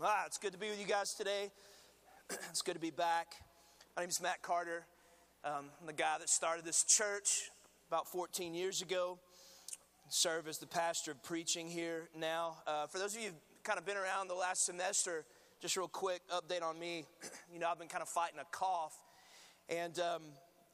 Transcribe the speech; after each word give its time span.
Ah, 0.00 0.22
it's 0.26 0.38
good 0.38 0.52
to 0.52 0.58
be 0.58 0.68
with 0.68 0.78
you 0.78 0.86
guys 0.86 1.12
today. 1.12 1.50
it's 2.50 2.62
good 2.62 2.74
to 2.74 2.80
be 2.80 2.92
back. 2.92 3.34
My 3.96 4.02
name 4.02 4.10
is 4.10 4.22
Matt 4.22 4.42
Carter. 4.42 4.86
Um, 5.44 5.70
I'm 5.80 5.86
the 5.88 5.92
guy 5.92 6.18
that 6.20 6.28
started 6.28 6.64
this 6.64 6.84
church 6.84 7.50
about 7.88 8.06
14 8.06 8.54
years 8.54 8.80
ago. 8.80 9.18
Serve 10.08 10.46
as 10.46 10.58
the 10.58 10.68
pastor 10.68 11.10
of 11.10 11.22
preaching 11.24 11.66
here 11.66 12.08
now. 12.16 12.58
Uh, 12.64 12.86
for 12.86 12.98
those 12.98 13.16
of 13.16 13.22
you 13.22 13.30
who've 13.30 13.64
kind 13.64 13.76
of 13.76 13.84
been 13.84 13.96
around 13.96 14.28
the 14.28 14.34
last 14.34 14.64
semester, 14.64 15.24
just 15.60 15.76
real 15.76 15.88
quick 15.88 16.20
update 16.32 16.62
on 16.62 16.78
me. 16.78 17.04
you 17.52 17.58
know, 17.58 17.68
I've 17.68 17.80
been 17.80 17.88
kind 17.88 18.02
of 18.02 18.08
fighting 18.08 18.38
a 18.38 18.46
cough, 18.52 18.94
and 19.68 19.98
um, 19.98 20.22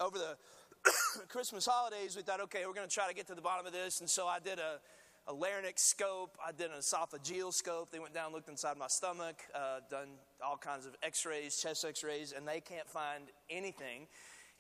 over 0.01 0.19
the 0.19 0.37
Christmas 1.29 1.65
holidays, 1.65 2.15
we 2.15 2.21
thought, 2.21 2.43
okay, 2.43 2.67
we're 2.67 2.75
going 2.75 2.87
to 2.87 2.95
try 2.95 3.09
to 3.09 3.15
get 3.15 3.27
to 3.29 3.35
the 3.35 3.41
bottom 3.41 3.65
of 3.65 3.73
this, 3.73 4.01
and 4.01 4.11
so 4.11 4.27
I 4.27 4.39
did 4.39 4.59
a 4.59 4.81
a 5.27 5.33
larynx 5.33 5.83
scope. 5.83 6.37
I 6.45 6.53
did 6.53 6.71
an 6.71 6.79
esophageal 6.79 7.53
scope. 7.53 7.91
They 7.91 7.99
went 7.99 8.15
down, 8.15 8.33
looked 8.33 8.49
inside 8.49 8.77
my 8.77 8.89
stomach, 8.89 9.43
uh, 9.55 9.81
done 9.91 10.09
all 10.45 10.57
kinds 10.57 10.87
of 10.87 10.95
x 11.03 11.25
rays, 11.25 11.57
chest 11.57 11.85
x 11.85 12.05
rays, 12.05 12.35
and 12.37 12.47
they 12.47 12.61
can't 12.61 12.89
find 12.89 13.25
anything. 13.49 14.07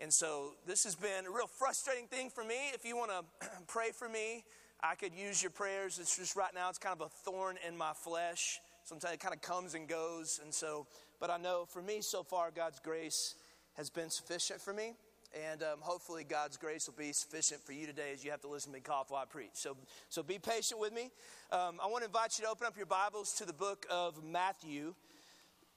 And 0.01 0.13
so 0.13 0.55
this 0.67 0.85
has 0.85 0.95
been 0.95 1.27
a 1.27 1.31
real 1.31 1.47
frustrating 1.47 2.07
thing 2.07 2.31
for 2.31 2.43
me. 2.43 2.71
If 2.73 2.85
you 2.85 2.97
want 2.97 3.11
to 3.11 3.49
pray 3.67 3.91
for 3.93 4.09
me, 4.09 4.45
I 4.83 4.95
could 4.95 5.15
use 5.15 5.43
your 5.43 5.51
prayers. 5.51 5.99
It's 5.99 6.17
just 6.17 6.37
right 6.37 6.53
now, 6.55 6.69
it's 6.69 6.79
kind 6.79 6.99
of 7.01 7.07
a 7.07 7.09
thorn 7.09 7.57
in 7.67 7.77
my 7.77 7.93
flesh. 7.93 8.59
Sometimes 8.85 9.15
it 9.15 9.21
kind 9.21 9.35
of 9.35 9.41
comes 9.41 9.75
and 9.75 9.89
goes. 9.89 10.41
And 10.43 10.53
so, 10.53 10.87
but 11.21 11.31
I 11.31 11.37
know 11.37 11.65
for 11.69 11.81
me 11.81 12.01
so 12.01 12.23
far, 12.23 12.51
God's 12.51 12.81
grace 12.81 13.35
has 13.75 13.89
been 13.89 14.11
sufficient 14.11 14.61
for 14.61 14.73
me. 14.73 14.95
And 15.35 15.65
um, 15.65 15.79
hopefully, 15.81 16.23
God's 16.23 16.57
grace 16.57 16.87
will 16.87 16.95
be 16.97 17.13
sufficient 17.13 17.61
for 17.61 17.73
you 17.73 17.87
today 17.87 18.13
as 18.13 18.25
you 18.25 18.31
have 18.31 18.41
to 18.43 18.49
listen 18.49 18.71
to 18.71 18.79
me 18.79 18.81
cough 18.81 19.11
while 19.11 19.23
I 19.23 19.25
preach. 19.25 19.51
So, 19.55 19.77
so 20.09 20.23
be 20.23 20.39
patient 20.39 20.81
with 20.81 20.93
me. 20.93 21.11
Um, 21.51 21.81
I 21.83 21.89
want 21.89 22.03
to 22.03 22.07
invite 22.07 22.39
you 22.39 22.45
to 22.45 22.51
open 22.51 22.69
up 22.69 22.77
your 22.77 22.87
Bibles 22.87 23.33
to 23.35 23.45
the 23.45 23.53
book 23.53 23.85
of 23.91 24.23
Matthew. 24.23 24.95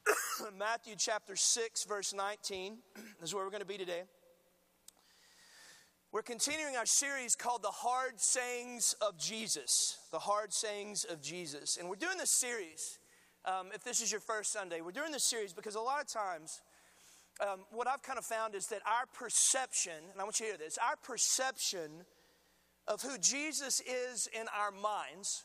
Matthew 0.60 0.94
chapter 0.96 1.36
6, 1.36 1.86
verse 1.86 2.14
19. 2.14 2.78
Is 3.24 3.34
where 3.34 3.44
we're 3.44 3.50
going 3.50 3.62
to 3.62 3.68
be 3.68 3.80
today. 3.80 4.04
We're 6.12 6.22
continuing 6.22 6.76
our 6.76 6.86
series 6.86 7.36
called 7.36 7.64
The 7.64 7.70
Hard 7.70 8.20
Sayings 8.20 8.96
of 9.02 9.18
Jesus. 9.18 9.98
The 10.12 10.20
Hard 10.20 10.54
Sayings 10.54 11.04
of 11.04 11.20
Jesus. 11.20 11.78
And 11.78 11.90
we're 11.90 11.96
doing 11.96 12.20
this 12.20 12.32
series, 12.32 13.00
um, 13.44 13.70
if 13.74 13.84
this 13.84 14.02
is 14.02 14.12
your 14.12 14.22
first 14.22 14.54
Sunday, 14.54 14.82
we're 14.82 14.92
doing 14.92 15.12
this 15.12 15.24
series 15.24 15.52
because 15.52 15.74
a 15.74 15.82
lot 15.82 16.00
of 16.00 16.08
times 16.08 16.62
um, 17.40 17.66
what 17.72 17.88
I've 17.88 18.02
kind 18.02 18.18
of 18.18 18.26
found 18.26 18.56
is 18.56 18.68
that 18.68 18.82
our 18.86 19.06
perception, 19.14 19.94
and 20.12 20.20
I 20.20 20.24
want 20.24 20.40
you 20.40 20.46
to 20.46 20.52
hear 20.52 20.58
this, 20.58 20.78
our 20.78 20.96
perception 20.96 22.06
of 22.88 23.02
who 23.02 23.18
Jesus 23.18 23.82
is 23.82 24.28
in 24.34 24.46
our 24.58 24.72
minds 24.72 25.44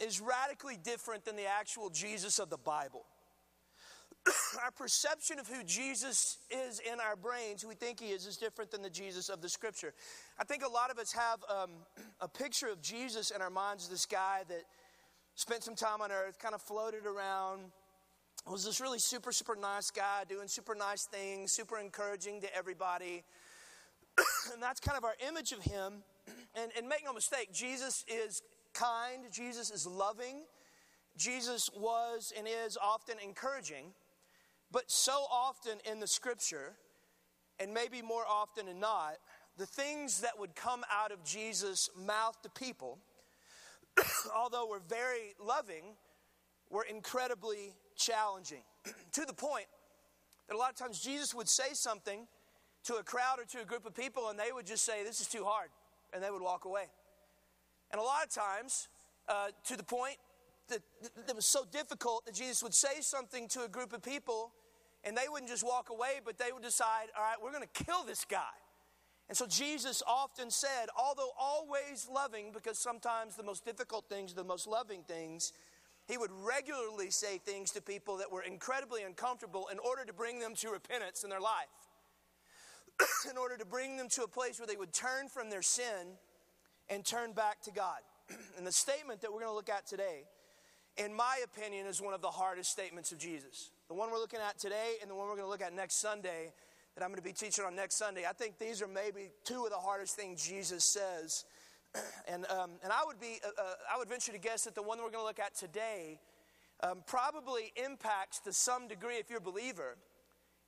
is 0.00 0.20
radically 0.20 0.76
different 0.76 1.24
than 1.24 1.36
the 1.36 1.46
actual 1.46 1.90
Jesus 1.90 2.38
of 2.38 2.50
the 2.50 2.56
Bible. 2.56 3.04
our 4.62 4.70
perception 4.70 5.38
of 5.38 5.48
who 5.48 5.62
Jesus 5.64 6.38
is 6.50 6.80
in 6.80 7.00
our 7.00 7.16
brains, 7.16 7.62
who 7.62 7.68
we 7.68 7.74
think 7.74 8.00
he 8.00 8.06
is, 8.06 8.26
is 8.26 8.36
different 8.36 8.70
than 8.70 8.82
the 8.82 8.90
Jesus 8.90 9.28
of 9.28 9.40
the 9.40 9.48
Scripture. 9.48 9.94
I 10.38 10.44
think 10.44 10.64
a 10.64 10.68
lot 10.68 10.90
of 10.90 10.98
us 10.98 11.12
have 11.12 11.38
um, 11.48 11.70
a 12.20 12.28
picture 12.28 12.68
of 12.68 12.80
Jesus 12.80 13.30
in 13.30 13.42
our 13.42 13.50
minds, 13.50 13.88
this 13.88 14.06
guy 14.06 14.42
that 14.48 14.62
spent 15.34 15.62
some 15.62 15.74
time 15.74 16.00
on 16.00 16.10
earth, 16.10 16.38
kind 16.38 16.54
of 16.54 16.62
floated 16.62 17.06
around 17.06 17.70
was 18.46 18.64
this 18.64 18.80
really 18.80 18.98
super, 18.98 19.32
super 19.32 19.56
nice 19.56 19.90
guy 19.90 20.24
doing 20.28 20.48
super 20.48 20.74
nice 20.74 21.04
things, 21.04 21.52
super 21.52 21.78
encouraging 21.78 22.40
to 22.40 22.56
everybody. 22.56 23.24
and 24.52 24.62
that's 24.62 24.80
kind 24.80 24.96
of 24.96 25.04
our 25.04 25.14
image 25.26 25.52
of 25.52 25.60
him. 25.60 26.02
And, 26.54 26.72
and 26.76 26.88
make 26.88 27.04
no 27.04 27.12
mistake, 27.12 27.52
Jesus 27.52 28.04
is 28.08 28.42
kind, 28.74 29.22
Jesus 29.30 29.70
is 29.70 29.86
loving, 29.86 30.42
Jesus 31.16 31.70
was 31.76 32.32
and 32.36 32.46
is 32.66 32.76
often 32.76 33.16
encouraging. 33.24 33.92
But 34.70 34.90
so 34.90 35.24
often 35.30 35.78
in 35.90 36.00
the 36.00 36.06
scripture, 36.06 36.72
and 37.60 37.72
maybe 37.72 38.02
more 38.02 38.24
often 38.28 38.66
than 38.66 38.80
not, 38.80 39.16
the 39.56 39.66
things 39.66 40.20
that 40.20 40.38
would 40.38 40.54
come 40.54 40.84
out 40.92 41.12
of 41.12 41.24
Jesus' 41.24 41.90
mouth 41.96 42.40
to 42.42 42.50
people, 42.50 42.98
although 44.34 44.66
were 44.66 44.82
very 44.86 45.34
loving, 45.44 45.96
were 46.70 46.84
incredibly 46.84 47.74
challenging 47.98 48.62
to 49.12 49.24
the 49.26 49.34
point 49.34 49.66
that 50.48 50.54
a 50.54 50.58
lot 50.58 50.70
of 50.70 50.76
times 50.76 51.00
Jesus 51.00 51.34
would 51.34 51.48
say 51.48 51.74
something 51.74 52.26
to 52.84 52.94
a 52.94 53.02
crowd 53.02 53.38
or 53.38 53.44
to 53.44 53.60
a 53.60 53.64
group 53.64 53.84
of 53.84 53.94
people 53.94 54.30
and 54.30 54.38
they 54.38 54.50
would 54.54 54.66
just 54.66 54.84
say, 54.84 55.04
This 55.04 55.20
is 55.20 55.26
too 55.26 55.44
hard, 55.44 55.68
and 56.14 56.22
they 56.22 56.30
would 56.30 56.42
walk 56.42 56.64
away. 56.64 56.84
And 57.90 58.00
a 58.00 58.04
lot 58.04 58.24
of 58.24 58.30
times, 58.30 58.88
uh, 59.28 59.48
to 59.64 59.76
the 59.76 59.82
point 59.82 60.16
that 60.68 60.80
it 61.28 61.36
was 61.36 61.46
so 61.46 61.64
difficult 61.70 62.24
that 62.26 62.34
Jesus 62.34 62.62
would 62.62 62.74
say 62.74 63.00
something 63.00 63.48
to 63.48 63.64
a 63.64 63.68
group 63.68 63.92
of 63.92 64.02
people 64.02 64.52
and 65.04 65.16
they 65.16 65.28
wouldn't 65.30 65.50
just 65.50 65.64
walk 65.64 65.90
away, 65.90 66.20
but 66.24 66.38
they 66.38 66.52
would 66.52 66.62
decide, 66.62 67.06
All 67.16 67.22
right, 67.22 67.36
we're 67.42 67.52
going 67.52 67.66
to 67.66 67.84
kill 67.84 68.04
this 68.04 68.24
guy. 68.24 68.56
And 69.28 69.36
so 69.36 69.46
Jesus 69.46 70.02
often 70.06 70.50
said, 70.50 70.86
although 70.96 71.30
always 71.38 72.08
loving, 72.10 72.50
because 72.50 72.78
sometimes 72.78 73.36
the 73.36 73.42
most 73.42 73.62
difficult 73.64 74.08
things 74.08 74.32
are 74.32 74.36
the 74.36 74.44
most 74.44 74.66
loving 74.66 75.02
things, 75.02 75.52
he 76.08 76.16
would 76.16 76.30
regularly 76.42 77.10
say 77.10 77.36
things 77.36 77.70
to 77.72 77.82
people 77.82 78.16
that 78.16 78.32
were 78.32 78.40
incredibly 78.40 79.02
uncomfortable 79.02 79.68
in 79.70 79.78
order 79.78 80.06
to 80.06 80.12
bring 80.14 80.40
them 80.40 80.54
to 80.56 80.70
repentance 80.70 81.22
in 81.22 81.28
their 81.28 81.40
life, 81.40 81.68
in 83.30 83.36
order 83.36 83.58
to 83.58 83.66
bring 83.66 83.98
them 83.98 84.08
to 84.08 84.22
a 84.22 84.28
place 84.28 84.58
where 84.58 84.66
they 84.66 84.76
would 84.76 84.94
turn 84.94 85.28
from 85.28 85.50
their 85.50 85.60
sin 85.60 86.16
and 86.88 87.04
turn 87.04 87.32
back 87.32 87.60
to 87.60 87.70
God. 87.70 87.98
and 88.56 88.66
the 88.66 88.72
statement 88.72 89.20
that 89.20 89.30
we're 89.30 89.40
going 89.40 89.52
to 89.52 89.54
look 89.54 89.68
at 89.68 89.86
today, 89.86 90.24
in 90.96 91.14
my 91.14 91.40
opinion, 91.44 91.86
is 91.86 92.00
one 92.00 92.14
of 92.14 92.22
the 92.22 92.30
hardest 92.30 92.70
statements 92.70 93.12
of 93.12 93.18
Jesus. 93.18 93.70
The 93.88 93.94
one 93.94 94.10
we're 94.10 94.18
looking 94.18 94.40
at 94.40 94.58
today 94.58 94.94
and 95.02 95.10
the 95.10 95.14
one 95.14 95.26
we're 95.28 95.36
going 95.36 95.46
to 95.46 95.50
look 95.50 95.62
at 95.62 95.74
next 95.74 96.00
Sunday, 96.00 96.52
that 96.94 97.04
I'm 97.04 97.10
going 97.10 97.18
to 97.18 97.22
be 97.22 97.34
teaching 97.34 97.66
on 97.66 97.76
next 97.76 97.96
Sunday, 97.96 98.24
I 98.26 98.32
think 98.32 98.58
these 98.58 98.80
are 98.80 98.88
maybe 98.88 99.28
two 99.44 99.64
of 99.64 99.70
the 99.70 99.76
hardest 99.76 100.16
things 100.16 100.42
Jesus 100.42 100.84
says 100.84 101.44
and, 102.28 102.46
um, 102.50 102.72
and 102.82 102.92
I 102.92 103.04
would 103.06 103.20
be, 103.20 103.40
uh, 103.44 103.48
uh, 103.60 103.74
I 103.94 103.98
would 103.98 104.08
venture 104.08 104.32
to 104.32 104.38
guess 104.38 104.64
that 104.64 104.74
the 104.74 104.82
one 104.82 104.98
we're 104.98 105.10
going 105.10 105.22
to 105.22 105.24
look 105.24 105.38
at 105.38 105.54
today 105.54 106.20
um, 106.82 107.02
probably 107.06 107.72
impacts 107.82 108.40
to 108.40 108.52
some 108.52 108.88
degree, 108.88 109.16
if 109.16 109.30
you're 109.30 109.38
a 109.38 109.42
believer, 109.42 109.96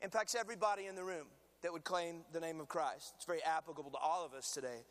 impacts 0.03 0.35
everybody 0.35 0.87
in 0.87 0.95
the 0.95 1.05
room 1.05 1.27
that 1.63 1.73
would 1.73 1.85
claim 1.85 2.23
the 2.33 2.41
name 2.41 2.61
of 2.61 2.69
Christ. 2.69 3.13
It's 3.17 3.27
very 3.27 3.43
applicable 3.43 3.91
to 3.91 3.99
all 3.99 4.25
of 4.25 4.33
us 4.33 4.51
today. 4.51 4.85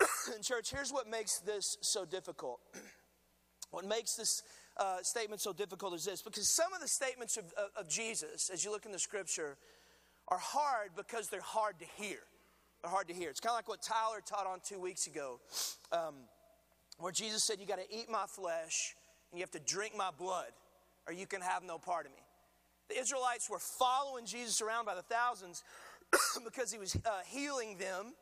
and 0.34 0.42
church, 0.42 0.70
here's 0.70 0.92
what 0.92 1.08
makes 1.08 1.38
this 1.40 1.76
so 1.80 2.04
difficult. 2.04 2.60
what 3.70 3.84
makes 3.84 4.14
this 4.14 4.42
uh, 4.76 4.98
statement 5.02 5.40
so 5.40 5.52
difficult 5.52 5.94
is 5.94 6.04
this 6.04 6.22
because 6.22 6.48
some 6.48 6.72
of 6.72 6.80
the 6.80 6.88
statements 6.88 7.36
of, 7.36 7.44
of, 7.52 7.68
of 7.76 7.88
Jesus, 7.88 8.50
as 8.52 8.64
you 8.64 8.70
look 8.70 8.86
in 8.86 8.92
the 8.92 8.98
scripture, 8.98 9.56
are 10.28 10.38
hard 10.38 10.90
because 10.96 11.28
they're 11.28 11.40
hard 11.40 11.78
to 11.80 11.86
hear. 11.96 12.18
Hard 12.84 13.08
to 13.08 13.14
hear. 13.14 13.28
It's 13.28 13.40
kind 13.40 13.52
of 13.52 13.58
like 13.58 13.68
what 13.68 13.82
Tyler 13.82 14.22
taught 14.24 14.46
on 14.46 14.60
two 14.64 14.80
weeks 14.80 15.06
ago, 15.06 15.38
um, 15.92 16.14
where 16.98 17.12
Jesus 17.12 17.44
said, 17.44 17.60
You 17.60 17.66
got 17.66 17.78
to 17.78 17.94
eat 17.94 18.10
my 18.10 18.24
flesh 18.26 18.96
and 19.30 19.38
you 19.38 19.42
have 19.42 19.50
to 19.50 19.60
drink 19.60 19.94
my 19.96 20.10
blood, 20.16 20.50
or 21.06 21.12
you 21.12 21.26
can 21.26 21.42
have 21.42 21.62
no 21.62 21.78
part 21.78 22.06
of 22.06 22.12
me. 22.12 22.22
The 22.88 22.98
Israelites 22.98 23.50
were 23.50 23.58
following 23.58 24.24
Jesus 24.24 24.62
around 24.62 24.86
by 24.86 24.94
the 24.94 25.02
thousands 25.02 25.62
because 26.44 26.72
he 26.72 26.78
was 26.78 26.96
uh, 26.96 27.20
healing 27.26 27.76
them 27.76 28.14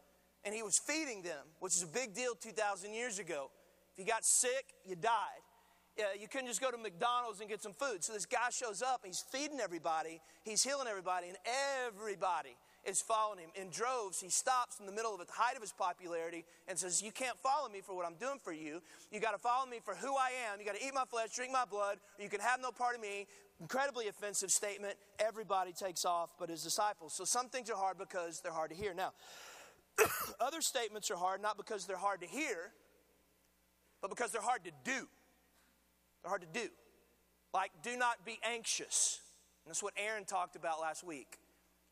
and 0.44 0.52
he 0.52 0.64
was 0.64 0.78
feeding 0.78 1.22
them, 1.22 1.46
which 1.60 1.76
is 1.76 1.84
a 1.84 1.86
big 1.86 2.12
deal 2.14 2.34
2,000 2.34 2.92
years 2.92 3.20
ago. 3.20 3.50
If 3.94 4.04
you 4.04 4.10
got 4.10 4.24
sick, 4.24 4.74
you 4.84 4.96
died. 4.96 5.42
Uh, 5.98 6.02
you 6.20 6.28
couldn't 6.28 6.48
just 6.48 6.60
go 6.60 6.70
to 6.70 6.76
McDonald's 6.76 7.40
and 7.40 7.48
get 7.48 7.62
some 7.62 7.72
food. 7.72 8.02
So 8.04 8.12
this 8.12 8.26
guy 8.26 8.50
shows 8.50 8.82
up, 8.82 9.02
he's 9.04 9.24
feeding 9.32 9.60
everybody, 9.60 10.20
he's 10.42 10.62
healing 10.62 10.86
everybody, 10.88 11.28
and 11.28 11.36
everybody 11.86 12.56
is 12.84 13.00
following 13.00 13.40
him. 13.40 13.50
In 13.54 13.70
droves, 13.70 14.20
he 14.20 14.28
stops 14.28 14.80
in 14.80 14.86
the 14.86 14.92
middle 14.92 15.12
of 15.12 15.18
the 15.18 15.32
height 15.32 15.56
of 15.56 15.62
his 15.62 15.72
popularity 15.72 16.44
and 16.66 16.78
says, 16.78 17.02
You 17.02 17.12
can't 17.12 17.38
follow 17.38 17.68
me 17.68 17.80
for 17.80 17.94
what 17.96 18.06
I'm 18.06 18.14
doing 18.14 18.38
for 18.42 18.52
you. 18.52 18.80
You 19.10 19.20
got 19.20 19.32
to 19.32 19.38
follow 19.38 19.66
me 19.66 19.78
for 19.84 19.94
who 19.94 20.14
I 20.14 20.30
am. 20.50 20.60
You 20.60 20.66
got 20.66 20.76
to 20.76 20.84
eat 20.84 20.94
my 20.94 21.04
flesh, 21.04 21.34
drink 21.34 21.52
my 21.52 21.64
blood, 21.64 21.98
you 22.18 22.28
can 22.28 22.40
have 22.40 22.60
no 22.60 22.70
part 22.70 22.94
of 22.94 23.00
me. 23.00 23.26
Incredibly 23.60 24.06
offensive 24.06 24.52
statement. 24.52 24.94
Everybody 25.18 25.72
takes 25.72 26.04
off 26.04 26.30
but 26.38 26.48
his 26.48 26.62
disciples. 26.62 27.12
So 27.12 27.24
some 27.24 27.48
things 27.48 27.68
are 27.70 27.76
hard 27.76 27.98
because 27.98 28.40
they're 28.40 28.52
hard 28.52 28.70
to 28.70 28.76
hear. 28.76 28.94
Now, 28.94 29.12
other 30.40 30.60
statements 30.60 31.10
are 31.10 31.16
hard 31.16 31.42
not 31.42 31.56
because 31.56 31.86
they're 31.86 31.96
hard 31.96 32.20
to 32.20 32.26
hear, 32.26 32.72
but 34.00 34.10
because 34.10 34.30
they're 34.30 34.40
hard 34.40 34.64
to 34.64 34.70
do. 34.84 35.08
They're 36.22 36.28
hard 36.28 36.42
to 36.42 36.60
do. 36.60 36.68
Like, 37.52 37.70
do 37.82 37.96
not 37.96 38.24
be 38.24 38.38
anxious. 38.42 39.20
And 39.64 39.70
that's 39.70 39.82
what 39.82 39.94
Aaron 39.96 40.24
talked 40.24 40.56
about 40.56 40.80
last 40.80 41.02
week. 41.02 41.38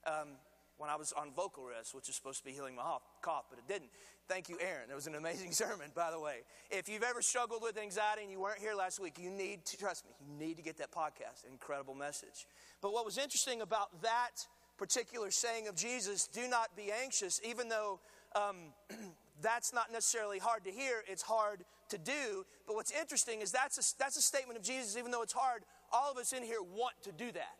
Um, 0.07 0.29
when 0.79 0.91
I 0.91 0.97
was 0.97 1.13
on 1.13 1.33
vocal 1.35 1.65
rest, 1.65 1.95
which 1.95 2.09
is 2.09 2.15
supposed 2.15 2.39
to 2.39 2.45
be 2.45 2.53
healing 2.53 2.77
my 2.77 2.83
cough, 3.23 3.45
but 3.49 3.59
it 3.59 3.67
didn't. 3.67 3.91
Thank 4.29 4.49
you, 4.49 4.59
Aaron. 4.61 4.91
It 4.91 4.95
was 4.95 5.07
an 5.07 5.15
amazing 5.15 5.53
sermon, 5.53 5.91
by 5.95 6.11
the 6.11 6.21
way. 6.21 6.39
If 6.71 6.89
you've 6.89 7.03
ever 7.03 7.23
struggled 7.23 7.63
with 7.63 7.79
anxiety 7.79 8.23
and 8.23 8.31
you 8.31 8.41
weren't 8.41 8.59
here 8.59 8.75
last 8.75 9.01
week, 9.01 9.19
you 9.21 9.31
need 9.31 9.65
to, 9.67 9.77
trust 9.77 10.05
me, 10.05 10.13
you 10.21 10.47
need 10.47 10.57
to 10.57 10.63
get 10.63 10.77
that 10.79 10.91
podcast. 10.91 11.45
Incredible 11.51 11.95
message. 11.95 12.47
But 12.81 12.93
what 12.93 13.05
was 13.05 13.19
interesting 13.19 13.63
about 13.63 14.03
that 14.03 14.47
particular 14.77 15.31
saying 15.31 15.69
of 15.69 15.77
Jesus, 15.77 16.27
do 16.27 16.49
not 16.49 16.77
be 16.77 16.93
anxious, 16.93 17.41
even 17.45 17.69
though 17.69 18.01
um, 18.35 18.57
that's 19.43 19.73
not 19.73 19.93
necessarily 19.93 20.39
hard 20.39 20.65
to 20.65 20.71
hear, 20.71 21.03
it's 21.09 21.23
hard 21.23 21.65
to 21.89 21.99
do. 21.99 22.45
But 22.67 22.77
what's 22.77 22.93
interesting 22.93 23.41
is 23.41 23.53
that's 23.53 23.79
a, 23.79 23.99
that's 23.99 24.17
a 24.17 24.23
statement 24.23 24.59
of 24.59 24.65
Jesus, 24.65 24.97
even 24.97 25.11
though 25.11 25.23
it's 25.23 25.33
hard, 25.33 25.63
all 25.93 26.11
of 26.11 26.19
us 26.19 26.33
in 26.33 26.43
here 26.43 26.59
want 26.61 26.95
to 27.05 27.13
do 27.13 27.33
that. 27.33 27.57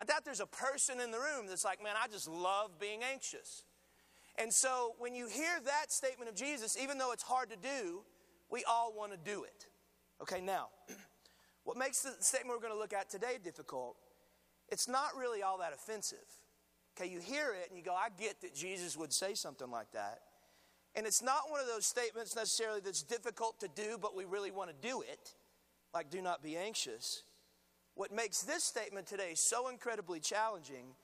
I 0.00 0.04
doubt 0.04 0.24
there's 0.24 0.40
a 0.40 0.46
person 0.46 1.00
in 1.00 1.10
the 1.10 1.18
room 1.18 1.46
that's 1.46 1.64
like, 1.64 1.82
man, 1.82 1.94
I 2.02 2.08
just 2.08 2.28
love 2.28 2.78
being 2.80 3.02
anxious. 3.02 3.64
And 4.38 4.52
so 4.52 4.94
when 4.98 5.14
you 5.14 5.28
hear 5.28 5.60
that 5.64 5.92
statement 5.92 6.30
of 6.30 6.36
Jesus, 6.36 6.76
even 6.80 6.98
though 6.98 7.12
it's 7.12 7.22
hard 7.22 7.50
to 7.50 7.56
do, 7.56 8.02
we 8.50 8.64
all 8.64 8.92
want 8.96 9.12
to 9.12 9.18
do 9.18 9.44
it. 9.44 9.66
Okay, 10.20 10.40
now, 10.40 10.68
what 11.64 11.76
makes 11.76 12.02
the 12.02 12.12
statement 12.20 12.56
we're 12.56 12.66
going 12.66 12.74
to 12.74 12.80
look 12.80 12.92
at 12.92 13.10
today 13.10 13.38
difficult, 13.42 13.96
it's 14.68 14.88
not 14.88 15.16
really 15.18 15.42
all 15.42 15.58
that 15.58 15.72
offensive. 15.72 16.18
Okay, 16.96 17.10
you 17.10 17.20
hear 17.20 17.54
it 17.54 17.68
and 17.68 17.78
you 17.78 17.84
go, 17.84 17.94
I 17.94 18.08
get 18.18 18.40
that 18.42 18.54
Jesus 18.54 18.96
would 18.96 19.12
say 19.12 19.34
something 19.34 19.70
like 19.70 19.92
that. 19.92 20.20
And 20.94 21.06
it's 21.06 21.22
not 21.22 21.50
one 21.50 21.60
of 21.60 21.66
those 21.66 21.86
statements 21.86 22.36
necessarily 22.36 22.80
that's 22.80 23.02
difficult 23.02 23.60
to 23.60 23.68
do, 23.68 23.96
but 24.00 24.14
we 24.14 24.24
really 24.24 24.50
want 24.50 24.70
to 24.70 24.88
do 24.88 25.00
it, 25.00 25.34
like 25.94 26.10
do 26.10 26.20
not 26.20 26.42
be 26.42 26.56
anxious. 26.56 27.22
What 27.94 28.12
makes 28.12 28.42
this 28.42 28.64
statement 28.64 29.06
today 29.06 29.32
so 29.34 29.68
incredibly 29.68 30.20
challenging 30.20 30.94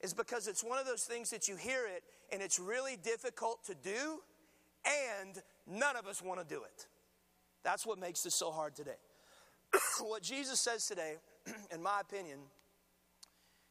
is 0.00 0.14
because 0.14 0.48
it's 0.48 0.64
one 0.64 0.78
of 0.78 0.86
those 0.86 1.04
things 1.04 1.30
that 1.30 1.48
you 1.48 1.56
hear 1.56 1.86
it 1.86 2.02
and 2.32 2.42
it's 2.42 2.58
really 2.58 2.96
difficult 2.96 3.64
to 3.66 3.74
do, 3.74 4.20
and 4.84 5.40
none 5.66 5.96
of 5.96 6.06
us 6.06 6.22
want 6.22 6.40
to 6.40 6.46
do 6.46 6.62
it. 6.62 6.86
That's 7.62 7.86
what 7.86 7.98
makes 7.98 8.22
this 8.22 8.34
so 8.34 8.50
hard 8.50 8.74
today. 8.74 8.96
what 10.00 10.22
Jesus 10.22 10.60
says 10.60 10.86
today, 10.86 11.14
in 11.72 11.82
my 11.82 12.00
opinion, 12.00 12.38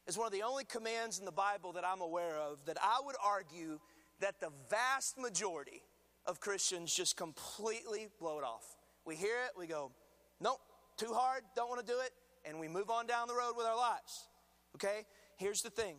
is 0.06 0.18
one 0.18 0.26
of 0.26 0.32
the 0.32 0.42
only 0.42 0.64
commands 0.64 1.18
in 1.18 1.24
the 1.24 1.32
Bible 1.32 1.72
that 1.72 1.84
I'm 1.84 2.00
aware 2.00 2.36
of 2.36 2.64
that 2.66 2.76
I 2.82 3.00
would 3.04 3.16
argue 3.24 3.78
that 4.20 4.40
the 4.40 4.50
vast 4.70 5.18
majority 5.18 5.82
of 6.26 6.40
Christians 6.40 6.94
just 6.94 7.16
completely 7.16 8.08
blow 8.18 8.38
it 8.38 8.44
off. 8.44 8.64
We 9.04 9.16
hear 9.16 9.36
it, 9.46 9.58
we 9.58 9.66
go, 9.66 9.92
nope, 10.40 10.60
too 10.96 11.12
hard, 11.12 11.42
don't 11.54 11.68
want 11.68 11.84
to 11.84 11.92
do 11.92 11.98
it, 12.00 12.10
and 12.44 12.58
we 12.58 12.68
move 12.68 12.90
on 12.90 13.06
down 13.06 13.28
the 13.28 13.34
road 13.34 13.54
with 13.56 13.66
our 13.66 13.76
lives. 13.76 14.28
Okay? 14.76 15.06
Here's 15.36 15.62
the 15.62 15.70
thing 15.70 15.96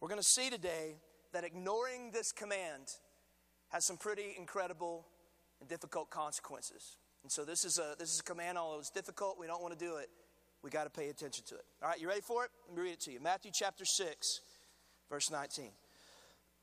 we're 0.00 0.08
going 0.08 0.20
to 0.20 0.26
see 0.26 0.50
today 0.50 0.96
that 1.32 1.44
ignoring 1.44 2.10
this 2.12 2.32
command 2.32 2.88
has 3.68 3.84
some 3.84 3.96
pretty 3.96 4.34
incredible 4.38 5.06
and 5.60 5.68
difficult 5.68 6.10
consequences. 6.10 6.96
And 7.22 7.30
so 7.30 7.44
this 7.44 7.64
is 7.64 7.78
a 7.78 7.94
this 7.98 8.12
is 8.12 8.20
a 8.20 8.22
command, 8.22 8.58
although 8.58 8.78
it's 8.78 8.90
difficult, 8.90 9.38
we 9.38 9.46
don't 9.46 9.62
want 9.62 9.78
to 9.78 9.84
do 9.84 9.96
it. 9.96 10.08
We 10.62 10.70
got 10.70 10.84
to 10.84 10.90
pay 10.90 11.08
attention 11.08 11.44
to 11.48 11.54
it. 11.54 11.64
All 11.82 11.88
right, 11.88 12.00
you 12.00 12.08
ready 12.08 12.20
for 12.20 12.44
it? 12.44 12.50
Let 12.68 12.76
me 12.76 12.82
read 12.82 12.92
it 12.92 13.00
to 13.00 13.12
you. 13.12 13.20
Matthew 13.20 13.50
chapter 13.54 13.84
6, 13.84 14.40
verse 15.08 15.30
19. 15.30 15.70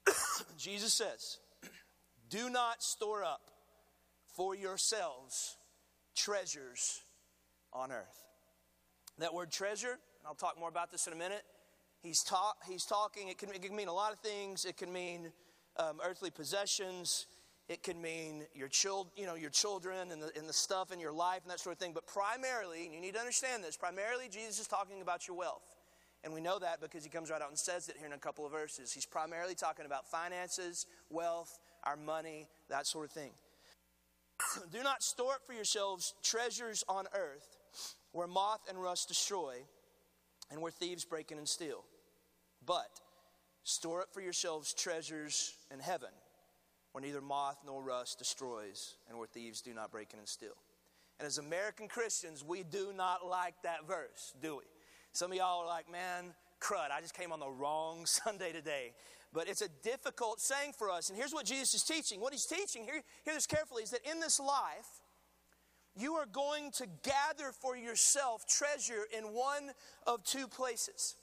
Jesus 0.58 0.94
says, 0.94 1.40
Do 2.30 2.50
not 2.50 2.84
store 2.84 3.24
up 3.24 3.42
for 4.36 4.56
yourselves 4.56 5.58
treasures 6.16 7.02
on 7.74 7.92
earth. 7.92 8.26
That 9.19 9.34
word 9.34 9.52
treasure, 9.52 9.98
I'll 10.25 10.36
talk 10.36 10.60
more 10.60 10.69
about 10.69 10.92
this 10.92 11.08
in 11.08 11.14
a 11.14 11.16
minute. 11.16 11.44
He's, 12.02 12.22
ta- 12.22 12.54
he's 12.68 12.86
talking, 12.86 13.30
it 13.30 13.38
can, 13.38 13.50
it 13.50 13.62
can 13.62 13.75
mean 13.75 13.88
a 13.88 13.94
lot 13.94 14.14
of 14.14 14.19
things. 14.19 14.66
It 14.66 14.78
can 14.78 14.94
mean 14.94 15.31
um, 15.78 16.00
earthly 16.06 16.30
possessions. 16.30 17.25
It 17.68 17.81
can 17.81 18.02
mean 18.02 18.44
your, 18.54 18.68
child, 18.68 19.10
you 19.18 19.25
know, 19.25 19.36
your 19.36 19.50
children 19.50 20.12
and 20.12 20.22
the, 20.22 20.31
and 20.38 20.48
the 20.48 20.54
stuff 20.54 20.92
in 20.92 21.00
your 21.00 21.12
life 21.12 21.42
and 21.42 21.52
that 21.52 21.60
sort 21.60 21.75
of 21.75 21.80
thing. 21.80 21.94
But 21.94 22.06
primarily, 22.06 22.86
and 22.86 22.94
you 22.94 23.02
need 23.02 23.16
to 23.16 23.19
understand 23.19 23.64
this, 23.64 23.75
primarily 23.75 24.30
Jesus 24.30 24.60
is 24.60 24.68
talking 24.68 25.02
about 25.02 25.28
your 25.28 25.36
wealth. 25.36 25.75
And 26.24 26.34
we 26.34 26.42
know 26.42 26.60
that 26.60 26.80
because 26.81 27.04
he 27.04 27.10
comes 27.10 27.30
right 27.30 27.42
out 27.42 27.50
and 27.50 27.58
says 27.58 27.90
it 27.90 27.96
here 27.98 28.08
in 28.08 28.13
a 28.13 28.18
couple 28.18 28.46
of 28.46 28.52
verses. 28.52 28.94
He's 28.94 29.06
primarily 29.06 29.56
talking 29.56 29.86
about 29.86 30.10
finances, 30.10 30.86
wealth, 31.10 31.58
our 31.84 31.96
money, 31.96 32.48
that 32.70 32.86
sort 32.86 33.06
of 33.06 33.12
thing. 33.12 33.31
Do 34.72 34.84
not 34.84 35.02
store 35.02 35.34
up 35.34 35.46
for 35.46 35.54
yourselves 35.54 36.13
treasures 36.24 36.84
on 36.88 37.06
earth 37.13 37.56
where 38.12 38.27
moth 38.27 38.62
and 38.69 38.81
rust 38.81 39.07
destroy 39.07 39.56
and 40.51 40.62
where 40.62 40.71
thieves 40.71 41.06
break 41.06 41.31
in 41.31 41.38
and 41.38 41.48
steal. 41.48 41.83
But 42.65 43.00
store 43.63 44.01
up 44.01 44.13
for 44.13 44.21
yourselves 44.21 44.74
treasures 44.74 45.56
in 45.71 45.80
heaven 45.80 46.09
where 46.92 47.01
neither 47.01 47.21
moth 47.21 47.57
nor 47.65 47.83
rust 47.83 48.18
destroys 48.18 48.95
and 49.07 49.18
where 49.18 49.27
thieves 49.27 49.62
do 49.62 49.74
not 49.74 49.92
break 49.92 50.13
in 50.13 50.19
and 50.19 50.27
steal. 50.27 50.56
And 51.19 51.27
as 51.27 51.38
American 51.38 51.88
Christians, 51.88 52.44
we 52.44 52.63
do 52.63 52.92
not 52.95 53.25
like 53.25 53.56
that 53.63 53.88
verse, 53.88 54.33
do 54.42 54.57
we? 54.57 54.63
Some 55.13 55.31
of 55.31 55.38
y'all 55.38 55.62
are 55.62 55.68
like, 55.68 55.92
man, 55.92 56.33
crud, 56.60 56.92
I 56.92 57.01
just 57.01 57.15
came 57.15 57.31
on 57.31 57.39
the 57.39 57.50
wrong 57.50 58.06
Sunday 58.06 58.51
today. 58.51 58.94
But 59.33 59.48
it's 59.48 59.62
a 59.62 59.68
difficult 59.83 60.39
saying 60.39 60.74
for 60.77 60.89
us. 60.89 61.10
And 61.10 61.18
here's 61.18 61.33
what 61.33 61.45
Jesus 61.45 61.74
is 61.74 61.83
teaching. 61.83 62.21
What 62.21 62.33
he's 62.33 62.45
teaching, 62.45 62.83
hear, 62.83 63.01
hear 63.25 63.33
this 63.33 63.45
carefully, 63.45 63.83
is 63.83 63.92
that 63.92 64.01
in 64.10 64.19
this 64.19 64.39
life, 64.39 64.88
you 65.98 66.14
are 66.14 66.26
going 66.26 66.72
to 66.72 66.86
gather 67.04 67.52
for 67.52 67.76
yourself 67.76 68.46
treasure 68.48 69.06
in 69.16 69.26
one 69.26 69.72
of 70.06 70.24
two 70.24 70.48
places. 70.48 71.16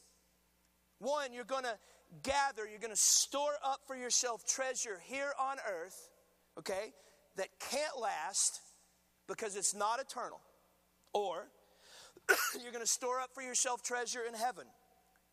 One, 0.99 1.33
you're 1.33 1.45
going 1.45 1.65
to 1.65 1.77
gather, 2.23 2.67
you're 2.67 2.81
going 2.81 2.91
to 2.91 2.97
store 2.97 3.55
up 3.65 3.81
for 3.87 3.97
yourself 3.97 4.47
treasure 4.47 5.01
here 5.05 5.33
on 5.41 5.57
earth, 5.69 6.09
okay, 6.59 6.93
that 7.37 7.49
can't 7.59 7.99
last 8.01 8.61
because 9.29 9.57
it's 9.57 9.75
not 9.75 10.01
eternal. 10.01 10.41
Or 11.13 11.49
you're 12.63 12.73
going 12.73 12.85
to 12.85 12.91
store 12.91 13.21
up 13.21 13.31
for 13.35 13.43
yourself 13.43 13.83
treasure 13.83 14.23
in 14.27 14.35
heaven 14.35 14.65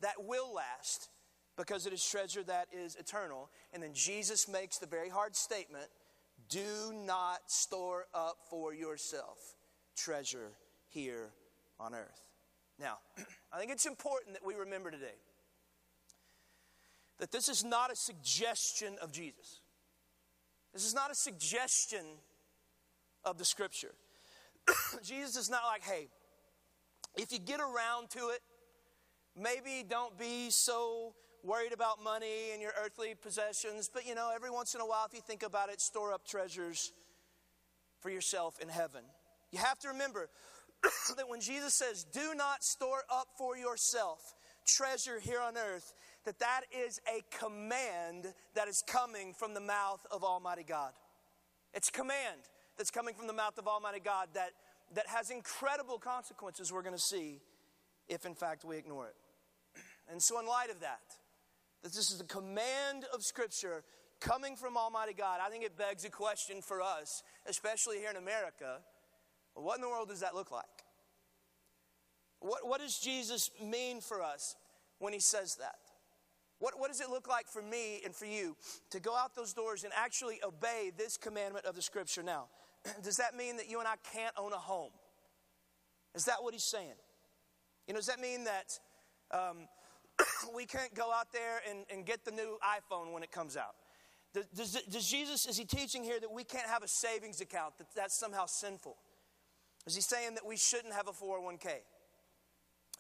that 0.02 0.16
will 0.20 0.54
last 0.54 1.10
because 1.58 1.86
it 1.86 1.94
is 1.94 2.06
treasure 2.06 2.44
that 2.44 2.68
is 2.72 2.96
eternal. 2.96 3.50
And 3.74 3.82
then 3.82 3.94
Jesus 3.94 4.48
makes 4.48 4.78
the 4.78 4.88
very 4.88 5.10
hard 5.10 5.36
statement 5.36 5.88
do 6.51 6.94
not 6.94 7.39
store 7.50 8.06
up 8.13 8.38
for 8.50 8.74
yourself 8.74 9.56
treasure 9.95 10.51
here 10.89 11.30
on 11.80 11.95
earth. 11.95 12.27
Now, 12.77 12.98
I 13.53 13.57
think 13.57 13.71
it's 13.71 13.86
important 13.86 14.33
that 14.33 14.45
we 14.45 14.53
remember 14.53 14.92
today 14.92 15.18
that 17.19 17.31
this 17.31 17.50
is 17.50 17.63
not 17.63 17.92
a 17.92 17.95
suggestion 17.95 18.95
of 19.01 19.12
Jesus. 19.12 19.62
This 20.74 20.86
is 20.86 20.94
not 20.94 21.09
a 21.09 21.15
suggestion 21.15 22.06
of 23.24 23.38
the 23.38 23.45
scripture. 23.45 23.94
Jesus 25.04 25.38
is 25.38 25.50
not 25.50 25.62
like, 25.65 25.83
hey, 25.83 26.07
if 27.15 27.31
you 27.31 27.39
get 27.39 27.59
around 27.59 28.09
to 28.12 28.30
it, 28.30 28.39
maybe 29.39 29.86
don't 29.88 30.18
be 30.18 30.50
so 30.50 31.13
worried 31.44 31.74
about 31.74 32.04
money 32.04 32.52
and 32.54 32.62
your 32.62 32.74
earthly 32.84 33.16
possessions, 33.22 33.90
but 33.94 34.06
you 34.06 34.16
know, 34.16 34.32
every 34.34 34.50
once 34.50 34.76
in 34.76 34.82
a 34.82 34.86
while, 34.86 35.06
if 35.06 35.14
you 35.14 35.22
think 35.22 35.44
about 35.44 35.70
it, 35.70 35.82
store 35.82 36.14
up 36.14 36.26
treasures 36.26 36.92
for 38.00 38.10
yourself 38.10 38.60
in 38.60 38.70
heaven. 38.70 39.02
You 39.52 39.60
have 39.60 39.80
to 39.80 39.90
remember 39.90 40.30
that 41.18 41.28
when 41.28 41.42
Jesus 41.42 41.74
says, 41.74 42.04
Do 42.04 42.33
not 42.36 42.64
store 42.64 43.04
up 43.10 43.28
for 43.38 43.57
yourself 43.57 44.33
treasure 44.66 45.19
here 45.19 45.42
on 45.42 45.57
earth, 45.57 45.94
that 46.26 46.40
that 46.40 46.62
is 46.71 47.00
a 47.07 47.24
command 47.38 48.28
that 48.54 48.68
is 48.68 48.83
coming 48.88 49.33
from 49.33 49.54
the 49.54 49.60
mouth 49.60 50.06
of 50.12 50.24
Almighty 50.24 50.64
God. 50.64 50.92
It's 51.74 51.90
a 51.90 51.92
command 51.92 52.42
that's 52.78 52.92
coming 52.92 53.14
from 53.14 53.28
the 53.28 53.33
mouth 53.33 53.57
of 53.57 53.68
Almighty 53.68 54.00
God 54.00 54.30
that, 54.33 54.52
that 54.94 55.07
has 55.07 55.30
incredible 55.30 55.98
consequences 55.98 56.71
we're 56.71 56.83
going 56.83 56.95
to 56.95 57.02
see 57.02 57.42
if, 58.07 58.26
in 58.26 58.36
fact, 58.36 58.66
we 58.66 58.78
ignore 58.78 59.07
it. 59.07 59.16
And 60.10 60.21
so, 60.21 60.40
in 60.40 60.45
light 60.45 60.69
of 60.69 60.81
that, 60.81 61.00
that 61.83 61.94
this 61.94 62.11
is 62.11 62.18
the 62.18 62.23
command 62.23 63.06
of 63.14 63.23
Scripture 63.23 63.83
coming 64.19 64.56
from 64.56 64.78
Almighty 64.78 65.14
God, 65.14 65.40
I 65.45 65.50
think 65.50 65.64
it 65.66 65.78
begs 65.78 66.06
a 66.06 66.09
question 66.09 66.61
for 66.61 66.81
us, 66.81 67.23
especially 67.47 67.97
here 67.97 68.11
in 68.11 68.18
America. 68.18 68.80
What 69.56 69.76
in 69.76 69.81
the 69.81 69.90
world 69.90 70.09
does 70.09 70.21
that 70.21 70.35
look 70.35 70.52
like? 70.52 70.66
What, 72.40 72.68
what 72.68 72.80
does 72.80 73.00
Jesus 73.00 73.50
mean 73.64 74.00
for 74.00 74.21
us 74.21 74.56
when 75.00 75.14
he 75.14 75.19
says 75.19 75.56
that? 75.56 75.80
What, 76.59 76.80
what 76.80 76.90
does 76.90 77.02
it 77.02 77.09
look 77.09 77.28
like 77.28 77.47
for 77.47 77.61
me 77.61 78.02
and 78.06 78.16
for 78.16 78.26
you 78.26 78.56
to 78.92 79.00
go 79.00 79.16
out 79.16 79.35
those 79.35 79.54
doors 79.54 79.83
and 79.83 79.92
actually 79.95 80.40
obey 80.45 80.92
this 80.95 81.18
commandment 81.18 81.66
of 81.66 81.76
the 81.76 81.81
Scripture? 81.81 82.21
Now, 82.21 82.45
does 83.04 83.18
that 83.18 83.35
mean 83.35 83.57
that 83.57 83.69
you 83.69 83.80
and 83.80 83.88
I 83.88 83.95
can't 84.14 84.33
own 84.38 84.54
a 84.54 84.57
home? 84.57 84.92
Is 86.14 86.26
that 86.26 86.44
what 86.44 86.54
he's 86.54 86.64
saying? 86.64 86.94
You 87.88 87.94
know, 87.94 88.00
does 88.00 88.07
that 88.07 88.19
mean 88.19 88.44
that 88.44 88.80
um, 89.31 89.68
we 90.54 90.66
can't 90.66 90.94
go 90.94 91.12
out 91.12 91.31
there 91.31 91.62
and, 91.69 91.86
and 91.92 92.06
get 92.06 92.26
the 92.26 92.31
new 92.31 92.57
iPhone 92.64 93.12
when 93.14 93.24
it 93.24 93.31
comes 93.31 93.57
out. 93.57 93.76
Does, 94.33 94.81
does, 94.90 95.10
Jesus, 95.10 95.45
is 95.45 95.57
he 95.57 95.66
teaching 95.66 96.04
here 96.04 96.19
that 96.19 96.31
we 96.31 96.44
can't 96.44 96.68
have 96.68 96.83
a 96.83 96.88
savings 96.88 97.42
account, 97.42 97.78
that 97.78 97.88
that's 97.95 98.18
somehow 98.18 98.45
sinful? 98.45 98.95
Is 99.86 99.95
he 99.95 100.02
saying 100.02 100.36
that 100.36 100.45
we 100.45 100.56
shouldn't 100.56 100.94
have 100.94 101.07
a 101.07 101.12
401k? 101.12 101.81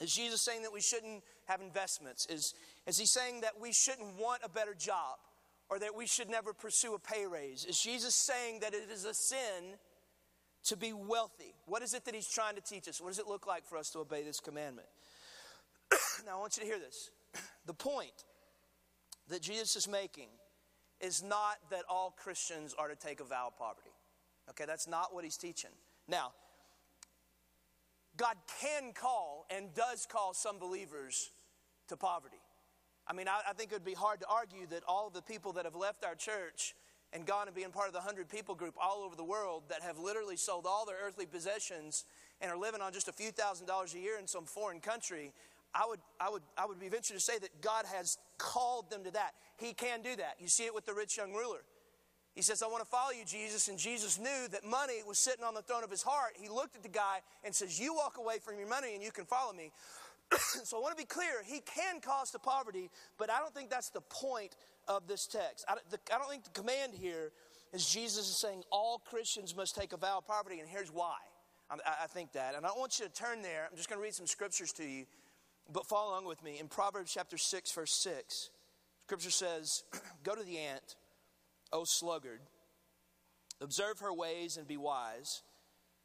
Is 0.01 0.13
Jesus 0.13 0.41
saying 0.41 0.63
that 0.63 0.73
we 0.73 0.81
shouldn't 0.81 1.23
have 1.45 1.61
investments? 1.61 2.25
Is, 2.25 2.53
is 2.87 2.97
he 2.97 3.05
saying 3.05 3.41
that 3.41 3.53
we 3.61 3.71
shouldn't 3.71 4.19
want 4.19 4.41
a 4.43 4.49
better 4.49 4.73
job 4.73 5.19
or 5.69 5.79
that 5.79 5.95
we 5.95 6.07
should 6.07 6.29
never 6.29 6.53
pursue 6.53 6.95
a 6.95 6.99
pay 6.99 7.25
raise? 7.27 7.65
Is 7.65 7.79
Jesus 7.79 8.15
saying 8.15 8.59
that 8.61 8.73
it 8.73 8.89
is 8.91 9.05
a 9.05 9.13
sin 9.13 9.77
to 10.65 10.75
be 10.75 10.91
wealthy? 10.91 11.53
What 11.65 11.81
is 11.81 11.93
it 11.93 12.03
that 12.05 12.15
he's 12.15 12.27
trying 12.27 12.55
to 12.55 12.61
teach 12.61 12.87
us? 12.87 12.99
What 12.99 13.09
does 13.09 13.19
it 13.19 13.27
look 13.27 13.47
like 13.47 13.65
for 13.65 13.77
us 13.77 13.89
to 13.91 13.99
obey 13.99 14.23
this 14.23 14.39
commandment? 14.39 14.87
now, 16.25 16.37
I 16.37 16.39
want 16.39 16.57
you 16.57 16.63
to 16.63 16.67
hear 16.67 16.79
this. 16.79 17.11
The 17.67 17.73
point 17.73 18.25
that 19.29 19.41
Jesus 19.41 19.75
is 19.75 19.87
making 19.87 20.29
is 20.99 21.23
not 21.23 21.57
that 21.69 21.83
all 21.89 22.13
Christians 22.17 22.75
are 22.77 22.87
to 22.87 22.95
take 22.95 23.19
a 23.19 23.23
vow 23.23 23.47
of 23.47 23.57
poverty. 23.57 23.91
Okay, 24.49 24.65
that's 24.65 24.87
not 24.87 25.13
what 25.13 25.23
he's 25.23 25.37
teaching. 25.37 25.71
Now, 26.07 26.33
God 28.17 28.35
can 28.59 28.93
call 28.93 29.45
and 29.49 29.73
does 29.73 30.05
call 30.05 30.33
some 30.33 30.59
believers 30.59 31.31
to 31.87 31.97
poverty. 31.97 32.41
I 33.07 33.13
mean, 33.13 33.27
I, 33.27 33.41
I, 33.49 33.53
think 33.53 33.71
it 33.71 33.75
would 33.75 33.85
be 33.85 33.93
hard 33.93 34.19
to 34.21 34.27
argue 34.27 34.67
that 34.67 34.83
all 34.87 35.07
of 35.07 35.13
the 35.13 35.21
people 35.21 35.53
that 35.53 35.65
have 35.65 35.75
left 35.75 36.03
our 36.03 36.15
church 36.15 36.75
and 37.13 37.25
gone 37.25 37.47
and 37.47 37.55
being 37.55 37.71
part 37.71 37.87
of 37.87 37.93
the 37.93 37.99
100 37.99 38.29
people 38.29 38.55
group 38.55 38.75
all 38.81 39.03
over 39.03 39.15
the 39.15 39.23
world 39.23 39.63
that 39.69 39.81
have 39.81 39.97
literally 39.97 40.37
sold 40.37 40.65
all 40.65 40.85
their 40.85 40.97
earthly 41.03 41.25
possessions 41.25 42.05
and 42.39 42.51
are 42.51 42.57
living 42.57 42.81
on 42.81 42.93
just 42.93 43.07
a 43.07 43.11
few 43.11 43.31
thousand 43.31 43.65
dollars 43.65 43.93
a 43.93 43.99
year 43.99 44.17
in 44.19 44.27
some 44.27 44.45
foreign 44.45 44.79
country, 44.79 45.33
I 45.73 45.85
would, 45.87 45.99
I 46.19 46.29
would, 46.29 46.43
I 46.57 46.65
would 46.65 46.79
be 46.79 46.89
ventured 46.89 47.15
to 47.15 47.21
say 47.21 47.37
that 47.39 47.61
God 47.61 47.85
has 47.85 48.17
called 48.37 48.89
them 48.89 49.03
to 49.05 49.11
that. 49.11 49.31
He 49.57 49.73
can 49.73 50.01
do 50.01 50.15
that. 50.17 50.35
You 50.39 50.47
see 50.47 50.65
it 50.65 50.75
with 50.75 50.85
the 50.85 50.93
rich 50.93 51.17
young 51.17 51.33
ruler. 51.33 51.63
He 52.35 52.41
says, 52.41 52.63
I 52.63 52.67
want 52.67 52.83
to 52.83 52.89
follow 52.89 53.11
you, 53.11 53.25
Jesus. 53.25 53.67
And 53.67 53.77
Jesus 53.77 54.17
knew 54.17 54.47
that 54.51 54.65
money 54.65 55.01
was 55.05 55.17
sitting 55.17 55.43
on 55.43 55.53
the 55.53 55.61
throne 55.61 55.83
of 55.83 55.91
his 55.91 56.01
heart. 56.01 56.33
He 56.39 56.47
looked 56.47 56.75
at 56.75 56.83
the 56.83 56.89
guy 56.89 57.19
and 57.43 57.53
says, 57.53 57.79
You 57.79 57.93
walk 57.93 58.17
away 58.17 58.39
from 58.39 58.57
your 58.57 58.67
money 58.67 58.93
and 58.93 59.03
you 59.03 59.11
can 59.11 59.25
follow 59.25 59.53
me. 59.53 59.71
so 60.63 60.77
I 60.77 60.81
want 60.81 60.97
to 60.97 61.01
be 61.01 61.07
clear. 61.07 61.43
He 61.45 61.59
can 61.59 61.99
cause 61.99 62.31
the 62.31 62.39
poverty, 62.39 62.89
but 63.17 63.29
I 63.29 63.39
don't 63.39 63.53
think 63.53 63.69
that's 63.69 63.89
the 63.89 64.01
point 64.01 64.55
of 64.87 65.07
this 65.07 65.27
text. 65.27 65.65
I, 65.67 65.75
the, 65.89 65.99
I 66.13 66.17
don't 66.17 66.29
think 66.29 66.45
the 66.45 66.51
command 66.51 66.93
here 66.95 67.31
is 67.73 67.85
Jesus 67.89 68.29
is 68.29 68.37
saying 68.37 68.63
all 68.71 68.99
Christians 68.99 69.55
must 69.55 69.75
take 69.75 69.91
a 69.93 69.97
vow 69.97 70.19
of 70.19 70.27
poverty, 70.27 70.59
and 70.59 70.69
here's 70.69 70.89
why. 70.89 71.15
I, 71.69 72.03
I 72.03 72.07
think 72.07 72.33
that. 72.33 72.55
And 72.55 72.65
I 72.65 72.71
want 72.71 72.99
you 72.99 73.05
to 73.05 73.11
turn 73.11 73.41
there. 73.41 73.67
I'm 73.69 73.77
just 73.77 73.89
going 73.89 73.99
to 73.99 74.03
read 74.03 74.13
some 74.13 74.27
scriptures 74.27 74.73
to 74.73 74.83
you, 74.83 75.05
but 75.71 75.87
follow 75.87 76.11
along 76.11 76.25
with 76.25 76.43
me. 76.43 76.59
In 76.59 76.67
Proverbs 76.67 77.13
chapter 77.13 77.37
6, 77.37 77.71
verse 77.71 77.93
6, 77.93 78.49
scripture 79.03 79.31
says, 79.31 79.83
Go 80.23 80.35
to 80.35 80.43
the 80.43 80.57
ant 80.57 80.95
O 81.73 81.83
sluggard, 81.85 82.41
observe 83.61 83.99
her 83.99 84.13
ways 84.13 84.57
and 84.57 84.67
be 84.67 84.77
wise, 84.77 85.43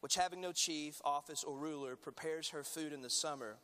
which 0.00 0.14
having 0.14 0.40
no 0.40 0.52
chief, 0.52 1.00
office, 1.04 1.42
or 1.42 1.56
ruler, 1.56 1.96
prepares 1.96 2.50
her 2.50 2.62
food 2.62 2.92
in 2.92 3.02
the 3.02 3.10
summer 3.10 3.56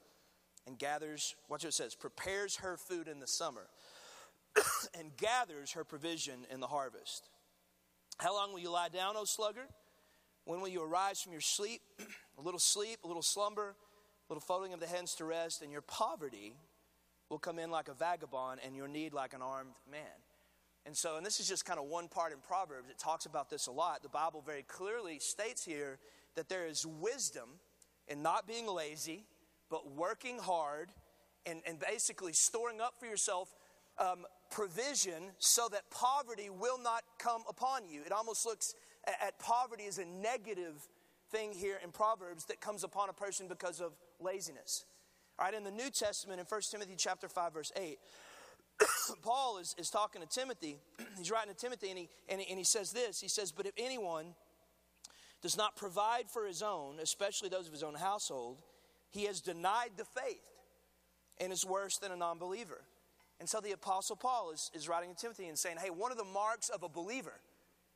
and 0.67 0.79
gathers, 0.79 1.35
watch 1.49 1.63
what 1.63 1.69
it 1.69 1.75
says, 1.75 1.95
prepares 1.95 2.57
her 2.57 2.77
food 2.77 3.07
in 3.09 3.21
the 3.21 3.27
summer 3.27 3.69
and 4.99 5.17
gathers 5.17 5.73
her 5.73 5.85
provision 5.85 6.47
in 6.51 6.61
the 6.61 6.67
harvest. 6.67 7.29
How 8.19 8.35
long 8.35 8.53
will 8.53 8.61
you 8.61 8.71
lie 8.71 8.89
down, 8.89 9.17
O 9.17 9.25
sluggard? 9.25 9.69
When 10.45 10.61
will 10.61 10.69
you 10.69 10.83
arise 10.83 11.21
from 11.21 11.33
your 11.33 11.41
sleep? 11.41 11.83
a 12.39 12.43
little 12.43 12.61
sleep, 12.61 12.99
a 13.05 13.07
little 13.07 13.23
slumber, 13.23 13.77
little 14.33 14.41
folding 14.41 14.73
of 14.73 14.81
the 14.81 14.87
hands 14.87 15.15
to 15.15 15.27
rest, 15.27 15.61
and 15.61 15.71
your 15.71 15.83
poverty 15.83 16.55
will 17.29 17.39
come 17.39 17.59
in 17.59 17.71
like 17.71 17.89
a 17.89 17.93
vagabond 17.93 18.61
and 18.65 18.75
your 18.75 18.89
need 18.89 19.13
like 19.13 19.35
an 19.35 19.43
armed 19.43 19.75
man. 19.91 20.01
And 20.87 20.97
so, 20.97 21.19
and 21.19 21.27
this 21.27 21.39
is 21.39 21.47
just 21.47 21.67
kind 21.67 21.79
of 21.79 21.85
one 21.85 22.09
part 22.09 22.33
in 22.33 22.39
Proverbs, 22.39 22.89
it 22.89 22.99
talks 22.99 23.27
about 23.27 23.51
this 23.51 23.67
a 23.67 23.71
lot. 23.71 24.03
The 24.03 24.09
Bible 24.09 24.43
very 24.45 24.63
clearly 24.63 25.19
states 25.19 25.63
here 25.63 25.99
that 26.35 26.49
there 26.49 26.67
is 26.67 26.87
wisdom 26.87 27.61
in 28.09 28.23
not 28.23 28.47
being 28.47 28.67
lazy, 28.67 29.27
but 29.69 29.93
working 29.93 30.39
hard 30.39 30.89
and, 31.45 31.61
and 31.67 31.79
basically 31.79 32.33
storing 32.33 32.81
up 32.81 32.95
for 32.99 33.05
yourself 33.05 33.55
um, 33.99 34.25
provision 34.51 35.33
so 35.41 35.69
that 35.71 35.83
poverty 35.91 36.49
will 36.49 36.79
not 36.83 37.03
come 37.19 37.43
upon 37.51 37.87
you. 37.87 38.01
It 38.07 38.13
almost 38.13 38.47
looks 38.47 38.75
at, 39.07 39.17
at 39.23 39.39
poverty 39.39 39.85
as 39.89 39.99
a 39.99 40.07
negative 40.07 40.89
thing 41.33 41.53
here 41.53 41.79
in 41.83 41.91
Proverbs 41.91 42.45
that 42.47 42.61
comes 42.61 42.85
upon 42.85 43.09
a 43.09 43.13
person 43.13 43.49
because 43.49 43.81
of 43.81 43.93
laziness. 44.23 44.85
All 45.39 45.47
right, 45.47 45.55
in 45.55 45.65
the 45.65 45.71
New 45.71 45.91
Testament, 45.91 46.41
in 46.41 46.47
1 46.47 46.61
Timothy 46.71 46.95
chapter 46.97 47.29
5, 47.29 47.53
verse 47.53 47.73
8, 47.77 47.99
Paul 49.23 49.59
is, 49.59 49.75
is 49.79 49.89
talking 49.89 50.23
to 50.23 50.29
Timothy. 50.29 50.79
He's 51.19 51.31
writing 51.31 51.53
to 51.53 51.59
Timothy, 51.59 51.91
and 51.91 51.99
he, 51.99 52.09
and, 52.29 52.41
he, 52.41 52.49
and 52.49 52.59
he 52.59 52.65
says 52.65 52.93
this 52.93 53.21
He 53.21 53.29
says, 53.29 53.53
But 53.53 53.67
if 53.67 53.73
anyone 53.77 54.35
does 55.43 55.57
not 55.57 55.77
provide 55.77 56.31
for 56.33 56.47
his 56.47 56.63
own, 56.63 56.99
especially 57.01 57.49
those 57.49 57.67
of 57.67 57.73
his 57.73 57.83
own 57.83 57.95
household, 57.95 58.59
he 59.11 59.25
has 59.25 59.41
denied 59.41 59.91
the 59.97 60.05
faith 60.05 60.45
and 61.39 61.53
is 61.53 61.65
worse 61.67 61.99
than 61.99 62.13
a 62.13 62.17
non 62.17 62.39
believer. 62.39 62.83
And 63.41 63.49
so 63.49 63.61
the 63.61 63.73
Apostle 63.73 64.17
Paul 64.17 64.53
is, 64.53 64.71
is 64.73 64.89
writing 64.89 65.15
to 65.15 65.21
Timothy 65.21 65.49
and 65.49 65.59
saying, 65.59 65.77
Hey, 65.83 65.91
one 65.91 66.13
of 66.13 66.19
the 66.19 66.25
marks 66.25 66.69
of 66.69 66.83
a 66.83 66.89
believer, 66.89 67.41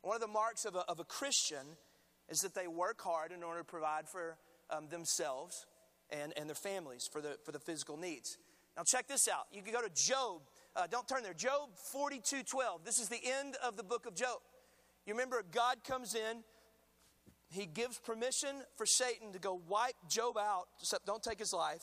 one 0.03 0.17
of 0.17 0.21
the 0.21 0.27
marks 0.27 0.65
of 0.65 0.75
a, 0.75 0.81
of 0.89 0.99
a 0.99 1.05
Christian 1.05 1.77
is 2.29 2.41
that 2.41 2.55
they 2.55 2.67
work 2.67 3.01
hard 3.01 3.31
in 3.31 3.43
order 3.43 3.61
to 3.61 3.65
provide 3.65 4.09
for 4.09 4.37
um, 4.71 4.89
themselves 4.89 5.67
and, 6.11 6.33
and 6.37 6.49
their 6.49 6.55
families 6.55 7.09
for 7.11 7.21
the, 7.21 7.37
for 7.45 7.53
the 7.53 7.61
physical 7.61 7.97
needs. 7.97 8.39
Now, 8.77 8.83
check 8.83 9.09
this 9.09 9.29
out. 9.29 9.47
You 9.51 9.63
can 9.63 9.73
go 9.73 9.81
to 9.81 9.91
Job 9.95 10.43
uh, 10.77 10.87
don't 10.87 11.09
turn 11.09 11.23
there. 11.23 11.33
Job 11.33 11.71
42 11.75 12.43
12. 12.43 12.85
This 12.85 12.99
is 12.99 13.09
the 13.09 13.21
end 13.41 13.57
of 13.65 13.77
the 13.77 13.83
book 13.83 14.05
of 14.05 14.15
Job. 14.15 14.39
You 15.07 15.15
remember, 15.15 15.43
God 15.51 15.77
comes 15.85 16.15
in, 16.15 16.43
he 17.49 17.65
gives 17.65 17.99
permission 17.99 18.57
for 18.77 18.85
Satan 18.85 19.33
to 19.33 19.39
go 19.39 19.61
wipe 19.69 19.95
Job 20.09 20.37
out, 20.37 20.67
except 20.81 21.07
don't 21.07 21.23
take 21.23 21.39
his 21.39 21.53
life. 21.55 21.83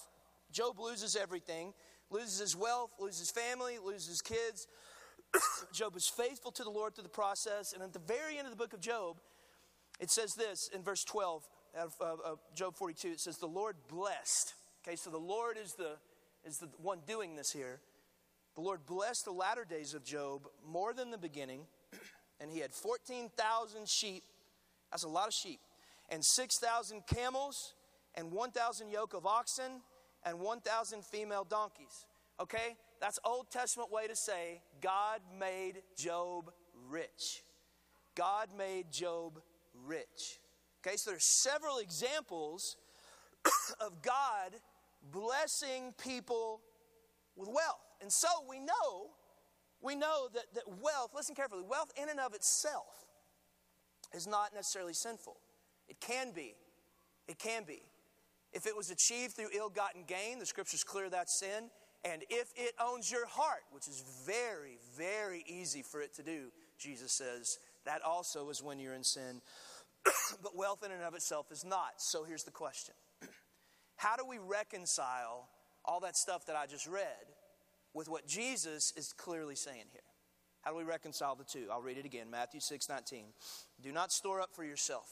Job 0.51 0.79
loses 0.79 1.15
everything, 1.15 1.73
loses 2.11 2.39
his 2.39 2.55
wealth, 2.55 2.91
loses 2.99 3.31
family, 3.31 3.77
loses 3.83 4.21
kids. 4.21 4.67
Job 5.73 5.95
is 5.95 6.07
faithful 6.07 6.51
to 6.51 6.63
the 6.63 6.69
Lord 6.69 6.93
through 6.93 7.03
the 7.03 7.09
process. 7.09 7.73
And 7.73 7.81
at 7.81 7.93
the 7.93 7.99
very 7.99 8.37
end 8.37 8.45
of 8.45 8.51
the 8.51 8.57
book 8.57 8.73
of 8.73 8.79
Job, 8.79 9.17
it 9.99 10.11
says 10.11 10.35
this 10.35 10.69
in 10.71 10.83
verse 10.83 11.03
12 11.03 11.47
of, 11.75 11.93
of, 11.99 12.19
of 12.21 12.39
Job 12.55 12.75
42 12.75 13.09
it 13.09 13.19
says, 13.19 13.37
The 13.37 13.47
Lord 13.47 13.75
blessed. 13.87 14.53
Okay, 14.85 14.95
so 14.95 15.09
the 15.09 15.17
Lord 15.17 15.57
is 15.57 15.73
the, 15.73 15.97
is 16.45 16.57
the 16.57 16.69
one 16.81 16.99
doing 17.07 17.35
this 17.35 17.51
here. 17.51 17.79
The 18.55 18.61
Lord 18.61 18.85
blessed 18.85 19.25
the 19.25 19.31
latter 19.31 19.65
days 19.65 19.93
of 19.93 20.03
Job 20.03 20.47
more 20.67 20.93
than 20.93 21.09
the 21.09 21.17
beginning, 21.17 21.61
and 22.39 22.51
he 22.51 22.59
had 22.59 22.73
14,000 22.73 23.87
sheep. 23.89 24.23
That's 24.91 25.03
a 25.03 25.09
lot 25.09 25.27
of 25.27 25.33
sheep. 25.33 25.59
And 26.09 26.23
6,000 26.23 27.07
camels, 27.07 27.73
and 28.15 28.31
1,000 28.31 28.91
yoke 28.91 29.13
of 29.13 29.25
oxen, 29.25 29.81
and 30.25 30.39
1,000 30.39 31.03
female 31.03 31.45
donkeys. 31.45 32.05
Okay? 32.39 32.75
That's 33.01 33.19
Old 33.25 33.49
Testament 33.49 33.91
way 33.91 34.07
to 34.07 34.15
say 34.15 34.61
God 34.81 35.21
made 35.39 35.81
Job 35.97 36.51
rich. 36.89 37.43
God 38.15 38.49
made 38.55 38.91
Job 38.91 39.41
rich. 39.85 40.39
Okay, 40.85 40.97
so 40.97 41.11
there's 41.11 41.23
several 41.23 41.77
examples 41.77 42.75
of 43.79 44.01
God 44.01 44.55
blessing 45.11 45.93
people 46.01 46.59
with 47.35 47.47
wealth. 47.47 47.85
And 48.01 48.11
so 48.11 48.27
we 48.49 48.59
know, 48.59 49.11
we 49.81 49.95
know 49.95 50.27
that, 50.33 50.43
that 50.55 50.63
wealth, 50.81 51.11
listen 51.15 51.35
carefully, 51.35 51.63
wealth 51.67 51.91
in 52.01 52.09
and 52.09 52.19
of 52.19 52.33
itself 52.33 53.07
is 54.13 54.27
not 54.27 54.53
necessarily 54.53 54.93
sinful. 54.93 55.37
It 55.87 56.01
can 56.01 56.31
be. 56.31 56.53
It 57.27 57.39
can 57.39 57.63
be. 57.63 57.83
If 58.51 58.67
it 58.67 58.75
was 58.75 58.91
achieved 58.91 59.33
through 59.33 59.49
ill 59.55 59.69
gotten 59.69 60.03
gain, 60.05 60.37
the 60.37 60.45
scriptures 60.45 60.83
clear 60.83 61.09
that 61.09 61.29
sin. 61.29 61.69
And 62.05 62.23
if 62.29 62.51
it 62.57 62.73
owns 62.79 63.09
your 63.09 63.25
heart, 63.25 63.63
which 63.71 63.87
is 63.87 64.03
very, 64.25 64.77
very 64.97 65.45
easy 65.47 65.81
for 65.81 66.01
it 66.01 66.13
to 66.15 66.23
do, 66.23 66.51
Jesus 66.77 67.13
says, 67.13 67.57
that 67.85 68.01
also 68.01 68.49
is 68.49 68.61
when 68.61 68.79
you're 68.79 68.93
in 68.93 69.03
sin. 69.03 69.41
but 70.43 70.55
wealth 70.55 70.83
in 70.83 70.91
and 70.91 71.01
of 71.03 71.15
itself 71.15 71.51
is 71.51 71.63
not. 71.63 71.93
So 71.97 72.23
here's 72.23 72.43
the 72.43 72.51
question 72.51 72.95
How 73.95 74.15
do 74.15 74.25
we 74.25 74.37
reconcile 74.37 75.47
all 75.85 75.99
that 76.01 76.15
stuff 76.15 76.45
that 76.45 76.55
I 76.55 76.65
just 76.65 76.87
read 76.87 77.33
with 77.93 78.09
what 78.09 78.27
Jesus 78.27 78.93
is 78.95 79.13
clearly 79.13 79.55
saying 79.55 79.85
here. 79.91 80.01
How 80.61 80.71
do 80.71 80.77
we 80.77 80.83
reconcile 80.83 81.35
the 81.35 81.43
two? 81.43 81.67
I'll 81.71 81.81
read 81.81 81.97
it 81.97 82.05
again 82.05 82.29
Matthew 82.31 82.59
6 82.59 82.89
19. 82.89 83.25
Do 83.81 83.91
not 83.91 84.11
store 84.11 84.41
up 84.41 84.55
for 84.55 84.63
yourself. 84.63 85.07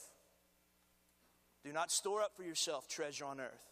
Do 1.64 1.72
not 1.72 1.92
store 1.92 2.22
up 2.22 2.36
for 2.36 2.42
yourself 2.42 2.88
treasure 2.88 3.24
on 3.24 3.38
earth, 3.38 3.70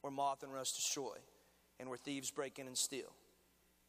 where 0.00 0.10
moth 0.10 0.42
and 0.42 0.52
rust 0.52 0.74
destroy, 0.74 1.16
and 1.78 1.88
where 1.88 1.98
thieves 1.98 2.30
break 2.30 2.58
in 2.58 2.66
and 2.66 2.76
steal. 2.76 3.12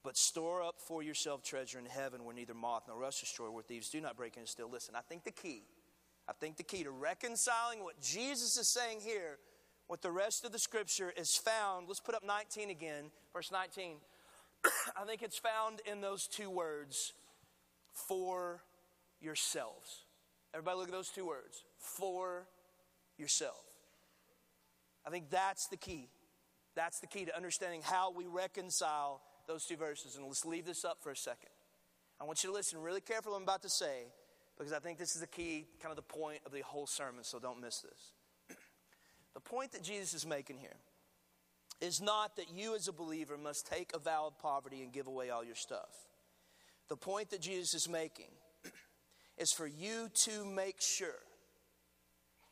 But 0.04 0.18
store 0.18 0.62
up 0.62 0.75
for 0.80 1.01
yourself 1.01 1.44
treasure 1.44 1.80
in 1.80 1.86
heaven, 1.86 2.25
where 2.25 2.36
neither 2.36 2.54
moth 2.54 2.84
nor 2.88 2.98
rust 2.98 3.22
destroy, 3.22 3.50
where 3.50 3.63
thieves 3.63 3.89
do 3.89 4.01
not 4.01 4.16
break 4.16 4.36
in 4.36 4.42
and 4.42 4.50
steal. 4.50 4.70
Listen, 4.70 4.96
I 4.96 5.01
think 5.01 5.24
the 5.24 5.32
key, 5.32 5.63
I 6.27 6.34
think 6.34 6.57
the 6.57 6.63
key 6.63 6.84
to 6.84 6.91
reconciling 6.91 7.84
what 7.84 8.01
Jesus 8.01 8.57
is 8.57 8.67
saying 8.67 9.00
here 9.01 9.38
with 9.88 10.01
the 10.01 10.12
rest 10.12 10.43
of 10.46 10.51
the 10.51 10.60
scripture 10.60 11.13
is 11.15 11.36
found. 11.36 11.88
Let's 11.88 12.01
put 12.01 12.15
up 12.15 12.24
19 12.25 12.69
again, 12.69 13.12
verse 13.34 13.51
19. 13.51 13.98
I 14.98 15.05
think 15.05 15.22
it's 15.22 15.38
found 15.38 15.81
in 15.89 16.01
those 16.01 16.27
two 16.27 16.50
words 16.50 17.13
for 17.93 18.62
yourselves. 19.22 20.05
Everybody, 20.53 20.77
look 20.77 20.88
at 20.88 20.93
those 20.93 21.10
two 21.10 21.25
words 21.25 21.63
for 21.77 22.48
yourself. 23.17 23.63
I 25.05 25.10
think 25.10 25.29
that's 25.29 25.67
the 25.67 25.77
key. 25.77 26.10
That's 26.75 27.00
the 27.00 27.07
key 27.07 27.25
to 27.25 27.36
understanding 27.36 27.81
how 27.84 28.12
we 28.12 28.25
reconcile 28.25 29.22
those 29.48 29.65
two 29.65 29.77
verses. 29.77 30.17
And 30.17 30.25
let's 30.25 30.46
leave 30.46 30.65
this 30.65 30.84
up 30.84 30.98
for 31.01 31.12
a 31.12 31.15
second. 31.15 31.50
I 32.19 32.25
want 32.25 32.43
you 32.43 32.50
to 32.50 32.53
listen 32.53 32.79
really 32.81 33.01
carefully 33.01 33.36
I'm 33.38 33.43
about 33.43 33.62
to 33.62 33.69
say 33.69 34.07
because 34.57 34.73
I 34.73 34.79
think 34.79 34.97
this 34.97 35.15
is 35.15 35.21
the 35.21 35.27
key, 35.27 35.65
kind 35.81 35.91
of 35.91 35.95
the 35.95 36.01
point 36.01 36.39
of 36.45 36.51
the 36.51 36.61
whole 36.61 36.87
sermon, 36.87 37.23
so 37.23 37.39
don't 37.39 37.61
miss 37.61 37.81
this. 37.81 38.57
the 39.33 39.39
point 39.39 39.71
that 39.73 39.83
Jesus 39.83 40.13
is 40.13 40.25
making 40.25 40.57
here 40.57 40.77
is 41.79 42.01
not 42.01 42.35
that 42.37 42.49
you 42.51 42.75
as 42.75 42.87
a 42.87 42.93
believer 42.93 43.37
must 43.37 43.67
take 43.67 43.91
a 43.93 43.99
vow 43.99 44.25
of 44.27 44.39
poverty 44.39 44.81
and 44.81 44.91
give 44.91 45.07
away 45.07 45.29
all 45.29 45.43
your 45.43 45.55
stuff. 45.55 46.07
The 46.89 46.95
point 46.95 47.29
that 47.29 47.41
Jesus 47.41 47.73
is 47.73 47.89
making 47.89 48.31
is 49.37 49.51
for 49.51 49.67
you 49.67 50.09
to 50.13 50.45
make 50.45 50.81
sure 50.81 51.19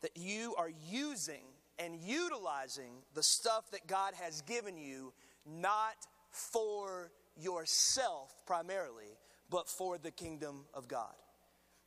that 0.02 0.16
you 0.16 0.54
are 0.56 0.70
using 0.88 1.42
and 1.78 1.96
utilizing 2.00 2.92
the 3.14 3.22
stuff 3.22 3.70
that 3.72 3.86
God 3.86 4.14
has 4.14 4.42
given 4.42 4.78
you, 4.78 5.12
not 5.44 5.96
for 6.30 7.10
yourself 7.36 8.32
primarily, 8.46 9.18
but 9.50 9.68
for 9.68 9.98
the 9.98 10.10
kingdom 10.10 10.64
of 10.72 10.86
God. 10.86 11.14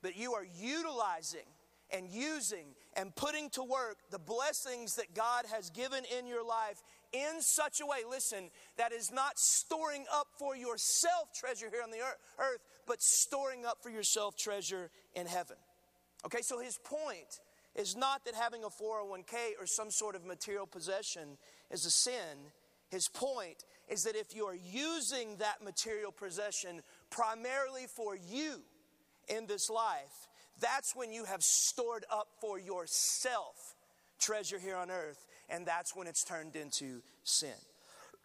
But 0.02 0.18
you 0.18 0.34
are 0.34 0.46
utilizing 0.60 1.48
and 1.92 2.10
using 2.10 2.76
and 2.96 3.16
putting 3.16 3.50
to 3.52 3.64
work 3.64 3.98
the 4.12 4.20
blessings 4.20 4.96
that 4.96 5.14
God 5.14 5.46
has 5.52 5.70
given 5.70 6.04
in 6.18 6.28
your 6.28 6.46
life 6.46 6.82
in 7.12 7.42
such 7.42 7.82
a 7.82 7.86
way, 7.86 8.00
listen, 8.08 8.52
that 8.78 8.92
is 8.92 9.12
not 9.12 9.40
storing 9.40 10.06
up 10.14 10.28
for 10.38 10.56
yourself 10.56 11.34
treasure 11.34 11.68
here 11.72 11.82
on 11.84 11.90
the 11.90 11.98
earth, 11.98 12.60
but 12.86 13.02
storing 13.02 13.66
up 13.66 13.82
for 13.82 13.90
yourself 13.90 14.36
treasure 14.38 14.92
in 15.16 15.26
heaven. 15.26 15.58
Okay, 16.26 16.42
so 16.42 16.60
his 16.60 16.78
point 16.84 17.40
is 17.76 17.96
not 17.96 18.26
that 18.26 18.36
having 18.36 18.64
a 18.64 18.68
401k 18.68 19.54
or 19.60 19.66
some 19.66 19.90
sort 19.90 20.16
of 20.16 20.26
material 20.26 20.68
possession 20.68 21.38
is 21.72 21.86
a 21.86 21.92
sin. 21.92 22.52
His 22.90 23.08
point 23.08 23.64
is 23.88 24.04
that 24.04 24.16
if 24.16 24.36
you 24.36 24.46
are 24.46 24.56
using 24.56 25.38
that 25.38 25.64
material 25.64 26.12
possession 26.12 26.82
primarily 27.10 27.86
for 27.88 28.16
you 28.16 28.62
in 29.30 29.48
this 29.48 29.70
life, 29.70 30.28
that's 30.60 30.96
when 30.96 31.12
you 31.12 31.26
have 31.26 31.42
stored 31.42 32.06
up 32.12 32.28
for 32.42 32.60
yourself 32.60 33.76
treasure 34.20 34.60
here 34.60 34.76
on 34.76 34.92
earth, 34.92 35.26
and 35.50 35.66
that's 35.66 35.96
when 35.96 36.08
it's 36.08 36.24
turned 36.24 36.56
into 36.56 37.02
sin. 37.24 37.56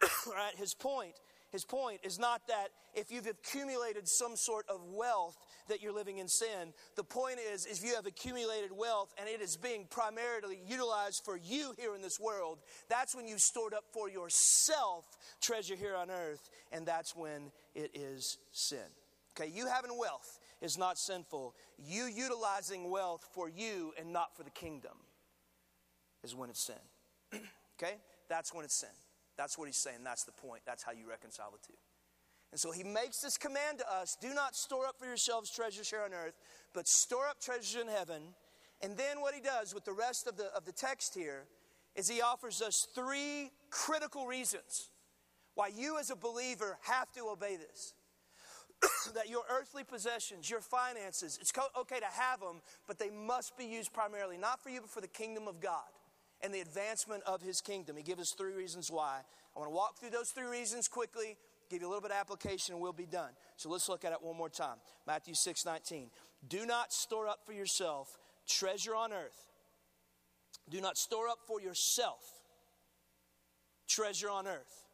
right? 0.27 0.55
His 0.57 0.73
point 0.73 1.15
his 1.55 1.63
point 1.63 2.01
is 2.03 2.19
not 2.19 2.45
that 2.49 2.67
if 2.93 3.09
you've 3.09 3.27
accumulated 3.27 4.09
some 4.09 4.35
sort 4.35 4.65
of 4.67 4.81
wealth 4.91 5.37
that 5.69 5.81
you're 5.81 5.93
living 5.93 6.17
in 6.17 6.27
sin. 6.27 6.73
The 6.97 7.03
point 7.05 7.37
is, 7.39 7.65
if 7.65 7.81
you 7.81 7.95
have 7.95 8.05
accumulated 8.05 8.71
wealth 8.75 9.13
and 9.17 9.29
it 9.29 9.39
is 9.39 9.55
being 9.55 9.87
primarily 9.89 10.59
utilized 10.67 11.23
for 11.23 11.37
you 11.37 11.73
here 11.77 11.95
in 11.95 12.01
this 12.01 12.19
world, 12.19 12.59
that's 12.89 13.15
when 13.15 13.25
you've 13.25 13.39
stored 13.39 13.73
up 13.73 13.85
for 13.93 14.09
yourself 14.09 15.05
treasure 15.41 15.77
here 15.77 15.95
on 15.95 16.11
earth, 16.11 16.49
and 16.73 16.85
that's 16.85 17.15
when 17.15 17.51
it 17.73 17.91
is 17.93 18.37
sin. 18.51 18.91
Okay, 19.39 19.49
you 19.49 19.67
having 19.67 19.97
wealth 19.97 20.39
is 20.65 20.77
not 20.77 20.97
sinful. 20.97 21.55
You 21.77 22.05
utilizing 22.05 22.89
wealth 22.89 23.25
for 23.31 23.47
you 23.47 23.93
and 23.97 24.11
not 24.11 24.35
for 24.35 24.43
the 24.43 24.49
kingdom 24.49 24.97
is 26.23 26.35
when 26.35 26.49
it's 26.49 26.65
sin. 26.65 26.75
okay? 27.81 27.95
That's 28.27 28.53
when 28.53 28.65
it's 28.65 28.79
sin. 28.79 28.89
That's 29.37 29.57
what 29.57 29.67
he's 29.67 29.77
saying. 29.77 29.99
That's 30.03 30.23
the 30.23 30.31
point. 30.31 30.63
That's 30.65 30.83
how 30.83 30.91
you 30.91 31.07
reconcile 31.09 31.51
the 31.51 31.65
two. 31.65 31.77
And 32.51 32.59
so 32.59 32.71
he 32.71 32.83
makes 32.83 33.19
this 33.19 33.37
command 33.37 33.79
to 33.79 33.93
us 33.93 34.17
do 34.21 34.33
not 34.33 34.55
store 34.55 34.85
up 34.85 34.97
for 34.97 35.05
yourselves 35.05 35.51
treasures 35.51 35.89
here 35.89 36.01
on 36.05 36.13
earth, 36.13 36.35
but 36.73 36.87
store 36.87 37.27
up 37.27 37.39
treasures 37.41 37.81
in 37.81 37.87
heaven. 37.87 38.21
And 38.81 38.97
then 38.97 39.21
what 39.21 39.33
he 39.33 39.41
does 39.41 39.73
with 39.73 39.85
the 39.85 39.93
rest 39.93 40.27
of 40.27 40.37
the, 40.37 40.45
of 40.55 40.65
the 40.65 40.71
text 40.71 41.15
here 41.15 41.45
is 41.95 42.09
he 42.09 42.21
offers 42.21 42.61
us 42.61 42.87
three 42.93 43.51
critical 43.69 44.25
reasons 44.25 44.89
why 45.55 45.69
you 45.75 45.97
as 45.97 46.09
a 46.11 46.15
believer 46.15 46.77
have 46.83 47.11
to 47.13 47.27
obey 47.29 47.55
this. 47.55 47.93
That 49.15 49.29
your 49.29 49.43
earthly 49.49 49.83
possessions, 49.83 50.49
your 50.49 50.61
finances, 50.61 51.37
it's 51.41 51.51
okay 51.79 51.99
to 51.99 52.05
have 52.05 52.39
them, 52.39 52.61
but 52.87 52.99
they 52.99 53.09
must 53.09 53.57
be 53.57 53.65
used 53.65 53.93
primarily 53.93 54.37
not 54.37 54.61
for 54.61 54.69
you, 54.69 54.81
but 54.81 54.89
for 54.89 55.01
the 55.01 55.07
kingdom 55.07 55.47
of 55.47 55.59
God 55.59 55.83
and 56.41 56.53
the 56.53 56.61
advancement 56.61 57.23
of 57.23 57.41
his 57.41 57.61
kingdom. 57.61 57.95
He 57.95 58.03
gives 58.03 58.21
us 58.21 58.33
three 58.37 58.53
reasons 58.53 58.91
why. 58.91 59.21
I 59.55 59.59
want 59.59 59.71
to 59.71 59.75
walk 59.75 59.97
through 59.99 60.11
those 60.11 60.29
three 60.29 60.47
reasons 60.47 60.87
quickly, 60.87 61.37
give 61.69 61.81
you 61.81 61.87
a 61.87 61.89
little 61.89 62.01
bit 62.01 62.11
of 62.11 62.17
application, 62.17 62.73
and 62.73 62.81
we'll 62.81 62.93
be 62.93 63.05
done. 63.05 63.31
So 63.57 63.69
let's 63.69 63.87
look 63.87 64.03
at 64.05 64.11
it 64.11 64.21
one 64.21 64.37
more 64.37 64.49
time. 64.49 64.77
Matthew 65.07 65.33
6 65.33 65.65
19. 65.65 66.09
Do 66.47 66.65
not 66.65 66.93
store 66.93 67.27
up 67.27 67.39
for 67.45 67.53
yourself 67.53 68.17
treasure 68.47 68.95
on 68.95 69.13
earth. 69.13 69.47
Do 70.69 70.81
not 70.81 70.97
store 70.97 71.27
up 71.27 71.39
for 71.47 71.61
yourself 71.61 72.23
treasure 73.87 74.29
on 74.29 74.47
earth, 74.47 74.85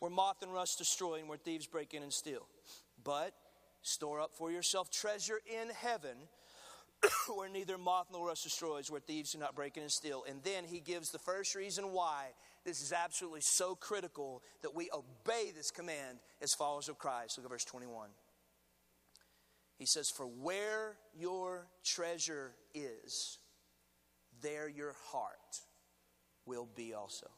where 0.00 0.10
moth 0.10 0.42
and 0.42 0.52
rust 0.52 0.78
destroy 0.78 1.16
and 1.16 1.28
where 1.28 1.38
thieves 1.38 1.66
break 1.66 1.94
in 1.94 2.02
and 2.02 2.12
steal. 2.12 2.46
But 3.08 3.32
store 3.80 4.20
up 4.20 4.34
for 4.34 4.52
yourself 4.52 4.90
treasure 4.90 5.40
in 5.46 5.70
heaven 5.70 6.18
where 7.34 7.48
neither 7.48 7.78
moth 7.78 8.08
nor 8.12 8.26
rust 8.26 8.44
destroys, 8.44 8.90
where 8.90 9.00
thieves 9.00 9.32
do 9.32 9.38
not 9.38 9.56
break 9.56 9.78
in 9.78 9.82
and 9.82 9.90
steal. 9.90 10.24
And 10.28 10.42
then 10.42 10.64
he 10.64 10.78
gives 10.78 11.10
the 11.10 11.18
first 11.18 11.54
reason 11.54 11.92
why 11.92 12.26
this 12.66 12.82
is 12.82 12.92
absolutely 12.92 13.40
so 13.40 13.74
critical 13.74 14.42
that 14.60 14.74
we 14.74 14.90
obey 14.92 15.52
this 15.56 15.70
command 15.70 16.18
as 16.42 16.52
followers 16.52 16.90
of 16.90 16.98
Christ. 16.98 17.38
Look 17.38 17.46
at 17.46 17.50
verse 17.50 17.64
21. 17.64 18.10
He 19.78 19.86
says, 19.86 20.10
For 20.10 20.26
where 20.26 20.98
your 21.18 21.66
treasure 21.82 22.52
is, 22.74 23.38
there 24.42 24.68
your 24.68 24.94
heart 25.06 25.62
will 26.44 26.68
be 26.76 26.92
also. 26.92 27.28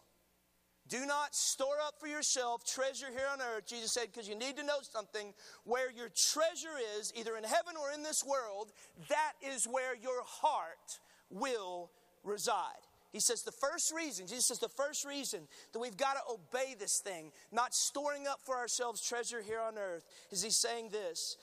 Do 0.90 1.07
not 1.07 1.37
store 1.37 1.76
up 1.87 1.94
for 2.00 2.09
yourself 2.09 2.64
treasure 2.64 3.07
here 3.11 3.29
on 3.33 3.40
earth, 3.40 3.66
Jesus 3.66 3.92
said, 3.92 4.09
because 4.12 4.29
you 4.29 4.35
need 4.35 4.57
to 4.57 4.64
know 4.64 4.81
something. 4.83 5.33
Where 5.64 5.88
your 5.90 6.09
treasure 6.09 6.76
is, 6.98 7.12
either 7.16 7.37
in 7.37 7.44
heaven 7.44 7.76
or 7.81 7.92
in 7.92 8.03
this 8.03 8.24
world, 8.24 8.72
that 9.09 9.35
is 9.40 9.66
where 9.66 9.94
your 9.94 10.22
heart 10.24 10.98
will 11.31 11.92
reside. 12.24 12.83
He 13.12 13.20
says 13.20 13.42
the 13.42 13.53
first 13.53 13.92
reason, 13.94 14.26
Jesus 14.26 14.46
says 14.46 14.59
the 14.59 14.68
first 14.68 15.05
reason 15.05 15.46
that 15.72 15.79
we've 15.79 15.96
got 15.96 16.14
to 16.14 16.20
obey 16.33 16.74
this 16.76 17.00
thing, 17.03 17.31
not 17.53 17.72
storing 17.72 18.26
up 18.26 18.40
for 18.44 18.57
ourselves 18.57 19.00
treasure 19.00 19.42
here 19.42 19.61
on 19.61 19.79
earth, 19.79 20.05
is 20.33 20.42
he's 20.42 20.61
saying 20.61 20.90
this 20.90 21.37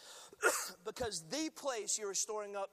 because 0.85 1.23
the 1.29 1.49
place 1.55 1.97
you're 1.97 2.13
storing 2.13 2.57
up 2.57 2.69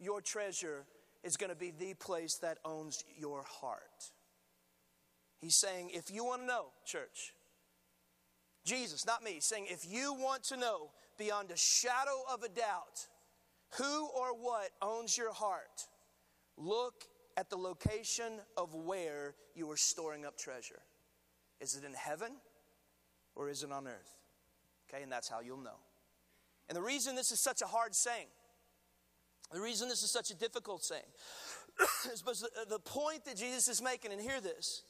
your 0.00 0.20
treasure 0.20 0.84
is 1.22 1.36
going 1.36 1.50
to 1.50 1.56
be 1.56 1.72
the 1.78 1.94
place 1.94 2.34
that 2.42 2.58
owns 2.64 3.04
your 3.16 3.44
heart. 3.44 4.10
He's 5.40 5.56
saying, 5.56 5.90
if 5.92 6.10
you 6.10 6.24
want 6.24 6.42
to 6.42 6.46
know, 6.46 6.66
church, 6.84 7.34
Jesus, 8.64 9.06
not 9.06 9.22
me, 9.22 9.38
saying, 9.40 9.66
if 9.68 9.86
you 9.88 10.14
want 10.14 10.42
to 10.44 10.56
know 10.56 10.90
beyond 11.18 11.50
a 11.50 11.56
shadow 11.56 12.22
of 12.32 12.42
a 12.42 12.48
doubt 12.48 13.06
who 13.78 14.08
or 14.08 14.34
what 14.34 14.70
owns 14.82 15.16
your 15.16 15.32
heart, 15.32 15.86
look 16.56 17.04
at 17.36 17.50
the 17.50 17.56
location 17.56 18.40
of 18.56 18.74
where 18.74 19.34
you 19.54 19.70
are 19.70 19.76
storing 19.76 20.24
up 20.24 20.36
treasure. 20.38 20.80
Is 21.60 21.76
it 21.76 21.84
in 21.84 21.92
heaven 21.92 22.32
or 23.34 23.48
is 23.48 23.62
it 23.62 23.70
on 23.70 23.86
earth? 23.86 24.16
Okay, 24.88 25.02
and 25.02 25.12
that's 25.12 25.28
how 25.28 25.40
you'll 25.40 25.58
know. 25.58 25.78
And 26.68 26.76
the 26.76 26.82
reason 26.82 27.14
this 27.14 27.30
is 27.30 27.40
such 27.40 27.62
a 27.62 27.66
hard 27.66 27.94
saying, 27.94 28.26
the 29.52 29.60
reason 29.60 29.88
this 29.88 30.02
is 30.02 30.10
such 30.10 30.30
a 30.30 30.34
difficult 30.34 30.82
saying, 30.82 31.02
is 32.12 32.22
because 32.22 32.44
the 32.68 32.78
point 32.80 33.24
that 33.26 33.36
Jesus 33.36 33.68
is 33.68 33.80
making, 33.80 34.12
and 34.12 34.20
hear 34.20 34.40
this, 34.40 34.82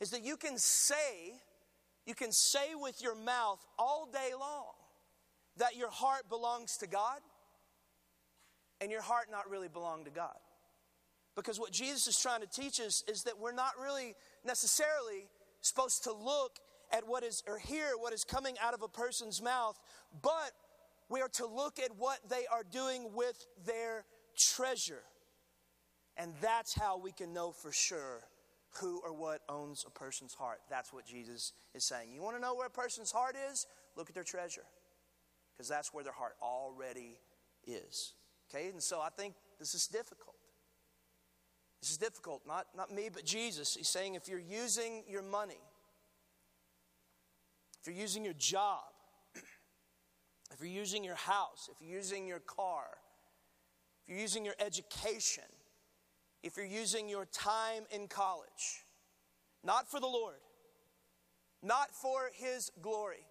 is 0.00 0.10
that 0.10 0.24
you 0.24 0.36
can 0.36 0.56
say, 0.56 1.40
you 2.06 2.14
can 2.14 2.32
say 2.32 2.74
with 2.74 3.02
your 3.02 3.14
mouth 3.14 3.64
all 3.78 4.08
day 4.10 4.30
long 4.38 4.72
that 5.58 5.76
your 5.76 5.90
heart 5.90 6.28
belongs 6.28 6.78
to 6.78 6.86
God 6.86 7.20
and 8.80 8.90
your 8.90 9.02
heart 9.02 9.26
not 9.30 9.48
really 9.48 9.68
belong 9.68 10.04
to 10.04 10.10
God. 10.10 10.36
Because 11.36 11.60
what 11.60 11.70
Jesus 11.70 12.06
is 12.06 12.18
trying 12.18 12.40
to 12.40 12.46
teach 12.46 12.80
us 12.80 13.04
is 13.06 13.24
that 13.24 13.38
we're 13.38 13.52
not 13.52 13.72
really 13.80 14.14
necessarily 14.44 15.28
supposed 15.60 16.04
to 16.04 16.12
look 16.12 16.58
at 16.92 17.06
what 17.06 17.22
is 17.22 17.42
or 17.46 17.58
hear 17.58 17.92
what 17.98 18.12
is 18.12 18.24
coming 18.24 18.56
out 18.60 18.74
of 18.74 18.82
a 18.82 18.88
person's 18.88 19.40
mouth, 19.40 19.78
but 20.22 20.52
we 21.08 21.20
are 21.20 21.28
to 21.28 21.46
look 21.46 21.78
at 21.78 21.90
what 21.98 22.18
they 22.28 22.46
are 22.50 22.64
doing 22.64 23.10
with 23.14 23.46
their 23.66 24.04
treasure. 24.36 25.02
And 26.16 26.32
that's 26.40 26.74
how 26.74 26.98
we 26.98 27.12
can 27.12 27.32
know 27.32 27.52
for 27.52 27.70
sure 27.70 28.22
who 28.78 29.00
or 29.04 29.12
what 29.12 29.42
owns 29.48 29.84
a 29.86 29.90
person's 29.90 30.34
heart. 30.34 30.60
That's 30.68 30.92
what 30.92 31.04
Jesus 31.04 31.52
is 31.74 31.84
saying. 31.84 32.12
You 32.12 32.22
want 32.22 32.36
to 32.36 32.42
know 32.42 32.54
where 32.54 32.66
a 32.66 32.70
person's 32.70 33.10
heart 33.10 33.36
is? 33.50 33.66
Look 33.96 34.08
at 34.08 34.14
their 34.14 34.24
treasure, 34.24 34.64
because 35.52 35.68
that's 35.68 35.92
where 35.92 36.04
their 36.04 36.12
heart 36.12 36.36
already 36.42 37.18
is. 37.66 38.14
Okay, 38.48 38.68
and 38.68 38.82
so 38.82 39.00
I 39.00 39.08
think 39.10 39.34
this 39.58 39.74
is 39.74 39.86
difficult. 39.86 40.36
This 41.80 41.90
is 41.90 41.96
difficult, 41.96 42.42
not, 42.46 42.66
not 42.76 42.92
me, 42.92 43.08
but 43.12 43.24
Jesus. 43.24 43.74
He's 43.74 43.88
saying 43.88 44.14
if 44.14 44.28
you're 44.28 44.38
using 44.38 45.02
your 45.08 45.22
money, 45.22 45.60
if 47.80 47.86
you're 47.86 47.96
using 47.96 48.24
your 48.24 48.34
job, 48.34 48.82
if 50.52 50.60
you're 50.60 50.68
using 50.68 51.04
your 51.04 51.14
house, 51.14 51.70
if 51.72 51.80
you're 51.80 51.96
using 51.96 52.26
your 52.26 52.40
car, 52.40 52.86
if 54.02 54.12
you're 54.12 54.20
using 54.20 54.44
your 54.44 54.56
education, 54.60 55.44
if 56.42 56.56
you're 56.56 56.66
using 56.66 57.08
your 57.08 57.26
time 57.26 57.84
in 57.90 58.08
college, 58.08 58.84
not 59.64 59.90
for 59.90 60.00
the 60.00 60.06
Lord, 60.06 60.40
not 61.62 61.94
for 61.94 62.30
His 62.34 62.70
glory, 62.80 63.26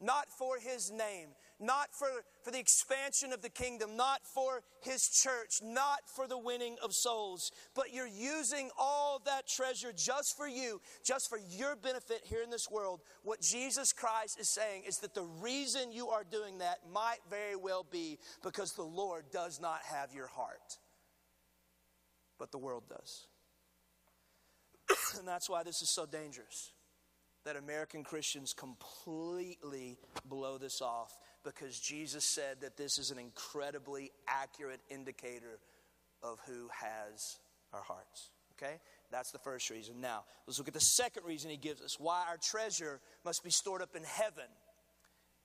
not 0.00 0.30
for 0.30 0.58
His 0.58 0.90
name, 0.90 1.30
not 1.60 1.94
for, 1.94 2.08
for 2.42 2.50
the 2.50 2.58
expansion 2.58 3.32
of 3.32 3.42
the 3.42 3.48
kingdom, 3.50 3.96
not 3.96 4.20
for 4.24 4.62
his 4.80 5.08
church, 5.08 5.60
not 5.62 6.00
for 6.06 6.26
the 6.26 6.38
winning 6.38 6.76
of 6.82 6.94
souls, 6.94 7.52
but 7.74 7.92
you're 7.92 8.06
using 8.06 8.70
all 8.78 9.20
that 9.26 9.46
treasure 9.46 9.92
just 9.94 10.36
for 10.36 10.48
you, 10.48 10.80
just 11.04 11.28
for 11.28 11.38
your 11.50 11.76
benefit 11.76 12.22
here 12.24 12.42
in 12.42 12.50
this 12.50 12.70
world. 12.70 13.00
What 13.22 13.42
Jesus 13.42 13.92
Christ 13.92 14.40
is 14.40 14.48
saying 14.48 14.84
is 14.88 14.98
that 14.98 15.14
the 15.14 15.28
reason 15.40 15.92
you 15.92 16.08
are 16.08 16.24
doing 16.24 16.58
that 16.58 16.78
might 16.90 17.18
very 17.28 17.56
well 17.56 17.86
be 17.88 18.18
because 18.42 18.72
the 18.72 18.82
Lord 18.82 19.26
does 19.30 19.60
not 19.60 19.80
have 19.84 20.14
your 20.14 20.28
heart, 20.28 20.78
but 22.40 22.50
the 22.50 22.58
world 22.58 22.84
does. 22.88 23.26
and 25.18 25.28
that's 25.28 25.48
why 25.48 25.62
this 25.62 25.82
is 25.82 25.90
so 25.90 26.06
dangerous 26.06 26.72
that 27.44 27.56
American 27.56 28.02
Christians 28.02 28.54
completely 28.54 29.98
blow 30.24 30.58
this 30.58 30.82
off 30.82 31.16
because 31.44 31.78
Jesus 31.78 32.24
said 32.24 32.62
that 32.62 32.76
this 32.76 32.98
is 32.98 33.10
an 33.10 33.18
incredibly 33.18 34.10
accurate 34.26 34.80
indicator 34.90 35.58
of 36.22 36.40
who 36.46 36.68
has 36.72 37.38
our 37.72 37.82
hearts. 37.82 38.30
Okay? 38.56 38.80
That's 39.10 39.30
the 39.30 39.38
first 39.38 39.70
reason. 39.70 40.00
Now, 40.00 40.24
let's 40.46 40.58
look 40.58 40.68
at 40.68 40.74
the 40.74 40.80
second 40.80 41.24
reason 41.24 41.50
he 41.50 41.56
gives 41.56 41.82
us 41.82 41.98
why 42.00 42.24
our 42.28 42.36
treasure 42.36 43.00
must 43.24 43.44
be 43.44 43.50
stored 43.50 43.82
up 43.82 43.94
in 43.94 44.02
heaven 44.02 44.44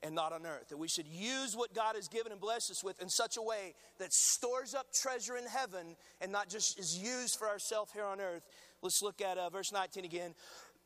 and 0.06 0.13
not 0.13 0.32
on 0.32 0.46
earth. 0.46 0.70
That 0.70 0.78
we 0.78 0.88
should 0.88 1.08
use 1.08 1.56
what 1.56 1.74
God 1.74 1.96
has 1.96 2.08
given 2.08 2.32
and 2.32 2.39
blessed 2.39 2.70
us 2.70 2.84
with 2.84 3.02
in 3.02 3.10
such 3.10 3.38
a 3.38 3.41
way 3.41 3.74
that 3.98 4.13
stores 4.13 4.76
up 4.76 4.94
treasure 4.94 5.36
in 5.36 5.46
heaven 5.46 5.96
and 6.22 6.32
not 6.32 6.48
just 6.48 6.80
is 6.80 6.98
used 6.98 7.38
for 7.38 7.50
ourselves 7.50 7.91
here 7.91 8.06
on 8.06 8.22
earth. 8.22 8.44
Let's 8.82 9.02
look 9.02 9.20
at 9.20 9.38
uh, 9.38 9.50
verse 9.50 9.72
19 9.74 10.06
again. 10.06 10.36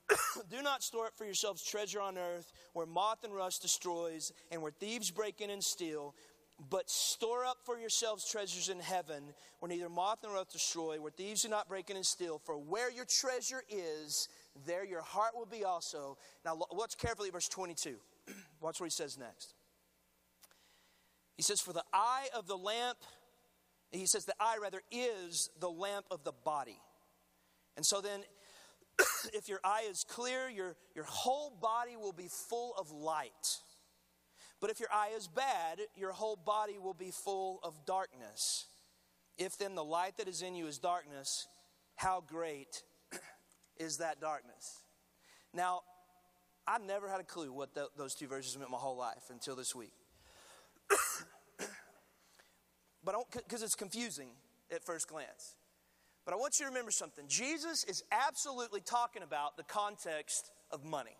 Do 0.50 0.62
not 0.62 0.84
store 0.84 1.08
up 1.08 1.18
for 1.18 1.26
yourselves 1.26 1.64
treasure 1.64 2.00
on 2.00 2.18
earth 2.18 2.52
where 2.74 2.86
moth 2.86 3.24
and 3.26 3.36
rust 3.36 3.62
destroys 3.62 4.32
and 4.52 4.62
where 4.62 4.72
thieves 4.72 5.12
break 5.12 5.42
in 5.42 5.50
and 5.50 5.64
steal, 5.64 6.16
but 6.70 6.90
store 6.90 7.46
up 7.46 7.58
for 7.66 7.78
yourselves 7.78 8.30
treasures 8.30 8.70
in 8.70 8.80
heaven 8.80 9.34
where 9.60 9.70
neither 9.70 9.90
moth 9.90 10.20
nor 10.24 10.34
rust 10.34 10.54
destroy, 10.54 11.00
where 11.00 11.12
thieves 11.12 11.42
do 11.42 11.50
not 11.50 11.68
break 11.68 11.90
in 11.90 11.98
and 11.98 12.06
steal. 12.06 12.40
For 12.46 12.58
where 12.58 12.90
your 12.90 13.06
treasure 13.06 13.64
is, 13.70 14.30
there 14.66 14.86
your 14.86 15.02
heart 15.02 15.36
will 15.36 15.46
be 15.46 15.66
also. 15.66 16.18
Now, 16.46 16.58
watch 16.72 16.98
carefully 16.98 17.30
verse 17.30 17.50
22. 17.50 17.98
Watch 18.62 18.80
what 18.80 18.88
he 18.88 18.91
says 18.91 19.17
next. 19.17 19.54
He 21.36 21.43
says, 21.43 21.62
For 21.62 21.74
the 21.74 21.84
eye 21.93 22.28
of 22.36 22.48
the 22.48 22.58
lamp, 22.58 22.98
he 23.91 24.06
says, 24.06 24.26
the 24.26 24.36
eye 24.39 24.58
rather 24.62 24.82
is 24.91 25.50
the 25.60 25.69
lamp 25.69 26.06
of 26.12 26.24
the 26.24 26.32
body. 26.32 26.80
And 27.76 27.86
so 27.86 28.02
then 28.02 28.22
if 29.34 29.48
your 29.48 29.60
eye 29.63 29.88
is 29.89 30.04
clear, 30.08 30.50
your, 30.50 30.76
your 30.95 31.06
whole 31.06 31.50
body 31.50 31.95
will 31.95 32.13
be 32.13 32.28
full 32.50 32.74
of 32.78 32.91
light. 32.91 33.60
But 34.62 34.69
if 34.69 34.80
your 34.80 34.89
eye 34.93 35.12
is 35.15 35.28
bad, 35.28 35.80
your 35.95 36.12
whole 36.12 36.36
body 36.36 36.78
will 36.78 36.93
be 36.93 37.12
full 37.12 37.60
of 37.63 37.86
darkness. 37.86 38.65
If 39.38 39.58
then 39.58 39.76
the 39.76 39.84
light 39.84 40.17
that 40.17 40.28
is 40.28 40.41
in 40.41 40.56
you 40.56 40.67
is 40.67 40.78
darkness, 40.78 41.48
how 41.95 42.24
great 42.28 42.84
is 43.78 43.98
that 43.98 44.19
darkness? 44.19 44.84
Now, 45.54 45.82
I 46.70 46.78
never 46.78 47.10
had 47.10 47.20
a 47.20 47.24
clue 47.24 47.52
what 47.52 47.74
the, 47.74 47.88
those 47.98 48.14
two 48.14 48.28
verses 48.28 48.56
meant 48.56 48.70
my 48.70 48.78
whole 48.78 48.96
life 48.96 49.32
until 49.32 49.56
this 49.56 49.74
week. 49.74 49.92
but 53.04 53.16
because 53.34 53.64
it's 53.64 53.74
confusing 53.74 54.30
at 54.72 54.84
first 54.84 55.08
glance. 55.08 55.56
But 56.26 56.36
I 56.36 56.38
want 56.38 56.60
you 56.60 56.66
to 56.66 56.70
remember 56.70 56.92
something. 56.92 57.26
Jesus 57.28 57.84
is 57.86 58.04
absolutely 58.12 58.82
talking 58.82 59.24
about 59.24 59.58
the 59.58 59.64
context 59.64 60.52
of 60.70 60.86
money. 60.86 61.18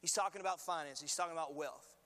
He's 0.00 0.12
talking 0.12 0.40
about 0.40 0.60
finance, 0.60 1.00
he's 1.00 1.16
talking 1.16 1.32
about 1.32 1.56
wealth. 1.56 1.96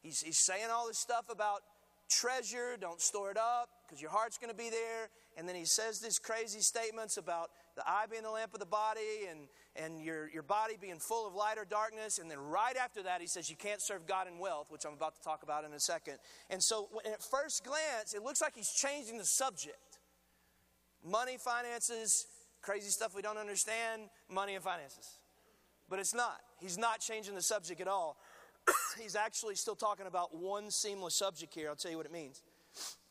He's, 0.00 0.22
he's 0.22 0.38
saying 0.38 0.68
all 0.72 0.86
this 0.86 0.98
stuff 0.98 1.26
about 1.28 1.60
treasure, 2.08 2.78
don't 2.80 3.00
store 3.00 3.30
it 3.30 3.36
up 3.36 3.68
because 3.86 4.00
your 4.00 4.10
heart's 4.10 4.38
going 4.38 4.50
to 4.50 4.56
be 4.56 4.70
there. 4.70 5.10
And 5.36 5.46
then 5.46 5.54
he 5.54 5.66
says 5.66 6.00
these 6.00 6.18
crazy 6.18 6.60
statements 6.60 7.18
about 7.18 7.50
the 7.76 7.82
eye 7.86 8.06
being 8.10 8.22
the 8.22 8.30
lamp 8.30 8.54
of 8.54 8.60
the 8.60 8.66
body 8.66 9.28
and, 9.30 9.48
and 9.78 10.02
your, 10.02 10.28
your 10.30 10.42
body 10.42 10.74
being 10.80 10.98
full 10.98 11.26
of 11.26 11.34
light 11.34 11.58
or 11.58 11.64
darkness. 11.64 12.18
And 12.18 12.30
then 12.30 12.38
right 12.38 12.76
after 12.76 13.02
that, 13.04 13.20
he 13.20 13.26
says 13.26 13.48
you 13.48 13.56
can't 13.56 13.80
serve 13.80 14.06
God 14.06 14.26
in 14.26 14.38
wealth, 14.38 14.70
which 14.70 14.84
I'm 14.84 14.94
about 14.94 15.14
to 15.16 15.22
talk 15.22 15.42
about 15.42 15.64
in 15.64 15.72
a 15.72 15.80
second. 15.80 16.18
And 16.50 16.62
so 16.62 16.88
at 17.04 17.22
first 17.22 17.64
glance, 17.64 18.14
it 18.14 18.22
looks 18.22 18.40
like 18.40 18.54
he's 18.54 18.70
changing 18.70 19.18
the 19.18 19.24
subject 19.24 19.98
money, 21.04 21.36
finances, 21.38 22.26
crazy 22.60 22.90
stuff 22.90 23.14
we 23.14 23.22
don't 23.22 23.38
understand, 23.38 24.02
money 24.28 24.54
and 24.54 24.64
finances. 24.64 25.18
But 25.88 26.00
it's 26.00 26.14
not. 26.14 26.40
He's 26.60 26.76
not 26.76 27.00
changing 27.00 27.34
the 27.34 27.42
subject 27.42 27.80
at 27.80 27.88
all. 27.88 28.18
He's 29.00 29.16
actually 29.16 29.54
still 29.54 29.76
talking 29.76 30.06
about 30.06 30.36
one 30.36 30.70
seamless 30.70 31.14
subject 31.14 31.54
here. 31.54 31.70
I'll 31.70 31.76
tell 31.76 31.90
you 31.90 31.96
what 31.96 32.04
it 32.04 32.12
means. 32.12 32.42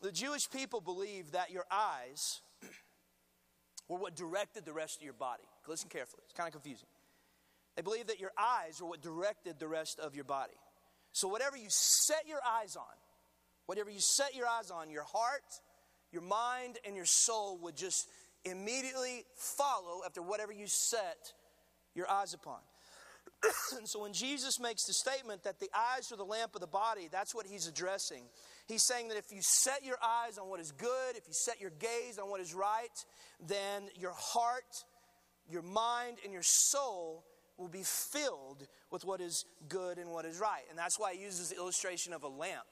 The 0.01 0.11
Jewish 0.11 0.49
people 0.49 0.79
believe 0.79 1.31
that 1.31 1.49
your 1.49 1.65
eyes 1.71 2.41
were 3.89 3.97
what 3.97 4.15
directed 4.15 4.65
the 4.65 4.73
rest 4.73 4.97
of 4.97 5.03
your 5.03 5.13
body. 5.13 5.43
Listen 5.67 5.89
carefully, 5.89 6.23
it's 6.25 6.33
kind 6.33 6.47
of 6.47 6.53
confusing. 6.53 6.87
They 7.75 7.81
believe 7.81 8.07
that 8.07 8.19
your 8.19 8.31
eyes 8.37 8.81
were 8.81 8.89
what 8.89 9.01
directed 9.01 9.59
the 9.59 9.67
rest 9.67 9.99
of 9.99 10.15
your 10.15 10.23
body. 10.23 10.57
So, 11.11 11.27
whatever 11.27 11.57
you 11.57 11.67
set 11.69 12.27
your 12.27 12.39
eyes 12.45 12.75
on, 12.75 12.95
whatever 13.65 13.89
you 13.89 13.99
set 13.99 14.35
your 14.35 14.47
eyes 14.47 14.71
on, 14.71 14.89
your 14.89 15.03
heart, 15.03 15.61
your 16.11 16.21
mind 16.21 16.77
and 16.85 16.95
your 16.95 17.05
soul 17.05 17.59
would 17.61 17.75
just 17.75 18.07
immediately 18.45 19.25
follow 19.35 20.01
after 20.05 20.21
whatever 20.21 20.51
you 20.51 20.67
set 20.67 21.33
your 21.93 22.09
eyes 22.09 22.33
upon. 22.33 22.59
and 23.77 23.87
so 23.87 24.01
when 24.01 24.13
Jesus 24.13 24.59
makes 24.59 24.85
the 24.85 24.93
statement 24.93 25.43
that 25.43 25.59
the 25.59 25.69
eyes 25.75 26.11
are 26.11 26.15
the 26.15 26.25
lamp 26.25 26.55
of 26.55 26.61
the 26.61 26.67
body, 26.67 27.07
that's 27.11 27.35
what 27.35 27.45
he's 27.45 27.67
addressing. 27.67 28.23
He's 28.67 28.83
saying 28.83 29.09
that 29.09 29.17
if 29.17 29.31
you 29.31 29.41
set 29.41 29.83
your 29.83 29.97
eyes 30.03 30.37
on 30.37 30.49
what 30.49 30.59
is 30.59 30.71
good, 30.71 31.15
if 31.15 31.27
you 31.27 31.33
set 31.33 31.59
your 31.59 31.71
gaze 31.71 32.17
on 32.21 32.29
what 32.29 32.41
is 32.41 32.53
right, 32.53 33.05
then 33.45 33.83
your 33.95 34.13
heart, 34.13 34.83
your 35.49 35.61
mind, 35.61 36.17
and 36.23 36.33
your 36.33 36.43
soul 36.43 37.23
will 37.57 37.67
be 37.67 37.83
filled 37.83 38.67
with 38.91 39.03
what 39.03 39.19
is 39.19 39.45
good 39.67 39.97
and 39.97 40.11
what 40.11 40.25
is 40.25 40.39
right. 40.39 40.63
And 40.69 40.77
that's 40.77 40.99
why 40.99 41.15
he 41.15 41.23
uses 41.23 41.49
the 41.49 41.55
illustration 41.55 42.13
of 42.13 42.23
a 42.23 42.27
lamp. 42.27 42.67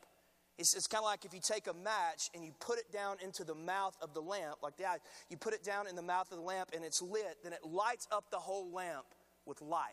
It's, 0.57 0.73
it's 0.73 0.87
kind 0.87 1.01
of 1.01 1.05
like 1.05 1.25
if 1.25 1.33
you 1.33 1.41
take 1.41 1.67
a 1.67 1.73
match 1.73 2.29
and 2.33 2.45
you 2.45 2.51
put 2.59 2.77
it 2.77 2.91
down 2.91 3.17
into 3.21 3.43
the 3.43 3.55
mouth 3.55 3.95
of 4.01 4.13
the 4.13 4.21
lamp, 4.21 4.57
like 4.63 4.77
that, 4.77 5.01
you 5.29 5.37
put 5.37 5.53
it 5.53 5.63
down 5.63 5.87
in 5.87 5.95
the 5.95 6.01
mouth 6.01 6.31
of 6.31 6.37
the 6.37 6.43
lamp 6.43 6.69
and 6.73 6.85
it's 6.85 7.01
lit, 7.01 7.37
then 7.43 7.51
it 7.51 7.59
lights 7.65 8.07
up 8.11 8.29
the 8.31 8.37
whole 8.37 8.71
lamp 8.71 9.05
with 9.45 9.61
light. 9.61 9.89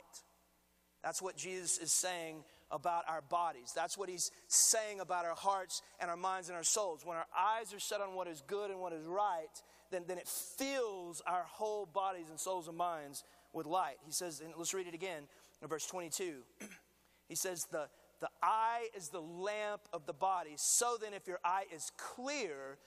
That's 1.02 1.20
what 1.20 1.36
Jesus 1.36 1.78
is 1.78 1.92
saying 1.92 2.44
about 2.70 3.04
our 3.08 3.22
bodies. 3.22 3.72
That's 3.74 3.98
what 3.98 4.08
he's 4.08 4.30
saying 4.46 5.00
about 5.00 5.24
our 5.24 5.34
hearts 5.34 5.82
and 6.00 6.08
our 6.08 6.16
minds 6.16 6.48
and 6.48 6.56
our 6.56 6.62
souls. 6.62 7.04
When 7.04 7.16
our 7.16 7.26
eyes 7.36 7.74
are 7.74 7.80
set 7.80 8.00
on 8.00 8.14
what 8.14 8.28
is 8.28 8.42
good 8.46 8.70
and 8.70 8.78
what 8.78 8.92
is 8.92 9.04
right, 9.04 9.62
then, 9.92 10.04
then 10.08 10.18
it 10.18 10.26
fills 10.26 11.22
our 11.26 11.44
whole 11.46 11.86
bodies 11.86 12.26
and 12.30 12.40
souls 12.40 12.66
and 12.66 12.76
minds 12.76 13.22
with 13.52 13.66
light. 13.66 13.96
He 14.04 14.12
says, 14.12 14.40
and 14.40 14.52
let's 14.56 14.74
read 14.74 14.86
it 14.88 14.94
again 14.94 15.24
in 15.60 15.68
verse 15.68 15.86
22. 15.86 16.38
he 17.28 17.36
says, 17.36 17.66
the, 17.70 17.88
the 18.20 18.28
eye 18.42 18.88
is 18.96 19.08
the 19.08 19.20
lamp 19.20 19.82
of 19.92 20.06
the 20.06 20.12
body. 20.12 20.54
So 20.56 20.96
then, 21.00 21.12
if 21.12 21.26
your 21.26 21.38
eye 21.44 21.64
is 21.72 21.90
clear, 21.96 22.78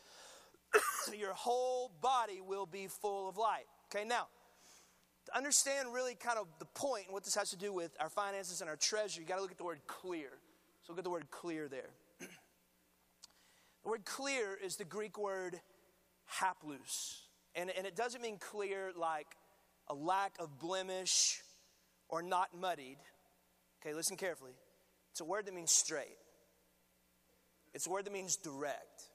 your 1.17 1.33
whole 1.33 1.91
body 2.01 2.41
will 2.45 2.65
be 2.65 2.87
full 2.87 3.29
of 3.29 3.37
light. 3.37 3.65
Okay, 3.93 4.05
now, 4.05 4.27
to 5.25 5.37
understand 5.37 5.93
really 5.93 6.15
kind 6.15 6.37
of 6.37 6.47
the 6.59 6.65
point 6.65 7.05
and 7.05 7.13
what 7.13 7.23
this 7.23 7.35
has 7.35 7.49
to 7.49 7.57
do 7.57 7.73
with 7.73 7.91
our 7.99 8.09
finances 8.09 8.61
and 8.61 8.69
our 8.69 8.75
treasure, 8.75 9.21
you 9.21 9.27
got 9.27 9.35
to 9.35 9.41
look 9.41 9.51
at 9.51 9.57
the 9.57 9.63
word 9.63 9.81
clear. 9.87 10.29
So 10.83 10.93
look 10.93 10.99
at 10.99 11.03
the 11.03 11.09
word 11.09 11.29
clear 11.31 11.67
there. 11.67 11.89
the 12.19 13.89
word 13.89 14.05
clear 14.05 14.57
is 14.63 14.75
the 14.75 14.85
Greek 14.85 15.17
word 15.17 15.59
haplous. 16.41 17.21
And, 17.55 17.71
and 17.75 17.85
it 17.85 17.95
doesn't 17.95 18.21
mean 18.21 18.37
clear 18.37 18.91
like 18.95 19.27
a 19.87 19.93
lack 19.93 20.35
of 20.39 20.59
blemish 20.59 21.41
or 22.09 22.21
not 22.21 22.49
muddied. 22.59 22.97
Okay, 23.81 23.93
listen 23.93 24.17
carefully. 24.17 24.53
It's 25.11 25.21
a 25.21 25.25
word 25.25 25.45
that 25.45 25.53
means 25.53 25.71
straight, 25.71 26.17
it's 27.73 27.87
a 27.87 27.89
word 27.89 28.05
that 28.05 28.13
means 28.13 28.35
direct, 28.35 29.09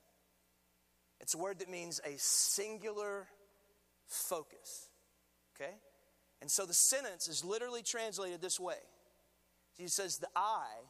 it's 1.20 1.34
a 1.34 1.38
word 1.38 1.58
that 1.58 1.68
means 1.68 2.00
a 2.04 2.14
singular 2.16 3.26
focus. 4.06 4.88
Okay? 5.54 5.74
And 6.40 6.50
so 6.50 6.64
the 6.64 6.72
sentence 6.72 7.28
is 7.28 7.44
literally 7.44 7.82
translated 7.82 8.40
this 8.40 8.58
way 8.58 8.78
He 9.76 9.88
says, 9.88 10.18
The 10.18 10.28
eye 10.34 10.80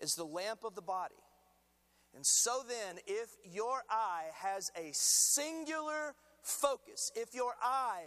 is 0.00 0.14
the 0.14 0.24
lamp 0.24 0.64
of 0.64 0.74
the 0.74 0.82
body. 0.82 1.14
And 2.14 2.26
so 2.26 2.62
then, 2.68 2.98
if 3.06 3.30
your 3.44 3.82
eye 3.88 4.26
has 4.34 4.70
a 4.76 4.90
singular 4.92 6.14
focus, 6.42 7.10
if 7.14 7.34
your 7.34 7.54
eye 7.62 8.04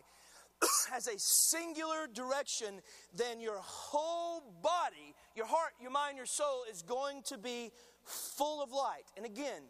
has 0.92 1.08
a 1.08 1.18
singular 1.18 2.08
direction, 2.14 2.82
then 3.16 3.40
your 3.42 3.58
whole 3.60 4.42
body, 4.62 5.16
your 5.36 5.48
heart, 5.48 5.72
your 5.82 5.92
mind, 5.92 6.18
your 6.18 6.26
soul 6.26 6.64
is 6.72 6.82
going 6.82 7.24
to 7.24 7.38
be 7.38 7.72
full 8.04 8.62
of 8.62 8.72
light. 8.72 9.06
And 9.18 9.26
again, 9.26 9.64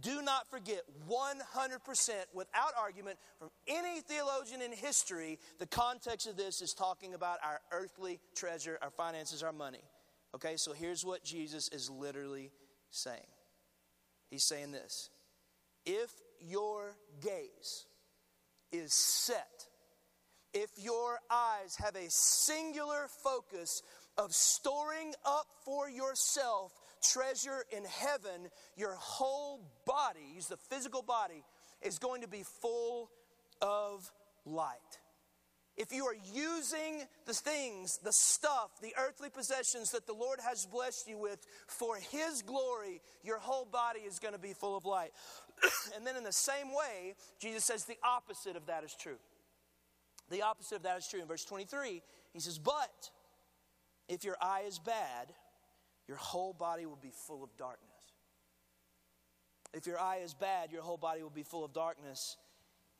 do 0.00 0.22
not 0.22 0.50
forget 0.50 0.82
100% 1.08 2.10
without 2.32 2.72
argument 2.80 3.18
from 3.38 3.50
any 3.66 4.00
theologian 4.00 4.62
in 4.62 4.72
history, 4.72 5.38
the 5.58 5.66
context 5.66 6.26
of 6.26 6.36
this 6.36 6.62
is 6.62 6.72
talking 6.72 7.12
about 7.12 7.38
our 7.44 7.60
earthly 7.70 8.18
treasure, 8.34 8.78
our 8.80 8.90
finances, 8.90 9.42
our 9.42 9.52
money. 9.52 9.84
Okay, 10.34 10.56
so 10.56 10.72
here's 10.72 11.04
what 11.04 11.22
Jesus 11.22 11.68
is 11.68 11.90
literally 11.90 12.50
saying. 12.90 13.26
He's 14.32 14.44
saying 14.44 14.72
this 14.72 15.10
If 15.84 16.10
your 16.40 16.96
gaze 17.20 17.84
is 18.72 18.94
set, 18.94 19.66
if 20.54 20.70
your 20.78 21.18
eyes 21.30 21.76
have 21.76 21.94
a 21.94 22.08
singular 22.08 23.08
focus 23.22 23.82
of 24.16 24.32
storing 24.32 25.12
up 25.26 25.46
for 25.66 25.88
yourself 25.88 26.72
treasure 27.02 27.64
in 27.76 27.84
heaven, 27.84 28.48
your 28.74 28.94
whole 28.94 29.70
body, 29.86 30.20
use 30.34 30.46
the 30.46 30.56
physical 30.56 31.02
body, 31.02 31.44
is 31.82 31.98
going 31.98 32.22
to 32.22 32.28
be 32.28 32.42
full 32.62 33.10
of 33.60 34.10
light. 34.46 34.98
If 35.76 35.90
you 35.90 36.04
are 36.04 36.16
using 36.34 37.02
the 37.24 37.32
things, 37.32 37.98
the 38.04 38.12
stuff, 38.12 38.70
the 38.82 38.94
earthly 38.98 39.30
possessions 39.30 39.90
that 39.92 40.06
the 40.06 40.12
Lord 40.12 40.38
has 40.46 40.66
blessed 40.66 41.08
you 41.08 41.18
with 41.18 41.38
for 41.66 41.96
His 41.96 42.42
glory, 42.42 43.00
your 43.24 43.38
whole 43.38 43.64
body 43.64 44.00
is 44.00 44.18
going 44.18 44.34
to 44.34 44.40
be 44.40 44.52
full 44.52 44.76
of 44.76 44.84
light. 44.84 45.12
and 45.96 46.06
then, 46.06 46.16
in 46.16 46.24
the 46.24 46.32
same 46.32 46.68
way, 46.68 47.14
Jesus 47.40 47.64
says 47.64 47.84
the 47.84 47.96
opposite 48.04 48.54
of 48.54 48.66
that 48.66 48.84
is 48.84 48.94
true. 49.00 49.16
The 50.30 50.42
opposite 50.42 50.76
of 50.76 50.82
that 50.82 50.98
is 50.98 51.08
true. 51.08 51.20
In 51.22 51.26
verse 51.26 51.44
23, 51.44 52.02
He 52.34 52.40
says, 52.40 52.58
But 52.58 53.10
if 54.08 54.24
your 54.24 54.36
eye 54.42 54.64
is 54.66 54.78
bad, 54.78 55.32
your 56.06 56.18
whole 56.18 56.52
body 56.52 56.84
will 56.84 56.98
be 57.00 57.12
full 57.26 57.42
of 57.42 57.56
darkness. 57.56 57.88
If 59.72 59.86
your 59.86 59.98
eye 59.98 60.20
is 60.22 60.34
bad, 60.34 60.70
your 60.70 60.82
whole 60.82 60.98
body 60.98 61.22
will 61.22 61.30
be 61.30 61.44
full 61.44 61.64
of 61.64 61.72
darkness. 61.72 62.36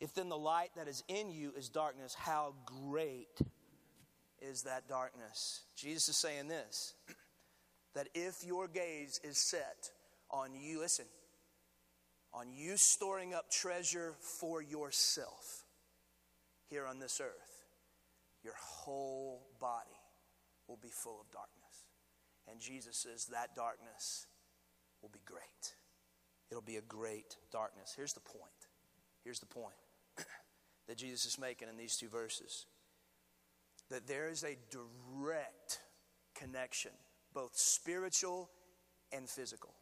If 0.03 0.15
then 0.15 0.29
the 0.29 0.37
light 0.37 0.71
that 0.75 0.89
is 0.89 1.05
in 1.07 1.31
you 1.31 1.53
is 1.57 1.69
darkness, 1.69 2.13
how 2.13 2.55
great 2.67 3.39
is 4.41 4.63
that 4.65 4.89
darkness? 4.89 5.61
Jesus 5.77 6.09
is 6.09 6.17
saying 6.17 6.49
this 6.49 6.95
that 7.95 8.09
if 8.13 8.43
your 8.45 8.67
gaze 8.67 9.21
is 9.23 9.39
set 9.39 9.93
on 10.29 10.57
you, 10.57 10.81
listen, 10.81 11.05
on 12.35 12.53
you 12.53 12.77
storing 12.77 13.33
up 13.33 13.49
treasure 13.49 14.15
for 14.19 14.61
yourself 14.61 15.63
here 16.69 16.85
on 16.85 16.99
this 16.99 17.21
earth, 17.21 17.65
your 18.43 18.55
whole 18.59 19.47
body 19.61 20.01
will 20.67 20.81
be 20.83 20.91
full 20.91 21.21
of 21.21 21.31
darkness. 21.31 21.85
And 22.51 22.59
Jesus 22.61 22.97
says 22.97 23.27
that 23.27 23.55
darkness 23.55 24.27
will 25.01 25.11
be 25.11 25.23
great. 25.25 25.77
It'll 26.51 26.61
be 26.61 26.79
a 26.79 26.83
great 26.83 27.37
darkness. 27.53 27.95
Here's 27.97 28.15
the 28.15 28.21
point. 28.21 28.67
Here's 29.23 29.39
the 29.39 29.47
point 29.47 29.77
that 30.89 30.97
Jesus 30.97 31.25
is 31.25 31.39
making 31.39 31.69
in 31.69 31.77
these 31.77 31.97
two 31.97 32.09
verses 32.09 32.67
that 33.93 34.07
there 34.07 34.29
is 34.29 34.43
a 34.43 34.57
direct 34.71 35.81
connection, 36.35 36.93
both 37.35 37.53
spiritual 37.55 38.51
and 39.13 39.29
physical. 39.29 39.75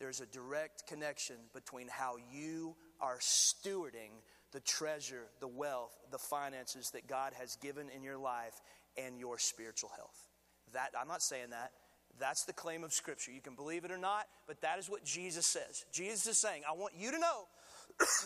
There's 0.00 0.20
a 0.20 0.26
direct 0.26 0.88
connection 0.88 1.36
between 1.54 1.86
how 1.86 2.16
you 2.32 2.74
are 3.00 3.18
stewarding 3.20 4.10
the 4.52 4.60
treasure, 4.60 5.26
the 5.40 5.48
wealth, 5.48 5.94
the 6.10 6.18
finances 6.18 6.90
that 6.90 7.06
God 7.06 7.32
has 7.38 7.56
given 7.56 7.88
in 7.88 8.02
your 8.02 8.18
life 8.18 8.60
and 8.96 9.18
your 9.18 9.38
spiritual 9.38 9.90
health. 9.96 10.28
That 10.72 10.90
I'm 11.00 11.08
not 11.08 11.22
saying 11.22 11.50
that. 11.50 11.70
That's 12.18 12.44
the 12.44 12.52
claim 12.52 12.84
of 12.84 12.92
Scripture. 12.92 13.32
You 13.32 13.40
can 13.40 13.54
believe 13.54 13.84
it 13.84 13.90
or 13.90 13.98
not, 13.98 14.26
but 14.46 14.60
that 14.60 14.78
is 14.78 14.88
what 14.88 15.04
Jesus 15.04 15.46
says. 15.46 15.84
Jesus 15.92 16.26
is 16.26 16.38
saying, 16.38 16.62
I 16.68 16.72
want 16.72 16.94
you 16.96 17.10
to 17.12 17.18
know 17.18 17.44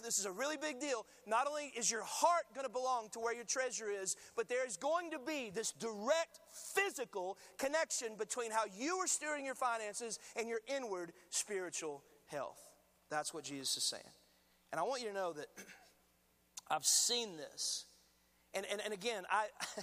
this 0.02 0.18
is 0.18 0.24
a 0.24 0.32
really 0.32 0.56
big 0.56 0.80
deal. 0.80 1.04
Not 1.26 1.46
only 1.46 1.72
is 1.76 1.90
your 1.90 2.02
heart 2.02 2.44
going 2.54 2.66
to 2.66 2.72
belong 2.72 3.08
to 3.12 3.20
where 3.20 3.34
your 3.34 3.44
treasure 3.44 3.90
is, 3.90 4.16
but 4.36 4.48
there 4.48 4.66
is 4.66 4.76
going 4.76 5.10
to 5.10 5.18
be 5.18 5.50
this 5.54 5.72
direct 5.72 6.40
physical 6.74 7.36
connection 7.58 8.16
between 8.18 8.50
how 8.50 8.62
you 8.78 8.96
are 8.96 9.06
steering 9.06 9.44
your 9.44 9.54
finances 9.54 10.18
and 10.36 10.48
your 10.48 10.60
inward 10.74 11.12
spiritual 11.30 12.02
health. 12.26 12.58
That's 13.10 13.32
what 13.34 13.44
Jesus 13.44 13.76
is 13.76 13.84
saying. 13.84 14.02
And 14.72 14.80
I 14.80 14.84
want 14.84 15.02
you 15.02 15.08
to 15.08 15.14
know 15.14 15.32
that 15.32 15.46
I've 16.70 16.84
seen 16.84 17.36
this. 17.36 17.86
And, 18.54 18.64
and, 18.70 18.80
and 18.82 18.94
again, 18.94 19.24
I, 19.30 19.46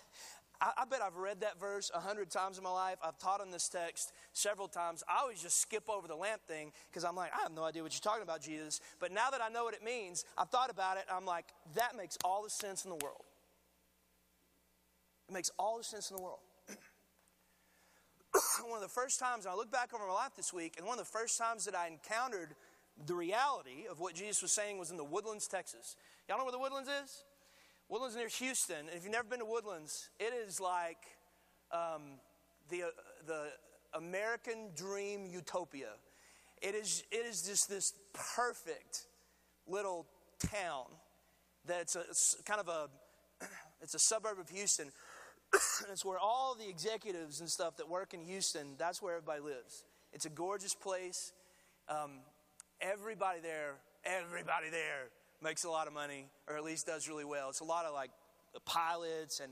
I, 0.65 0.81
I 0.81 0.85
bet 0.85 1.01
I've 1.01 1.15
read 1.15 1.41
that 1.41 1.59
verse 1.59 1.91
a 1.93 1.99
hundred 1.99 2.31
times 2.31 2.57
in 2.57 2.63
my 2.63 2.71
life. 2.71 2.97
I've 3.03 3.19
taught 3.19 3.39
on 3.39 3.51
this 3.51 3.69
text 3.69 4.11
several 4.33 4.67
times. 4.67 5.03
I 5.07 5.21
always 5.21 5.41
just 5.41 5.61
skip 5.61 5.87
over 5.89 6.07
the 6.07 6.15
lamp 6.15 6.41
thing 6.47 6.71
because 6.89 7.03
I'm 7.03 7.15
like, 7.15 7.31
I 7.37 7.43
have 7.43 7.53
no 7.53 7.63
idea 7.63 7.83
what 7.83 7.93
you're 7.93 8.01
talking 8.01 8.23
about, 8.23 8.41
Jesus. 8.41 8.81
But 8.99 9.11
now 9.11 9.29
that 9.29 9.41
I 9.41 9.49
know 9.49 9.63
what 9.63 9.75
it 9.75 9.83
means, 9.83 10.25
I've 10.37 10.49
thought 10.49 10.71
about 10.71 10.97
it. 10.97 11.03
I'm 11.11 11.25
like, 11.25 11.45
that 11.75 11.95
makes 11.95 12.17
all 12.25 12.43
the 12.43 12.49
sense 12.49 12.83
in 12.83 12.89
the 12.89 12.97
world. 12.97 13.23
It 15.29 15.33
makes 15.33 15.51
all 15.59 15.77
the 15.77 15.83
sense 15.83 16.09
in 16.09 16.17
the 16.17 16.23
world. 16.23 16.39
one 18.67 18.75
of 18.75 18.81
the 18.81 18.89
first 18.89 19.19
times, 19.19 19.45
I 19.45 19.53
look 19.53 19.71
back 19.71 19.93
over 19.93 20.05
my 20.07 20.13
life 20.13 20.35
this 20.35 20.51
week, 20.51 20.75
and 20.77 20.87
one 20.87 20.99
of 20.99 21.05
the 21.05 21.11
first 21.11 21.37
times 21.37 21.65
that 21.65 21.75
I 21.75 21.87
encountered 21.87 22.55
the 23.05 23.15
reality 23.15 23.85
of 23.89 23.99
what 23.99 24.15
Jesus 24.15 24.41
was 24.41 24.51
saying 24.51 24.77
was 24.77 24.89
in 24.89 24.97
the 24.97 25.03
Woodlands, 25.03 25.47
Texas. 25.47 25.95
Y'all 26.27 26.37
know 26.37 26.45
where 26.45 26.51
the 26.51 26.59
Woodlands 26.59 26.89
is? 27.03 27.23
Woodlands 27.89 28.15
near 28.15 28.27
Houston. 28.27 28.77
And 28.79 28.89
if 28.89 29.03
you've 29.03 29.11
never 29.11 29.27
been 29.27 29.39
to 29.39 29.45
Woodlands, 29.45 30.09
it 30.19 30.33
is 30.33 30.59
like 30.59 30.97
um, 31.71 32.19
the, 32.69 32.83
uh, 32.83 32.87
the 33.27 33.47
American 33.93 34.69
dream 34.75 35.25
utopia. 35.25 35.91
It 36.61 36.73
is, 36.73 37.03
it 37.11 37.25
is 37.25 37.43
just 37.43 37.69
this 37.69 37.93
perfect 38.13 39.05
little 39.67 40.07
town 40.39 40.85
that's 41.65 41.95
a, 41.95 42.03
kind 42.43 42.59
of 42.59 42.67
a 42.67 42.89
it's 43.81 43.93
a 43.93 43.99
suburb 43.99 44.39
of 44.39 44.49
Houston. 44.49 44.91
it's 45.91 46.03
where 46.03 46.19
all 46.19 46.55
the 46.55 46.67
executives 46.67 47.39
and 47.39 47.49
stuff 47.49 47.77
that 47.77 47.89
work 47.89 48.13
in 48.13 48.21
Houston, 48.21 48.75
that's 48.77 49.01
where 49.01 49.15
everybody 49.15 49.41
lives. 49.41 49.83
It's 50.13 50.25
a 50.25 50.29
gorgeous 50.29 50.73
place. 50.73 51.33
Um, 51.89 52.19
everybody 52.81 53.41
there, 53.41 53.75
everybody 54.05 54.69
there 54.69 55.09
makes 55.41 55.63
a 55.63 55.69
lot 55.69 55.87
of 55.87 55.93
money, 55.93 56.27
or 56.47 56.55
at 56.55 56.63
least 56.63 56.87
does 56.87 57.07
really 57.07 57.25
well. 57.25 57.49
It's 57.49 57.59
a 57.59 57.65
lot 57.65 57.85
of 57.85 57.93
like 57.93 58.11
pilots 58.65 59.39
and 59.39 59.51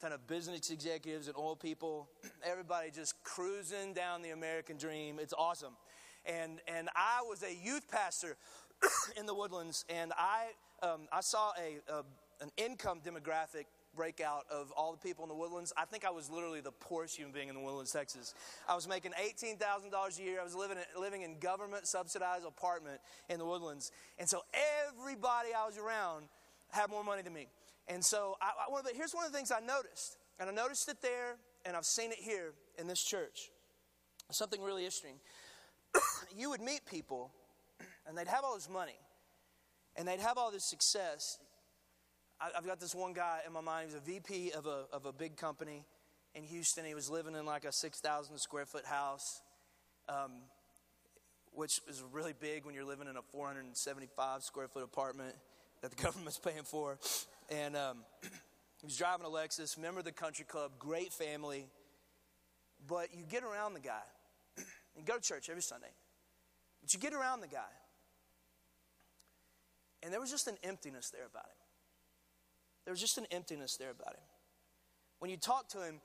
kind 0.00 0.12
of 0.12 0.26
business 0.26 0.70
executives 0.70 1.28
and 1.28 1.36
oil 1.36 1.56
people. 1.56 2.08
Everybody 2.44 2.90
just 2.90 3.14
cruising 3.22 3.94
down 3.94 4.22
the 4.22 4.30
American 4.30 4.76
dream. 4.76 5.18
It's 5.20 5.34
awesome. 5.36 5.74
And, 6.24 6.60
and 6.68 6.88
I 6.94 7.22
was 7.22 7.42
a 7.42 7.52
youth 7.52 7.90
pastor 7.90 8.36
in 9.16 9.26
the 9.26 9.34
woodlands, 9.34 9.84
and 9.88 10.12
I, 10.16 10.50
um, 10.82 11.02
I 11.12 11.20
saw 11.20 11.52
a, 11.58 11.92
a, 11.92 12.04
an 12.42 12.50
income 12.56 13.00
demographic 13.04 13.66
breakout 13.94 14.44
of 14.50 14.70
all 14.72 14.92
the 14.92 14.98
people 14.98 15.24
in 15.24 15.28
the 15.28 15.34
woodlands. 15.34 15.72
I 15.76 15.84
think 15.84 16.04
I 16.04 16.10
was 16.10 16.30
literally 16.30 16.60
the 16.60 16.72
poorest 16.72 17.16
human 17.16 17.32
being 17.32 17.48
in 17.48 17.54
the 17.54 17.60
woodlands, 17.60 17.92
Texas. 17.92 18.34
I 18.68 18.74
was 18.74 18.88
making 18.88 19.12
$18,000 19.12 20.18
a 20.18 20.22
year. 20.22 20.40
I 20.40 20.44
was 20.44 20.54
living, 20.54 20.78
living 20.98 21.22
in 21.22 21.38
government 21.38 21.86
subsidized 21.86 22.46
apartment 22.46 23.00
in 23.28 23.38
the 23.38 23.46
woodlands. 23.46 23.92
And 24.18 24.28
so 24.28 24.40
everybody 24.88 25.48
I 25.56 25.66
was 25.66 25.78
around 25.78 26.26
had 26.70 26.90
more 26.90 27.04
money 27.04 27.22
than 27.22 27.34
me. 27.34 27.48
And 27.88 28.04
so 28.04 28.36
I, 28.40 28.50
I, 28.66 28.70
one 28.70 28.84
the, 28.84 28.92
here's 28.94 29.12
one 29.12 29.24
of 29.24 29.32
the 29.32 29.36
things 29.36 29.52
I 29.52 29.60
noticed. 29.60 30.16
And 30.38 30.48
I 30.48 30.52
noticed 30.52 30.88
it 30.88 31.00
there, 31.02 31.36
and 31.64 31.76
I've 31.76 31.84
seen 31.84 32.10
it 32.10 32.18
here 32.18 32.54
in 32.78 32.86
this 32.86 33.02
church. 33.02 33.50
Something 34.30 34.62
really 34.62 34.84
interesting. 34.84 35.16
you 36.36 36.50
would 36.50 36.60
meet 36.60 36.86
people, 36.86 37.32
and 38.06 38.16
they'd 38.16 38.28
have 38.28 38.44
all 38.44 38.54
this 38.54 38.68
money, 38.68 38.98
and 39.96 40.08
they'd 40.08 40.20
have 40.20 40.38
all 40.38 40.50
this 40.50 40.64
success. 40.64 41.38
I've 42.56 42.66
got 42.66 42.80
this 42.80 42.94
one 42.94 43.12
guy 43.12 43.40
in 43.46 43.52
my 43.52 43.60
mind. 43.60 43.88
He's 43.88 43.94
a 43.94 44.00
VP 44.00 44.50
of 44.52 44.66
a, 44.66 44.84
of 44.92 45.06
a 45.06 45.12
big 45.12 45.36
company 45.36 45.84
in 46.34 46.42
Houston. 46.44 46.84
He 46.84 46.94
was 46.94 47.08
living 47.08 47.36
in 47.36 47.46
like 47.46 47.64
a 47.64 47.72
6,000 47.72 48.38
square 48.38 48.66
foot 48.66 48.84
house, 48.84 49.42
um, 50.08 50.32
which 51.52 51.80
is 51.88 52.02
really 52.10 52.32
big 52.38 52.64
when 52.64 52.74
you're 52.74 52.84
living 52.84 53.06
in 53.06 53.16
a 53.16 53.22
475 53.22 54.42
square 54.42 54.66
foot 54.66 54.82
apartment 54.82 55.36
that 55.82 55.92
the 55.96 56.02
government's 56.02 56.38
paying 56.38 56.64
for. 56.64 56.98
And 57.48 57.76
um, 57.76 57.98
he 58.22 58.86
was 58.86 58.96
driving 58.96 59.24
a 59.24 59.30
Lexus, 59.30 59.78
member 59.78 60.00
of 60.00 60.04
the 60.04 60.12
country 60.12 60.44
club, 60.44 60.72
great 60.80 61.12
family. 61.12 61.66
But 62.88 63.14
you 63.14 63.24
get 63.24 63.44
around 63.44 63.74
the 63.74 63.80
guy, 63.80 64.02
you 64.96 65.04
go 65.04 65.14
to 65.14 65.20
church 65.20 65.48
every 65.48 65.62
Sunday, 65.62 65.92
but 66.80 66.92
you 66.92 66.98
get 66.98 67.12
around 67.12 67.40
the 67.40 67.46
guy, 67.46 67.72
and 70.02 70.12
there 70.12 70.20
was 70.20 70.32
just 70.32 70.48
an 70.48 70.56
emptiness 70.64 71.10
there 71.10 71.26
about 71.30 71.44
him. 71.44 71.61
There 72.84 72.92
was 72.92 73.00
just 73.00 73.18
an 73.18 73.26
emptiness 73.30 73.76
there 73.76 73.90
about 73.90 74.14
him. 74.14 74.24
When 75.18 75.30
you 75.30 75.36
talk 75.36 75.68
to 75.70 75.78
him, 75.78 76.00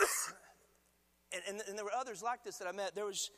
and, 1.32 1.42
and, 1.48 1.62
and, 1.68 1.76
there 1.76 1.84
were 1.84 1.92
others 1.92 2.22
like 2.22 2.44
this 2.44 2.58
that 2.58 2.68
I 2.68 2.72
met, 2.72 2.94
there 2.94 3.06
was, 3.06 3.30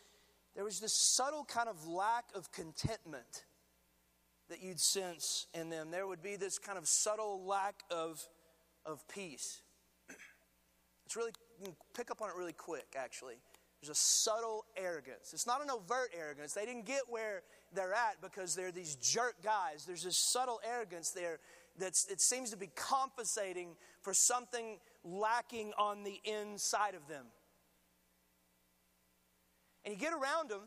there 0.54 0.64
was 0.64 0.80
this 0.80 0.92
subtle 0.92 1.44
kind 1.44 1.68
of 1.68 1.86
lack 1.86 2.24
of 2.34 2.52
contentment 2.52 3.44
that 4.48 4.62
you'd 4.62 4.80
sense 4.80 5.46
in 5.54 5.70
them. 5.70 5.90
There 5.90 6.06
would 6.06 6.22
be 6.22 6.36
this 6.36 6.58
kind 6.58 6.78
of 6.78 6.86
subtle 6.86 7.44
lack 7.44 7.82
of, 7.90 8.22
of 8.84 9.06
peace. 9.08 9.62
It's 11.06 11.14
really, 11.14 11.30
you 11.60 11.66
can 11.66 11.76
pick 11.94 12.10
up 12.10 12.20
on 12.20 12.28
it 12.28 12.34
really 12.36 12.52
quick, 12.52 12.96
actually. 12.96 13.36
There's 13.80 13.90
a 13.90 13.94
subtle 13.94 14.64
arrogance. 14.76 15.32
It's 15.32 15.46
not 15.46 15.62
an 15.62 15.70
overt 15.70 16.10
arrogance. 16.18 16.52
They 16.52 16.66
didn't 16.66 16.84
get 16.84 17.02
where 17.08 17.42
they're 17.72 17.94
at 17.94 18.20
because 18.20 18.56
they're 18.56 18.72
these 18.72 18.96
jerk 18.96 19.36
guys. 19.40 19.84
There's 19.86 20.02
this 20.02 20.18
subtle 20.18 20.60
arrogance 20.68 21.12
there 21.12 21.38
that 21.78 21.98
it 22.10 22.20
seems 22.20 22.50
to 22.50 22.56
be 22.56 22.68
compensating 22.74 23.76
for 24.00 24.14
something 24.14 24.78
lacking 25.04 25.72
on 25.78 26.04
the 26.04 26.20
inside 26.24 26.94
of 26.94 27.06
them. 27.08 27.26
And 29.84 29.94
you 29.94 30.00
get 30.00 30.12
around 30.12 30.50
them, 30.50 30.62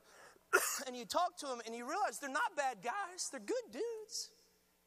and 0.88 0.96
you 0.96 1.06
talk 1.06 1.38
to 1.38 1.46
them 1.46 1.62
and 1.66 1.76
you 1.76 1.88
realize 1.88 2.20
they're 2.20 2.30
not 2.30 2.56
bad 2.56 2.78
guys, 2.84 3.30
they're 3.32 3.40
good 3.40 3.72
dudes. 3.72 4.30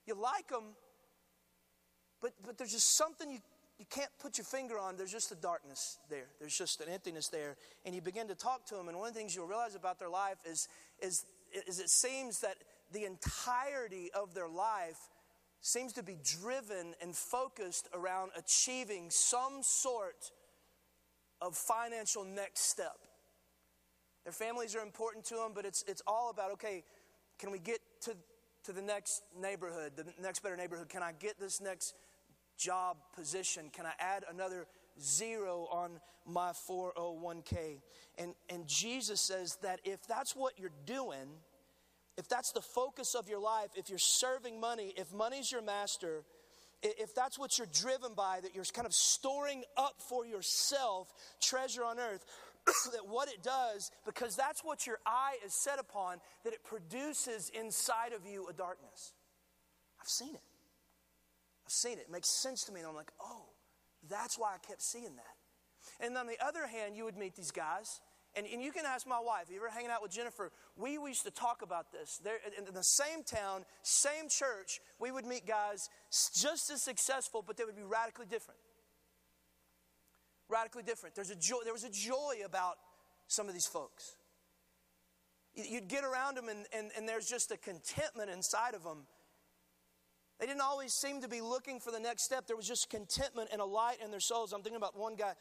You 0.07 0.15
like 0.15 0.49
them, 0.49 0.75
but, 2.21 2.33
but 2.45 2.59
there's 2.59 2.73
just 2.73 2.97
something 2.97 3.31
you, 3.31 3.39
you 3.79 3.87
can't 3.89 4.11
put 4.21 4.39
your 4.39 4.45
finger 4.45 4.79
on. 4.79 4.97
There's 4.97 5.13
just 5.13 5.31
a 5.33 5.37
darkness 5.37 5.99
there, 6.11 6.27
there's 6.41 6.57
just 6.57 6.81
an 6.81 6.89
emptiness 6.89 7.29
there. 7.29 7.57
And 7.85 7.95
you 7.95 8.01
begin 8.01 8.29
to 8.29 8.35
talk 8.35 8.67
to 8.67 8.75
them, 8.75 8.89
and 8.89 8.99
one 8.99 9.09
of 9.09 9.15
the 9.15 9.21
things 9.21 9.37
you'll 9.37 9.47
realize 9.47 9.75
about 9.75 9.99
their 9.99 10.09
life 10.09 10.39
is, 10.45 10.69
is, 11.01 11.25
is 11.67 11.79
it 11.79 11.91
seems 11.91 12.41
that 12.41 12.57
the 12.93 13.05
entirety 13.05 14.11
of 14.15 14.35
their 14.35 14.49
life 14.49 15.09
seems 15.63 15.93
to 15.93 16.03
be 16.03 16.19
driven 16.25 16.95
and 17.01 17.15
focused 17.15 17.89
around 17.95 18.33
achieving 18.37 19.11
some 19.11 19.63
sort 19.63 20.33
of 21.41 21.57
financial 21.57 22.25
next 22.25 22.63
step. 22.63 22.99
Their 24.25 24.33
families 24.33 24.75
are 24.77 24.83
important 24.83 25.25
to 25.27 25.37
them, 25.37 25.53
but 25.55 25.65
it's, 25.65 25.85
it's 25.87 26.03
all 26.07 26.31
about 26.31 26.51
okay, 26.53 26.85
can 27.39 27.53
we 27.53 27.61
get 27.61 27.79
to, 28.03 28.17
to 28.65 28.73
the 28.73 28.83
next 28.83 29.23
neighborhood, 29.41 29.93
the 29.97 30.05
next 30.21 30.43
better 30.43 30.57
neighborhood? 30.57 30.89
Can 30.89 31.03
I 31.03 31.13
get 31.13 31.39
this 31.39 31.61
next 31.61 31.95
job 32.59 32.97
position? 33.15 33.71
Can 33.73 33.87
I 33.87 33.93
add 34.01 34.25
another 34.31 34.67
zero 35.01 35.69
on 35.71 36.01
my 36.27 36.51
401k? 36.51 37.81
And, 38.19 38.35
and 38.49 38.67
Jesus 38.67 39.21
says 39.21 39.59
that 39.63 39.81
if 39.85 40.07
that's 40.07 40.35
what 40.35 40.59
you're 40.59 40.71
doing, 40.87 41.29
if 42.19 42.29
that's 42.29 42.53
the 42.53 42.61
focus 42.61 43.15
of 43.15 43.29
your 43.29 43.41
life, 43.41 43.71
if 43.75 43.89
you're 43.89 43.99
serving 43.99 44.61
money, 44.61 44.93
if 44.97 45.13
money's 45.13 45.51
your 45.51 45.63
master, 45.63 46.23
if 46.83 47.15
that's 47.15 47.39
what 47.39 47.59
you're 47.59 47.69
driven 47.73 48.15
by, 48.15 48.41
that 48.43 48.55
you're 48.55 48.65
kind 48.65 48.87
of 48.87 48.93
storing 48.93 49.63
up 49.77 49.95
for 49.99 50.27
yourself 50.27 51.13
treasure 51.41 51.85
on 51.85 51.99
earth, 51.99 52.25
that 52.93 53.07
what 53.09 53.29
it 53.29 53.43
does, 53.43 53.91
because 54.05 54.37
that's 54.37 54.63
what 54.65 54.87
your 54.87 54.99
eye 55.07 55.37
is 55.45 55.55
set 55.55 55.79
upon, 55.79 56.19
that 56.45 56.53
it 56.53 56.63
produces 56.65 57.51
inside 57.59 58.13
of 58.13 58.27
you 58.27 58.47
a 58.49 58.53
darkness. 58.53 59.13
I've 60.01 60.09
seen 60.09 60.35
it. 60.35 60.43
I've 61.65 61.73
seen 61.73 61.99
it. 61.99 62.07
It 62.09 62.11
makes 62.11 62.29
sense 62.29 62.65
to 62.65 62.73
me. 62.73 62.81
And 62.81 62.89
I'm 62.89 62.95
like, 62.95 63.13
oh, 63.21 63.47
that's 64.11 64.39
why 64.39 64.55
I 64.55 64.59
kept 64.67 64.83
seeing 64.83 65.17
that. 65.17 66.05
And 66.05 66.17
on 66.17 66.27
the 66.27 66.37
other 66.45 66.67
hand, 66.67 66.97
you 66.97 67.05
would 67.05 67.17
meet 67.17 67.37
these 67.37 67.51
guys. 67.51 68.01
And, 68.35 68.47
and 68.47 68.63
you 68.63 68.73
can 68.73 68.87
ask 68.87 69.07
my 69.07 69.21
wife, 69.21 69.45
if 69.45 69.51
you 69.51 69.57
ever 69.57 69.69
hanging 69.69 69.91
out 69.91 70.03
with 70.03 70.11
Jennifer, 70.11 70.51
we 70.77 70.93
used 70.93 71.25
to 71.25 71.31
talk 71.31 71.61
about 71.61 71.93
this. 71.93 72.19
There, 72.25 72.39
in 72.57 72.73
the 72.73 72.83
same 72.83 73.23
town, 73.25 73.65
same 73.83 74.29
church, 74.31 74.81
we 74.99 75.11
would 75.11 75.27
meet 75.27 75.47
guys 75.47 75.91
just 76.11 76.71
as 76.71 76.83
successful, 76.83 77.45
but 77.47 77.59
they 77.59 77.65
would 77.65 77.77
be 77.77 77.83
radically 77.83 78.27
different 78.27 78.59
radically 80.53 80.83
different. 80.83 81.15
There's 81.15 81.31
a 81.31 81.37
joy, 81.37 81.59
there 81.65 81.73
was 81.73 81.85
a 81.85 81.91
joy 81.91 82.37
about 82.45 82.77
some 83.27 83.49
of 83.49 83.55
these 83.55 83.67
folks. 83.67 84.17
You'd 85.55 85.89
get 85.89 86.05
around 86.05 86.37
them, 86.37 86.49
and, 86.49 86.67
and, 86.73 86.91
and 86.97 87.09
there's 87.09 87.27
just 87.27 87.51
a 87.51 87.57
contentment 87.57 88.31
inside 88.31 88.75
of 88.75 88.85
them. 88.85 89.07
They 90.43 90.49
didn't 90.49 90.63
always 90.63 90.93
seem 90.93 91.21
to 91.21 91.29
be 91.29 91.41
looking 91.41 91.79
for 91.79 91.93
the 91.93 92.01
next 92.01 92.25
step. 92.25 92.49
There 92.49 92.57
was 92.57 92.67
just 92.67 92.91
contentment 92.91 93.51
and 93.53 93.61
a 93.61 93.65
light 93.65 93.99
in 94.05 94.11
their 94.11 94.19
souls. 94.19 94.53
I'm 94.53 94.61
thinking 94.61 94.77
about 94.77 94.99
one 94.99 95.15
guy 95.15 95.35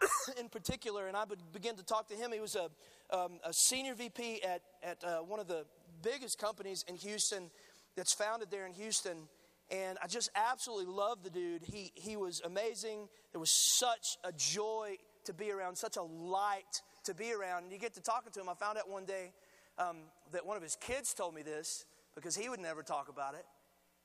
in 0.40 0.48
particular, 0.48 1.06
and 1.06 1.14
I 1.14 1.24
would 1.24 1.52
begin 1.52 1.76
to 1.76 1.82
talk 1.82 2.08
to 2.08 2.14
him. 2.14 2.32
He 2.32 2.40
was 2.40 2.56
a, 2.56 2.70
um, 3.14 3.40
a 3.44 3.52
senior 3.52 3.94
VP 3.94 4.42
at, 4.42 4.62
at 4.82 5.04
uh, 5.04 5.18
one 5.18 5.38
of 5.38 5.48
the 5.48 5.66
biggest 6.02 6.38
companies 6.38 6.82
in 6.88 6.94
Houston 6.94 7.50
that's 7.94 8.14
founded 8.14 8.50
there 8.50 8.64
in 8.64 8.72
Houston. 8.72 9.28
And 9.70 9.98
I 10.02 10.06
just 10.06 10.30
absolutely 10.34 10.94
loved 10.94 11.24
the 11.24 11.30
dude. 11.30 11.64
He, 11.64 11.92
he 11.94 12.16
was 12.16 12.40
amazing. 12.42 13.08
There 13.32 13.40
was 13.40 13.50
such 13.50 14.16
a 14.24 14.32
joy 14.32 14.96
to 15.26 15.34
be 15.34 15.50
around, 15.50 15.76
such 15.76 15.98
a 15.98 16.02
light 16.02 16.80
to 17.04 17.12
be 17.12 17.34
around. 17.34 17.64
And 17.64 17.72
you 17.72 17.78
get 17.78 17.92
to 17.96 18.00
talking 18.00 18.32
to 18.32 18.40
him. 18.40 18.48
I 18.48 18.54
found 18.54 18.78
out 18.78 18.88
one 18.88 19.04
day 19.04 19.34
um, 19.78 19.98
that 20.32 20.46
one 20.46 20.56
of 20.56 20.62
his 20.62 20.74
kids 20.80 21.12
told 21.12 21.34
me 21.34 21.42
this 21.42 21.84
because 22.14 22.34
he 22.34 22.48
would 22.48 22.60
never 22.60 22.82
talk 22.82 23.10
about 23.10 23.34
it 23.34 23.44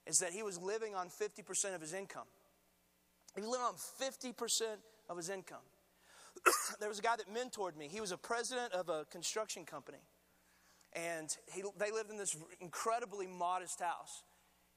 is 0.06 0.20
that 0.20 0.32
he 0.32 0.44
was 0.44 0.62
living 0.62 0.96
on 0.96 1.08
50% 1.08 1.76
of 1.76 1.82
his 1.82 1.94
income. 1.94 2.28
He 3.36 3.42
living 3.42 3.62
on 3.62 3.76
50% 3.76 4.34
of 5.10 5.18
his 5.18 5.30
income. 5.30 5.64
there 6.80 6.90
was 6.90 7.00
a 7.00 7.02
guy 7.02 7.16
that 7.16 7.34
mentored 7.34 7.76
me. 7.76 7.88
He 7.88 8.02
was 8.02 8.12
a 8.12 8.18
president 8.18 8.74
of 8.74 8.90
a 8.90 9.06
construction 9.12 9.66
company. 9.66 10.00
And 10.94 11.36
he, 11.54 11.64
they 11.78 11.92
lived 11.92 12.12
in 12.12 12.18
this 12.18 12.36
incredibly 12.60 13.26
modest 13.26 13.80
house. 13.80 14.24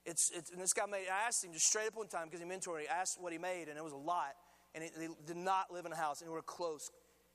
It's, 0.06 0.30
it's, 0.34 0.50
and 0.50 0.60
this 0.60 0.72
guy 0.72 0.86
made, 0.86 1.06
I 1.12 1.26
asked 1.26 1.44
him 1.44 1.52
just 1.52 1.66
straight 1.66 1.88
up 1.88 1.96
one 1.96 2.08
time 2.08 2.28
because 2.30 2.40
he 2.40 2.46
mentored 2.46 2.78
me. 2.78 2.84
I 2.90 3.00
asked 3.00 3.20
what 3.20 3.32
he 3.32 3.38
made, 3.38 3.68
and 3.68 3.76
it 3.76 3.84
was 3.84 3.92
a 3.92 3.96
lot. 3.96 4.34
And 4.74 4.84
he, 4.84 5.08
did 5.26 5.36
not 5.36 5.72
live 5.72 5.84
in 5.84 5.92
a 5.92 5.96
house 5.96 6.22
anywhere 6.22 6.42
close, 6.42 6.90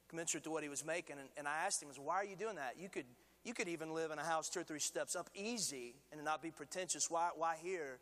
commensurate 0.07 0.43
to 0.45 0.51
what 0.51 0.63
he 0.63 0.69
was 0.69 0.85
making. 0.85 1.17
And, 1.19 1.27
and 1.37 1.47
I 1.47 1.65
asked 1.65 1.83
him, 1.83 1.89
Why 1.97 2.15
are 2.15 2.25
you 2.25 2.35
doing 2.35 2.55
that? 2.55 2.75
You 2.79 2.87
could, 2.87 3.05
you 3.43 3.53
could 3.53 3.67
even 3.67 3.93
live 3.93 4.11
in 4.11 4.19
a 4.19 4.23
house 4.23 4.49
two 4.49 4.59
or 4.59 4.63
three 4.63 4.79
steps 4.79 5.15
up 5.15 5.29
easy 5.33 5.95
and 6.11 6.23
not 6.23 6.41
be 6.41 6.51
pretentious. 6.51 7.09
Why, 7.09 7.29
why 7.35 7.55
here? 7.61 7.99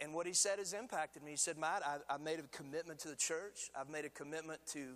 And 0.00 0.14
what 0.14 0.26
he 0.26 0.32
said 0.32 0.58
has 0.58 0.72
impacted 0.72 1.22
me. 1.22 1.32
He 1.32 1.36
said, 1.36 1.58
Matt, 1.58 1.82
I, 1.84 1.96
I've 2.12 2.20
made 2.20 2.38
a 2.38 2.42
commitment 2.56 3.00
to 3.00 3.08
the 3.08 3.16
church, 3.16 3.70
I've 3.78 3.88
made 3.88 4.04
a 4.04 4.08
commitment 4.08 4.60
to 4.72 4.94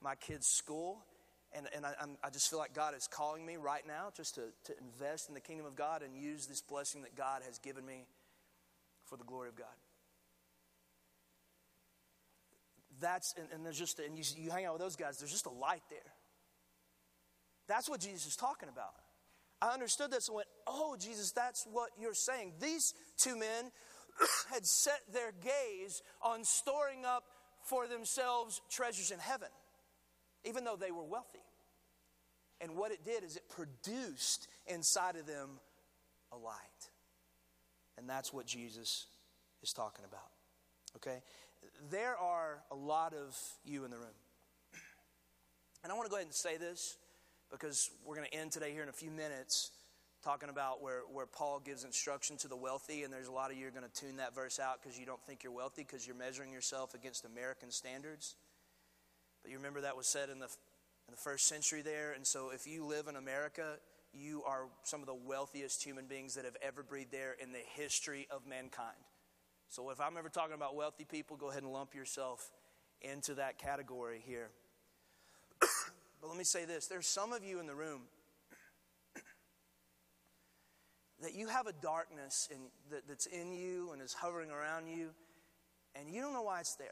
my 0.00 0.14
kids' 0.14 0.46
school. 0.46 1.04
And, 1.52 1.66
and 1.74 1.84
I, 1.84 1.94
I, 2.22 2.30
just 2.30 2.48
feel 2.48 2.60
like 2.60 2.74
God 2.74 2.94
is 2.94 3.08
calling 3.08 3.44
me 3.44 3.56
right 3.56 3.84
now 3.84 4.12
just 4.16 4.36
to, 4.36 4.42
to 4.66 4.74
invest 4.78 5.28
in 5.28 5.34
the 5.34 5.40
kingdom 5.40 5.66
of 5.66 5.74
God 5.74 6.02
and 6.02 6.14
use 6.14 6.46
this 6.46 6.60
blessing 6.60 7.02
that 7.02 7.16
God 7.16 7.42
has 7.44 7.58
given 7.58 7.84
me 7.84 8.06
for 9.06 9.16
the 9.16 9.24
glory 9.24 9.48
of 9.48 9.56
God. 9.56 9.66
That's, 13.00 13.34
and, 13.36 13.48
and 13.52 13.66
there's 13.66 13.78
just, 13.78 13.98
and 13.98 14.16
you, 14.16 14.22
you 14.36 14.50
hang 14.52 14.64
out 14.64 14.74
with 14.74 14.82
those 14.82 14.94
guys, 14.94 15.18
there's 15.18 15.32
just 15.32 15.46
a 15.46 15.50
light 15.50 15.82
there. 15.90 16.12
That's 17.70 17.88
what 17.88 18.00
Jesus 18.00 18.26
is 18.26 18.36
talking 18.36 18.68
about. 18.68 18.94
I 19.62 19.72
understood 19.72 20.10
this 20.10 20.28
and 20.28 20.36
went, 20.36 20.48
Oh, 20.66 20.96
Jesus, 20.98 21.32
that's 21.32 21.66
what 21.70 21.90
you're 21.98 22.14
saying. 22.14 22.52
These 22.60 22.94
two 23.16 23.38
men 23.38 23.70
had 24.52 24.66
set 24.66 25.00
their 25.12 25.32
gaze 25.42 26.02
on 26.22 26.44
storing 26.44 27.04
up 27.04 27.24
for 27.64 27.86
themselves 27.86 28.60
treasures 28.70 29.10
in 29.10 29.18
heaven 29.18 29.48
even 30.44 30.64
though 30.64 30.76
they 30.76 30.90
were 30.90 31.04
wealthy. 31.04 31.44
And 32.60 32.76
what 32.76 32.92
it 32.92 33.04
did 33.04 33.24
is 33.24 33.36
it 33.36 33.48
produced 33.48 34.48
inside 34.66 35.16
of 35.16 35.26
them 35.26 35.48
a 36.32 36.36
light. 36.36 36.54
And 37.98 38.08
that's 38.08 38.32
what 38.32 38.46
Jesus 38.46 39.06
is 39.62 39.72
talking 39.72 40.04
about. 40.04 40.28
Okay? 40.96 41.22
There 41.90 42.16
are 42.16 42.62
a 42.70 42.74
lot 42.74 43.14
of 43.14 43.36
you 43.64 43.84
in 43.84 43.90
the 43.90 43.98
room. 43.98 44.08
And 45.82 45.90
I 45.90 45.94
want 45.94 46.06
to 46.06 46.10
go 46.10 46.16
ahead 46.16 46.26
and 46.26 46.34
say 46.34 46.56
this 46.58 46.98
because 47.50 47.90
we're 48.04 48.16
going 48.16 48.28
to 48.30 48.34
end 48.34 48.52
today 48.52 48.72
here 48.72 48.82
in 48.82 48.88
a 48.88 48.92
few 48.92 49.10
minutes 49.10 49.70
talking 50.22 50.50
about 50.50 50.82
where, 50.82 51.00
where 51.12 51.26
Paul 51.26 51.60
gives 51.60 51.84
instruction 51.84 52.36
to 52.38 52.48
the 52.48 52.56
wealthy, 52.56 53.04
and 53.04 53.12
there's 53.12 53.28
a 53.28 53.32
lot 53.32 53.50
of 53.50 53.56
you 53.56 53.66
are 53.66 53.70
going 53.70 53.88
to 53.88 54.00
tune 54.00 54.16
that 54.16 54.34
verse 54.34 54.60
out 54.60 54.80
because 54.82 54.98
you 54.98 55.06
don't 55.06 55.22
think 55.24 55.42
you're 55.42 55.52
wealthy 55.52 55.82
because 55.82 56.06
you're 56.06 56.16
measuring 56.16 56.52
yourself 56.52 56.94
against 56.94 57.24
American 57.24 57.70
standards. 57.70 58.36
But 59.42 59.50
you 59.50 59.56
remember 59.56 59.80
that 59.80 59.96
was 59.96 60.06
said 60.06 60.28
in 60.28 60.38
the, 60.38 60.46
in 60.46 61.12
the 61.12 61.16
first 61.16 61.46
century 61.46 61.80
there. 61.82 62.12
And 62.12 62.26
so 62.26 62.50
if 62.50 62.66
you 62.66 62.84
live 62.84 63.08
in 63.08 63.16
America, 63.16 63.78
you 64.12 64.42
are 64.44 64.64
some 64.82 65.00
of 65.00 65.06
the 65.06 65.14
wealthiest 65.14 65.82
human 65.82 66.06
beings 66.06 66.34
that 66.34 66.44
have 66.44 66.56
ever 66.60 66.82
breathed 66.82 67.12
there 67.12 67.34
in 67.40 67.52
the 67.52 67.62
history 67.74 68.26
of 68.30 68.46
mankind. 68.46 68.96
So 69.68 69.88
if 69.90 70.00
I'm 70.00 70.16
ever 70.18 70.28
talking 70.28 70.54
about 70.54 70.74
wealthy 70.74 71.04
people, 71.04 71.36
go 71.36 71.50
ahead 71.50 71.62
and 71.62 71.72
lump 71.72 71.94
yourself 71.94 72.50
into 73.00 73.34
that 73.34 73.56
category 73.56 74.22
here. 74.26 74.50
But 76.20 76.28
let 76.28 76.36
me 76.36 76.44
say 76.44 76.64
this 76.64 76.86
there's 76.86 77.06
some 77.06 77.32
of 77.32 77.44
you 77.44 77.60
in 77.60 77.66
the 77.66 77.74
room 77.74 78.02
that 81.22 81.34
you 81.34 81.48
have 81.48 81.66
a 81.66 81.72
darkness 81.72 82.48
in, 82.50 82.58
that, 82.90 83.06
that's 83.06 83.26
in 83.26 83.52
you 83.52 83.90
and 83.92 84.00
is 84.00 84.14
hovering 84.14 84.50
around 84.50 84.86
you, 84.86 85.10
and 85.94 86.08
you 86.10 86.20
don't 86.20 86.32
know 86.32 86.42
why 86.42 86.60
it's 86.60 86.76
there 86.76 86.88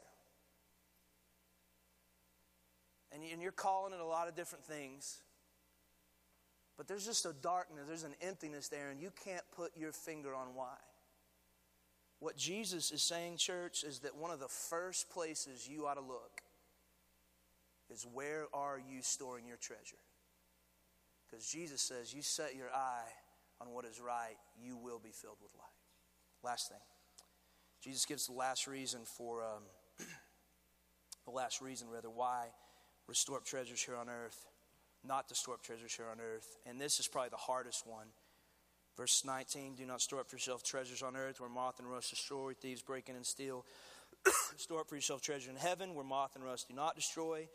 and 3.39 3.41
you're 3.41 3.51
calling 3.51 3.93
it 3.93 3.99
a 3.99 4.05
lot 4.05 4.27
of 4.27 4.35
different 4.35 4.65
things. 4.65 5.21
But 6.77 6.87
there's 6.87 7.05
just 7.05 7.25
a 7.25 7.33
darkness, 7.33 7.85
there's 7.87 8.03
an 8.03 8.15
emptiness 8.21 8.69
there, 8.69 8.89
and 8.89 9.01
you 9.01 9.11
can't 9.23 9.43
put 9.55 9.71
your 9.77 9.91
finger 9.91 10.33
on 10.33 10.55
why. 10.55 10.75
What 12.19 12.37
Jesus 12.37 12.91
is 12.91 13.01
saying, 13.01 13.37
church, 13.37 13.83
is 13.83 13.99
that 13.99 14.15
one 14.15 14.31
of 14.31 14.39
the 14.39 14.47
first 14.47 15.09
places 15.09 15.67
you 15.67 15.87
ought 15.87 15.95
to 15.95 16.01
look 16.01 16.41
is 17.89 18.05
where 18.13 18.45
are 18.53 18.77
you 18.77 19.01
storing 19.01 19.47
your 19.47 19.57
treasure? 19.57 19.97
Because 21.29 21.45
Jesus 21.45 21.81
says, 21.81 22.13
you 22.13 22.21
set 22.21 22.55
your 22.55 22.69
eye 22.73 23.07
on 23.61 23.71
what 23.71 23.85
is 23.85 23.99
right, 23.99 24.37
you 24.61 24.77
will 24.77 24.99
be 24.99 25.11
filled 25.11 25.37
with 25.41 25.51
light. 25.55 25.69
Last 26.43 26.69
thing. 26.69 26.79
Jesus 27.83 28.05
gives 28.05 28.27
the 28.27 28.33
last 28.33 28.67
reason 28.67 29.01
for, 29.05 29.43
um, 29.43 29.63
the 31.25 31.31
last 31.31 31.61
reason, 31.61 31.87
rather, 31.89 32.09
why 32.09 32.47
restore 33.07 33.37
up 33.37 33.45
treasures 33.45 33.81
here 33.81 33.95
on 33.95 34.09
earth, 34.09 34.45
not 35.03 35.27
to 35.29 35.35
store 35.35 35.55
up 35.55 35.63
treasures 35.63 35.93
here 35.93 36.05
on 36.11 36.19
earth. 36.19 36.57
And 36.65 36.79
this 36.79 36.99
is 36.99 37.07
probably 37.07 37.29
the 37.29 37.37
hardest 37.37 37.85
one. 37.85 38.07
Verse 38.97 39.23
19 39.25 39.75
Do 39.75 39.85
not 39.85 40.01
store 40.01 40.19
up 40.19 40.29
for 40.29 40.35
yourself 40.35 40.63
treasures 40.63 41.01
on 41.01 41.15
earth 41.15 41.39
where 41.39 41.49
moth 41.49 41.79
and 41.79 41.89
rust 41.89 42.09
destroy, 42.09 42.53
thieves 42.53 42.81
break 42.81 43.09
in 43.09 43.15
and 43.15 43.25
steal. 43.25 43.65
store 44.57 44.81
up 44.81 44.89
for 44.89 44.95
yourself 44.95 45.21
treasure 45.21 45.49
in 45.49 45.55
heaven 45.55 45.95
where 45.95 46.03
moth 46.03 46.35
and 46.35 46.43
rust 46.43 46.67
do 46.67 46.75
not 46.75 46.95
destroy. 46.95 47.47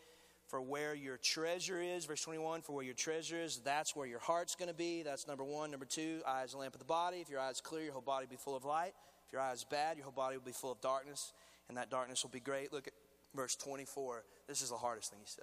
For 0.54 0.60
where 0.60 0.94
your 0.94 1.16
treasure 1.16 1.82
is, 1.82 2.04
verse 2.04 2.22
21, 2.22 2.62
for 2.62 2.76
where 2.76 2.84
your 2.84 2.94
treasure 2.94 3.42
is, 3.42 3.56
that's 3.64 3.96
where 3.96 4.06
your 4.06 4.20
heart's 4.20 4.54
going 4.54 4.68
to 4.68 4.74
be. 4.74 5.02
That's 5.02 5.26
number 5.26 5.42
one. 5.42 5.72
Number 5.72 5.84
two, 5.84 6.20
eyes 6.24 6.54
lamp 6.54 6.76
of 6.76 6.78
the 6.78 6.84
body. 6.84 7.16
If 7.16 7.28
your 7.28 7.40
eye's 7.40 7.60
clear, 7.60 7.82
your 7.82 7.92
whole 7.92 8.02
body 8.02 8.26
will 8.26 8.30
be 8.30 8.36
full 8.36 8.54
of 8.54 8.64
light. 8.64 8.92
If 9.26 9.32
your 9.32 9.42
eye's 9.42 9.64
bad, 9.64 9.96
your 9.96 10.04
whole 10.04 10.12
body 10.12 10.36
will 10.36 10.44
be 10.44 10.52
full 10.52 10.70
of 10.70 10.80
darkness, 10.80 11.32
and 11.68 11.76
that 11.76 11.90
darkness 11.90 12.22
will 12.22 12.30
be 12.30 12.38
great. 12.38 12.72
Look 12.72 12.86
at 12.86 12.92
verse 13.34 13.56
24. 13.56 14.22
This 14.46 14.62
is 14.62 14.70
the 14.70 14.76
hardest 14.76 15.10
thing 15.10 15.18
he 15.18 15.26
says. 15.26 15.42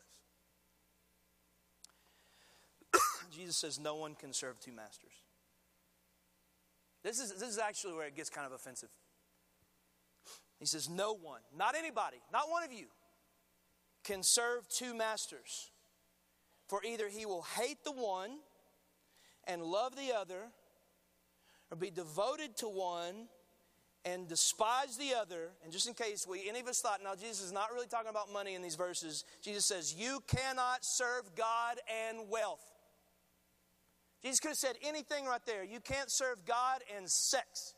Jesus 3.36 3.58
says, 3.58 3.82
No 3.82 3.96
one 3.96 4.16
can 4.16 4.32
serve 4.32 4.62
two 4.62 4.72
masters. 4.72 5.12
This 7.04 7.20
is, 7.20 7.34
this 7.34 7.50
is 7.50 7.58
actually 7.58 7.96
where 7.96 8.08
it 8.08 8.16
gets 8.16 8.30
kind 8.30 8.48
of 8.48 8.54
offensive. 8.54 8.92
He 10.58 10.66
says, 10.66 10.88
No 10.88 11.14
one, 11.14 11.42
not 11.58 11.76
anybody, 11.76 12.22
not 12.32 12.50
one 12.50 12.64
of 12.64 12.72
you, 12.72 12.86
can 14.04 14.24
serve 14.24 14.68
two 14.70 14.94
masters. 14.96 15.72
For 16.68 16.84
either 16.84 17.10
he 17.10 17.26
will 17.26 17.44
hate 17.58 17.84
the 17.84 17.92
one 17.92 18.40
and 19.46 19.62
love 19.64 19.96
the 19.96 20.16
other, 20.16 20.52
or 21.70 21.78
be 21.78 21.90
devoted 21.90 22.56
to 22.58 22.68
one 22.68 23.28
and 24.06 24.28
despise 24.28 24.98
the 24.98 25.14
other. 25.14 25.50
And 25.64 25.72
just 25.72 25.88
in 25.88 25.94
case 25.94 26.26
we 26.28 26.48
any 26.48 26.60
of 26.60 26.68
us 26.68 26.82
thought, 26.82 27.02
now 27.04 27.16
Jesus 27.16 27.42
is 27.42 27.52
not 27.52 27.72
really 27.74 27.88
talking 27.88 28.10
about 28.10 28.32
money 28.32 28.56
in 28.56 28.62
these 28.62 28.76
verses, 28.76 29.26
Jesus 29.42 29.66
says, 29.66 29.94
You 29.94 30.24
cannot 30.28 30.84
serve 30.86 31.36
God 31.36 31.78
and 32.08 32.30
wealth. 32.30 32.64
Jesus 34.24 34.40
could 34.40 34.50
have 34.50 34.58
said 34.58 34.76
anything 34.84 35.26
right 35.26 35.42
there. 35.46 35.64
You 35.64 35.80
can't 35.80 36.12
serve 36.12 36.46
God 36.46 36.82
and 36.96 37.10
sex. 37.10 37.74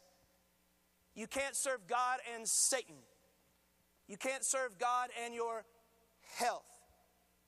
You 1.16 1.28
can't 1.28 1.56
serve 1.56 1.88
God 1.88 2.20
and 2.36 2.48
Satan. 2.48 2.96
You 4.08 4.18
can't 4.18 4.44
serve 4.44 4.78
God 4.78 5.10
and 5.24 5.34
your 5.34 5.64
health. 6.38 6.64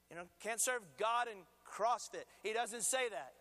You 0.10 0.16
know, 0.16 0.24
can't 0.42 0.62
serve 0.62 0.82
God 1.00 1.28
and 1.28 1.42
CrossFit. 1.68 2.26
He 2.44 2.54
doesn't 2.54 2.84
say 2.84 3.10
that. 3.10 3.34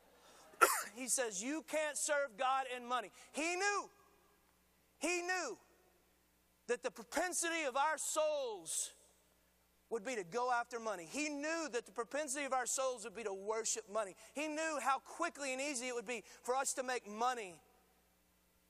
he 0.96 1.08
says 1.08 1.42
you 1.42 1.64
can't 1.68 1.96
serve 1.96 2.36
God 2.38 2.64
and 2.74 2.86
money. 2.86 3.10
He 3.32 3.56
knew. 3.56 3.90
He 4.98 5.22
knew 5.22 5.58
that 6.68 6.82
the 6.82 6.90
propensity 6.90 7.64
of 7.68 7.76
our 7.76 7.98
souls 7.98 8.92
would 9.90 10.04
be 10.04 10.14
to 10.16 10.24
go 10.24 10.50
after 10.50 10.80
money. 10.80 11.06
He 11.10 11.28
knew 11.28 11.68
that 11.72 11.86
the 11.86 11.92
propensity 11.92 12.46
of 12.46 12.52
our 12.52 12.66
souls 12.66 13.04
would 13.04 13.14
be 13.14 13.22
to 13.24 13.34
worship 13.34 13.84
money. 13.92 14.16
He 14.34 14.48
knew 14.48 14.78
how 14.82 14.98
quickly 14.98 15.52
and 15.52 15.60
easy 15.60 15.88
it 15.88 15.94
would 15.94 16.06
be 16.06 16.24
for 16.42 16.56
us 16.56 16.72
to 16.74 16.82
make 16.82 17.08
money 17.08 17.60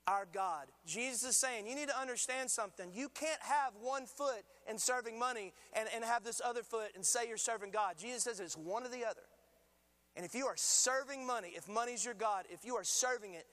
our 0.07 0.27
God. 0.31 0.67
Jesus 0.85 1.23
is 1.23 1.37
saying, 1.37 1.67
you 1.67 1.75
need 1.75 1.89
to 1.89 1.99
understand 1.99 2.51
something. 2.51 2.91
You 2.93 3.09
can't 3.09 3.41
have 3.41 3.73
one 3.81 4.05
foot 4.05 4.43
in 4.69 4.77
serving 4.77 5.17
money 5.17 5.53
and, 5.73 5.89
and 5.93 6.03
have 6.03 6.23
this 6.23 6.41
other 6.43 6.63
foot 6.63 6.91
and 6.95 7.05
say 7.05 7.27
you're 7.27 7.37
serving 7.37 7.71
God. 7.71 7.95
Jesus 7.97 8.23
says 8.23 8.39
it's 8.39 8.57
one 8.57 8.83
or 8.83 8.89
the 8.89 9.05
other. 9.05 9.23
And 10.15 10.25
if 10.25 10.33
you 10.33 10.45
are 10.45 10.55
serving 10.55 11.25
money, 11.25 11.53
if 11.55 11.67
money's 11.67 12.05
your 12.05 12.13
God, 12.13 12.45
if 12.49 12.63
you 12.65 12.75
are 12.75 12.83
serving 12.83 13.33
it, 13.33 13.45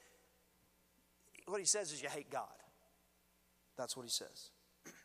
what 1.46 1.58
he 1.58 1.66
says 1.66 1.92
is 1.92 2.02
you 2.02 2.08
hate 2.08 2.30
God. 2.30 2.44
That's 3.76 3.96
what 3.96 4.04
he 4.04 4.10
says. 4.10 4.50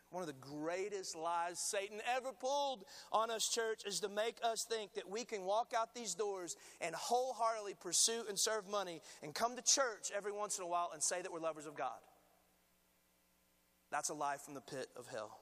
One 0.09 0.23
of 0.23 0.27
the 0.27 0.33
greatest 0.39 1.15
lies 1.17 1.59
Satan 1.59 1.99
ever 2.15 2.31
pulled 2.31 2.85
on 3.11 3.29
us, 3.29 3.49
church, 3.49 3.83
is 3.85 3.99
to 3.99 4.09
make 4.09 4.37
us 4.41 4.63
think 4.63 4.93
that 4.93 5.09
we 5.09 5.25
can 5.25 5.43
walk 5.43 5.73
out 5.77 5.93
these 5.93 6.15
doors 6.15 6.55
and 6.79 6.95
wholeheartedly 6.95 7.75
pursue 7.81 8.23
and 8.29 8.39
serve 8.39 8.69
money 8.69 9.01
and 9.21 9.35
come 9.35 9.55
to 9.57 9.61
church 9.61 10.11
every 10.15 10.31
once 10.31 10.57
in 10.57 10.63
a 10.63 10.67
while 10.67 10.91
and 10.93 11.03
say 11.03 11.21
that 11.21 11.31
we're 11.31 11.41
lovers 11.41 11.65
of 11.65 11.75
God. 11.75 11.99
That's 13.91 14.09
a 14.09 14.13
lie 14.13 14.37
from 14.37 14.53
the 14.53 14.61
pit 14.61 14.87
of 14.97 15.07
hell. 15.07 15.39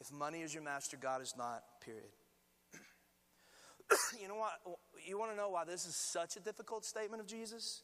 If 0.00 0.10
money 0.12 0.40
is 0.40 0.52
your 0.52 0.62
master, 0.62 0.96
God 0.96 1.22
is 1.22 1.34
not, 1.36 1.62
period. 1.84 2.10
you 4.20 4.28
know 4.28 4.36
what? 4.36 4.52
You 5.06 5.18
want 5.18 5.30
to 5.30 5.36
know 5.36 5.50
why 5.50 5.64
this 5.64 5.86
is 5.86 5.94
such 5.94 6.36
a 6.36 6.40
difficult 6.40 6.84
statement 6.84 7.20
of 7.20 7.28
Jesus? 7.28 7.82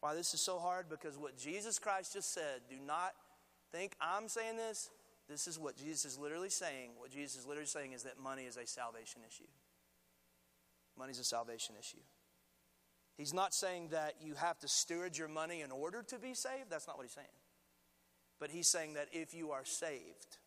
Why 0.00 0.14
this 0.14 0.34
is 0.34 0.44
so 0.44 0.58
hard? 0.58 0.88
Because 0.88 1.16
what 1.16 1.38
Jesus 1.38 1.78
Christ 1.78 2.12
just 2.12 2.34
said, 2.34 2.60
do 2.68 2.76
not 2.86 3.12
think 3.74 3.96
I'm 4.00 4.28
saying 4.28 4.56
this. 4.56 4.90
This 5.28 5.48
is 5.48 5.58
what 5.58 5.76
Jesus 5.76 6.04
is 6.04 6.18
literally 6.18 6.50
saying. 6.50 6.90
What 6.96 7.10
Jesus 7.10 7.40
is 7.40 7.46
literally 7.46 7.66
saying 7.66 7.92
is 7.92 8.04
that 8.04 8.20
money 8.22 8.42
is 8.42 8.56
a 8.56 8.66
salvation 8.66 9.22
issue. 9.26 9.48
Money 10.96 11.12
is 11.12 11.18
a 11.18 11.24
salvation 11.24 11.74
issue. 11.78 12.02
He's 13.16 13.32
not 13.32 13.54
saying 13.54 13.88
that 13.88 14.14
you 14.20 14.34
have 14.34 14.58
to 14.60 14.68
steward 14.68 15.16
your 15.16 15.28
money 15.28 15.62
in 15.62 15.70
order 15.70 16.02
to 16.08 16.18
be 16.18 16.34
saved. 16.34 16.70
That's 16.70 16.86
not 16.86 16.96
what 16.96 17.04
he's 17.04 17.14
saying. 17.14 17.26
But 18.38 18.50
he's 18.50 18.68
saying 18.68 18.94
that 18.94 19.08
if 19.12 19.34
you 19.34 19.50
are 19.52 19.64
saved, 19.64 20.38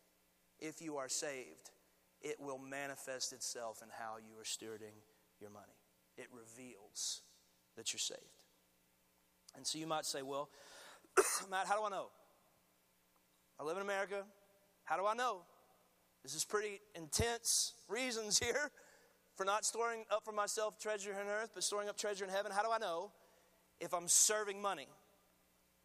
if 0.58 0.80
you 0.80 0.96
are 0.96 1.08
saved, 1.08 1.70
it 2.22 2.36
will 2.38 2.58
manifest 2.58 3.32
itself 3.32 3.80
in 3.82 3.88
how 3.98 4.16
you 4.18 4.38
are 4.38 4.44
stewarding 4.44 4.96
your 5.40 5.50
money. 5.50 5.66
It 6.16 6.28
reveals 6.32 7.22
that 7.76 7.92
you're 7.92 8.00
saved. 8.00 8.20
And 9.56 9.66
so 9.66 9.78
you 9.78 9.86
might 9.86 10.04
say, 10.04 10.22
well, 10.22 10.50
Matt, 11.50 11.66
how 11.66 11.78
do 11.78 11.86
I 11.86 11.90
know? 11.90 12.08
I 13.60 13.64
live 13.64 13.76
in 13.76 13.82
America. 13.82 14.24
How 14.84 14.96
do 14.96 15.06
I 15.06 15.14
know? 15.14 15.42
This 16.22 16.34
is 16.34 16.44
pretty 16.44 16.80
intense 16.94 17.74
reasons 17.88 18.38
here 18.44 18.70
for 19.36 19.44
not 19.44 19.64
storing 19.64 20.04
up 20.10 20.24
for 20.24 20.32
myself 20.32 20.78
treasure 20.78 21.14
on 21.18 21.26
earth, 21.26 21.50
but 21.54 21.64
storing 21.64 21.88
up 21.88 21.96
treasure 21.96 22.24
in 22.24 22.30
heaven. 22.30 22.52
How 22.52 22.62
do 22.62 22.70
I 22.70 22.78
know 22.78 23.10
if 23.80 23.92
I'm 23.94 24.08
serving 24.08 24.60
money 24.60 24.88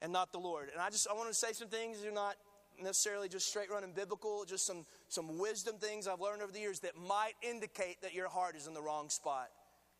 and 0.01 0.11
not 0.11 0.31
the 0.31 0.39
Lord? 0.39 0.69
And 0.71 0.81
I 0.81 0.89
just 0.89 1.07
I 1.09 1.13
want 1.13 1.29
to 1.29 1.33
say 1.33 1.53
some 1.53 1.67
things 1.67 2.01
that 2.01 2.07
are 2.07 2.11
not 2.11 2.35
necessarily 2.81 3.29
just 3.29 3.47
straight 3.47 3.71
running 3.71 3.91
biblical, 3.93 4.45
just 4.45 4.65
some 4.65 4.85
some 5.07 5.37
wisdom 5.37 5.77
things 5.77 6.07
I've 6.07 6.21
learned 6.21 6.41
over 6.41 6.51
the 6.51 6.59
years 6.59 6.79
that 6.81 6.95
might 6.95 7.33
indicate 7.41 8.01
that 8.01 8.13
your 8.13 8.27
heart 8.27 8.55
is 8.55 8.67
in 8.67 8.73
the 8.73 8.81
wrong 8.81 9.09
spot. 9.09 9.49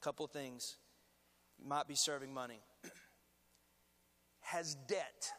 A 0.01 0.03
couple 0.03 0.28
things. 0.28 0.78
You 1.59 1.67
might 1.67 1.88
be 1.88 1.95
serving 1.95 2.34
money. 2.34 2.61
Has 4.41 4.76
debt 4.88 5.32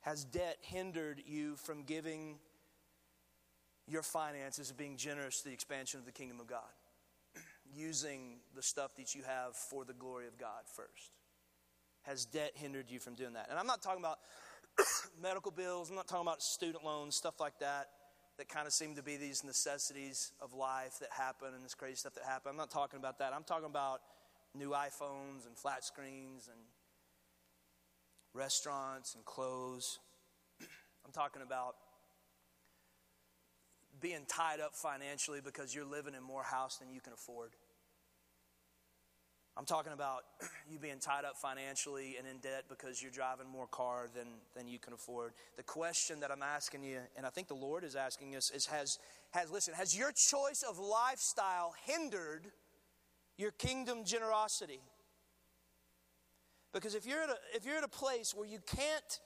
has 0.00 0.24
debt 0.24 0.56
hindered 0.60 1.22
you 1.26 1.56
from 1.56 1.82
giving 1.82 2.38
your 3.86 4.02
finances 4.02 4.70
and 4.70 4.78
being 4.78 4.96
generous 4.96 5.40
to 5.42 5.48
the 5.48 5.54
expansion 5.54 6.00
of 6.00 6.06
the 6.06 6.12
kingdom 6.12 6.40
of 6.40 6.46
God? 6.46 6.60
Using 7.74 8.38
the 8.54 8.62
stuff 8.62 8.94
that 8.96 9.14
you 9.14 9.22
have 9.26 9.54
for 9.54 9.84
the 9.84 9.92
glory 9.92 10.26
of 10.26 10.38
God 10.38 10.62
first. 10.74 11.12
Has 12.02 12.24
debt 12.24 12.52
hindered 12.54 12.90
you 12.90 12.98
from 12.98 13.14
doing 13.14 13.34
that? 13.34 13.48
And 13.50 13.58
I'm 13.58 13.66
not 13.66 13.82
talking 13.82 14.00
about 14.00 14.18
medical 15.22 15.50
bills, 15.50 15.90
I'm 15.90 15.96
not 15.96 16.08
talking 16.08 16.26
about 16.26 16.42
student 16.42 16.84
loans, 16.84 17.14
stuff 17.14 17.40
like 17.40 17.58
that, 17.58 17.88
that 18.38 18.48
kind 18.48 18.66
of 18.66 18.72
seem 18.72 18.94
to 18.94 19.02
be 19.02 19.18
these 19.18 19.44
necessities 19.44 20.32
of 20.40 20.54
life 20.54 20.98
that 21.00 21.10
happen 21.12 21.48
and 21.54 21.62
this 21.62 21.74
crazy 21.74 21.96
stuff 21.96 22.14
that 22.14 22.24
happen. 22.24 22.50
I'm 22.50 22.56
not 22.56 22.70
talking 22.70 22.98
about 22.98 23.18
that. 23.18 23.34
I'm 23.34 23.44
talking 23.44 23.66
about 23.66 24.00
new 24.54 24.70
iPhones 24.70 25.46
and 25.46 25.56
flat 25.56 25.84
screens 25.84 26.48
and 26.48 26.58
restaurants 28.34 29.14
and 29.14 29.24
clothes. 29.24 29.98
I'm 31.04 31.12
talking 31.12 31.42
about 31.42 31.76
being 34.00 34.24
tied 34.28 34.60
up 34.60 34.74
financially 34.74 35.40
because 35.44 35.74
you're 35.74 35.84
living 35.84 36.14
in 36.14 36.22
more 36.22 36.42
house 36.42 36.78
than 36.78 36.90
you 36.90 37.00
can 37.00 37.12
afford. 37.12 37.50
I'm 39.56 39.66
talking 39.66 39.92
about 39.92 40.22
you 40.70 40.78
being 40.78 41.00
tied 41.00 41.24
up 41.24 41.36
financially 41.36 42.16
and 42.18 42.26
in 42.26 42.38
debt 42.38 42.64
because 42.68 43.02
you're 43.02 43.10
driving 43.10 43.48
more 43.48 43.66
car 43.66 44.06
than, 44.14 44.26
than 44.56 44.68
you 44.68 44.78
can 44.78 44.92
afford. 44.92 45.32
The 45.56 45.62
question 45.62 46.20
that 46.20 46.30
I'm 46.30 46.42
asking 46.42 46.84
you, 46.84 46.98
and 47.16 47.26
I 47.26 47.30
think 47.30 47.48
the 47.48 47.54
Lord 47.54 47.84
is 47.84 47.96
asking 47.96 48.36
us, 48.36 48.50
is 48.50 48.66
has, 48.66 48.98
has 49.32 49.50
listen, 49.50 49.74
has 49.74 49.96
your 49.96 50.12
choice 50.12 50.64
of 50.66 50.78
lifestyle 50.78 51.74
hindered 51.84 52.46
your 53.36 53.50
kingdom 53.50 54.04
generosity? 54.04 54.80
Because 56.72 56.94
if 56.94 57.06
you're 57.06 57.22
at 57.22 57.30
a, 57.30 57.36
if 57.54 57.64
you're 57.64 57.76
at 57.76 57.84
a 57.84 57.88
place 57.88 58.34
where 58.34 58.46
you 58.46 58.58
can't, 58.66 59.20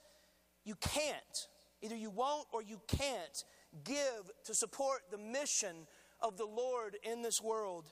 you 0.63 0.75
can't, 0.75 1.47
either 1.81 1.95
you 1.95 2.09
won't 2.09 2.47
or 2.51 2.61
you 2.61 2.81
can't 2.87 3.43
give 3.83 4.31
to 4.45 4.53
support 4.53 5.01
the 5.11 5.17
mission 5.17 5.87
of 6.21 6.37
the 6.37 6.45
Lord 6.45 6.97
in 7.03 7.21
this 7.21 7.41
world, 7.41 7.85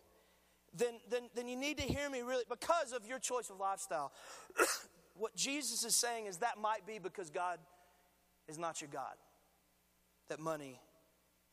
then, 0.76 0.96
then, 1.10 1.24
then 1.36 1.48
you 1.48 1.56
need 1.56 1.78
to 1.78 1.84
hear 1.84 2.10
me 2.10 2.22
really 2.22 2.44
because 2.50 2.94
of 2.94 3.06
your 3.06 3.20
choice 3.20 3.50
of 3.50 3.60
lifestyle. 3.60 4.12
what 5.16 5.36
Jesus 5.36 5.84
is 5.84 5.96
saying 5.96 6.26
is 6.26 6.38
that 6.38 6.58
might 6.60 6.88
be 6.88 6.98
because 6.98 7.30
God 7.30 7.60
is 8.48 8.58
not 8.58 8.82
your 8.82 8.90
God, 8.92 9.16
that 10.30 10.40
money 10.40 10.82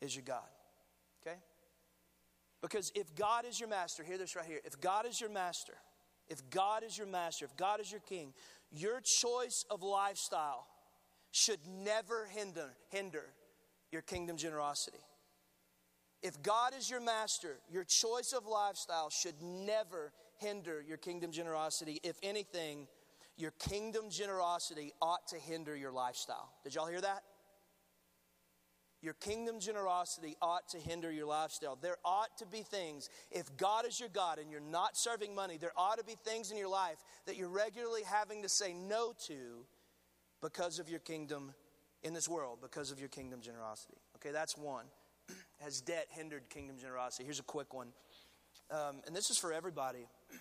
is 0.01 0.17
your 0.17 0.25
God. 0.25 0.49
Okay? 1.27 1.37
Because 2.63 2.93
if 2.95 3.15
God 3.15 3.45
is 3.45 3.61
your 3.61 3.69
master, 3.69 4.03
hear 4.03 4.19
this 4.19 4.37
right 4.37 4.47
here. 4.47 4.61
If 4.65 4.81
God 4.81 5.07
is 5.07 5.21
your 5.21 5.31
master, 5.31 5.75
if 6.31 6.49
God 6.49 6.85
is 6.85 6.97
your 6.97 7.09
master, 7.09 7.45
if 7.45 7.57
God 7.57 7.81
is 7.81 7.91
your 7.91 8.01
king, 8.01 8.33
your 8.71 9.01
choice 9.01 9.65
of 9.69 9.83
lifestyle 9.83 10.67
should 11.33 11.61
never 11.67 12.27
hinder, 12.27 12.71
hinder 12.89 13.25
your 13.93 14.03
kingdom 14.03 14.37
generosity. 14.37 15.01
If 16.23 16.43
God 16.43 16.73
is 16.79 16.89
your 16.89 17.01
master, 17.01 17.57
your 17.71 17.85
choice 17.85 18.33
of 18.37 18.47
lifestyle 18.47 19.11
should 19.11 19.41
never 19.43 20.13
hinder 20.39 20.85
your 20.87 20.99
kingdom 20.99 21.33
generosity. 21.33 21.99
If 22.03 22.17
anything, 22.23 22.87
your 23.37 23.53
kingdom 23.53 24.11
generosity 24.11 24.93
ought 25.01 25.27
to 25.29 25.37
hinder 25.37 25.75
your 25.75 25.93
lifestyle. 25.93 26.53
Did 26.63 26.75
y'all 26.75 26.87
hear 26.87 27.01
that? 27.01 27.23
Your 29.03 29.15
kingdom 29.15 29.61
generosity 29.61 30.37
ought 30.43 30.69
to 30.69 30.79
hinder 30.79 31.11
your 31.11 31.27
lifestyle. 31.27 31.79
There 31.81 31.97
ought 32.05 32.37
to 32.39 32.47
be 32.47 32.63
things, 32.63 33.09
if 33.31 33.57
God 33.57 33.87
is 33.87 33.99
your 33.99 34.11
God 34.11 34.39
and 34.39 34.51
you're 34.51 34.61
not 34.61 34.97
serving 34.97 35.35
money, 35.35 35.57
there 35.57 35.73
ought 35.77 35.99
to 35.99 36.05
be 36.05 36.17
things 36.25 36.51
in 36.51 36.59
your 36.59 36.69
life 36.69 36.99
that 37.27 37.37
you're 37.37 37.49
regularly 37.49 38.03
having 38.03 38.43
to 38.43 38.49
say 38.49 38.75
no 38.75 39.15
to 39.27 39.65
because 40.43 40.79
of 40.79 40.89
your 40.89 41.01
kingdom 41.01 41.55
in 42.03 42.13
this 42.13 42.29
world, 42.29 42.59
because 42.61 42.91
of 42.91 42.99
your 42.99 43.09
kingdom 43.09 43.41
generosity. 43.41 43.97
Okay, 44.17 44.33
that's 44.33 44.57
one. 44.57 44.87
Has 45.63 45.81
debt 45.81 46.07
hindered 46.11 46.49
kingdom 46.51 46.77
generosity? 46.79 47.25
Here's 47.25 47.41
a 47.41 47.45
quick 47.45 47.73
one. 47.73 47.89
Um, 48.71 49.01
and 49.07 49.17
this 49.17 49.31
is 49.31 49.39
for 49.39 49.53
everybody. 49.53 50.07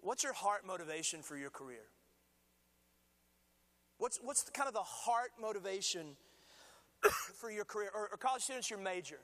What's 0.00 0.22
your 0.22 0.34
heart 0.34 0.66
motivation 0.66 1.22
for 1.22 1.36
your 1.36 1.50
career? 1.50 1.86
What's, 3.98 4.18
what's 4.22 4.42
the, 4.42 4.50
kind 4.50 4.68
of 4.68 4.74
the 4.74 4.80
heart 4.80 5.30
motivation 5.40 6.16
for 7.12 7.50
your 7.50 7.64
career? 7.64 7.90
Or, 7.94 8.08
or 8.12 8.16
college 8.16 8.42
students, 8.42 8.70
your 8.70 8.78
major? 8.78 9.18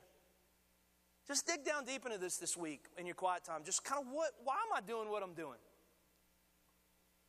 Just 1.27 1.47
dig 1.47 1.63
down 1.63 1.85
deep 1.85 2.05
into 2.05 2.17
this 2.17 2.37
this 2.37 2.57
week 2.57 2.85
in 2.97 3.05
your 3.05 3.15
quiet 3.15 3.43
time. 3.43 3.61
Just 3.63 3.83
kind 3.83 4.01
of 4.01 4.07
what, 4.11 4.31
why 4.43 4.55
am 4.55 4.75
I 4.75 4.85
doing 4.85 5.09
what 5.09 5.23
I'm 5.23 5.33
doing? 5.33 5.59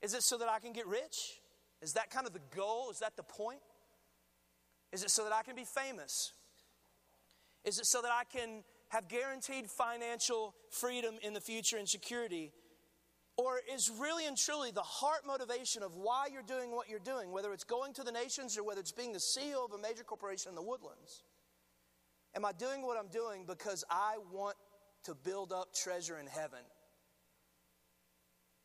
Is 0.00 0.14
it 0.14 0.22
so 0.22 0.36
that 0.38 0.48
I 0.48 0.58
can 0.58 0.72
get 0.72 0.86
rich? 0.86 1.40
Is 1.80 1.92
that 1.94 2.10
kind 2.10 2.26
of 2.26 2.32
the 2.32 2.40
goal? 2.54 2.90
Is 2.90 2.98
that 3.00 3.16
the 3.16 3.22
point? 3.22 3.60
Is 4.92 5.02
it 5.02 5.10
so 5.10 5.24
that 5.24 5.32
I 5.32 5.42
can 5.42 5.54
be 5.54 5.64
famous? 5.64 6.32
Is 7.64 7.78
it 7.78 7.86
so 7.86 8.02
that 8.02 8.10
I 8.10 8.24
can 8.24 8.64
have 8.88 9.08
guaranteed 9.08 9.70
financial 9.70 10.54
freedom 10.70 11.14
in 11.22 11.32
the 11.32 11.40
future 11.40 11.76
and 11.76 11.88
security? 11.88 12.52
Or 13.36 13.60
is 13.72 13.90
really 13.98 14.26
and 14.26 14.36
truly 14.36 14.70
the 14.70 14.82
heart 14.82 15.26
motivation 15.26 15.82
of 15.82 15.94
why 15.94 16.26
you're 16.30 16.42
doing 16.42 16.70
what 16.70 16.88
you're 16.88 16.98
doing, 16.98 17.32
whether 17.32 17.52
it's 17.52 17.64
going 17.64 17.94
to 17.94 18.02
the 18.02 18.12
nations 18.12 18.58
or 18.58 18.62
whether 18.62 18.80
it's 18.80 18.92
being 18.92 19.12
the 19.12 19.18
CEO 19.18 19.64
of 19.64 19.72
a 19.72 19.78
major 19.78 20.04
corporation 20.04 20.50
in 20.50 20.54
the 20.54 20.62
woodlands? 20.62 21.22
Am 22.34 22.44
I 22.44 22.52
doing 22.52 22.82
what 22.82 22.98
I'm 22.98 23.08
doing 23.08 23.44
because 23.46 23.84
I 23.90 24.16
want 24.30 24.56
to 25.04 25.14
build 25.14 25.52
up 25.52 25.74
treasure 25.74 26.18
in 26.18 26.26
heaven? 26.26 26.60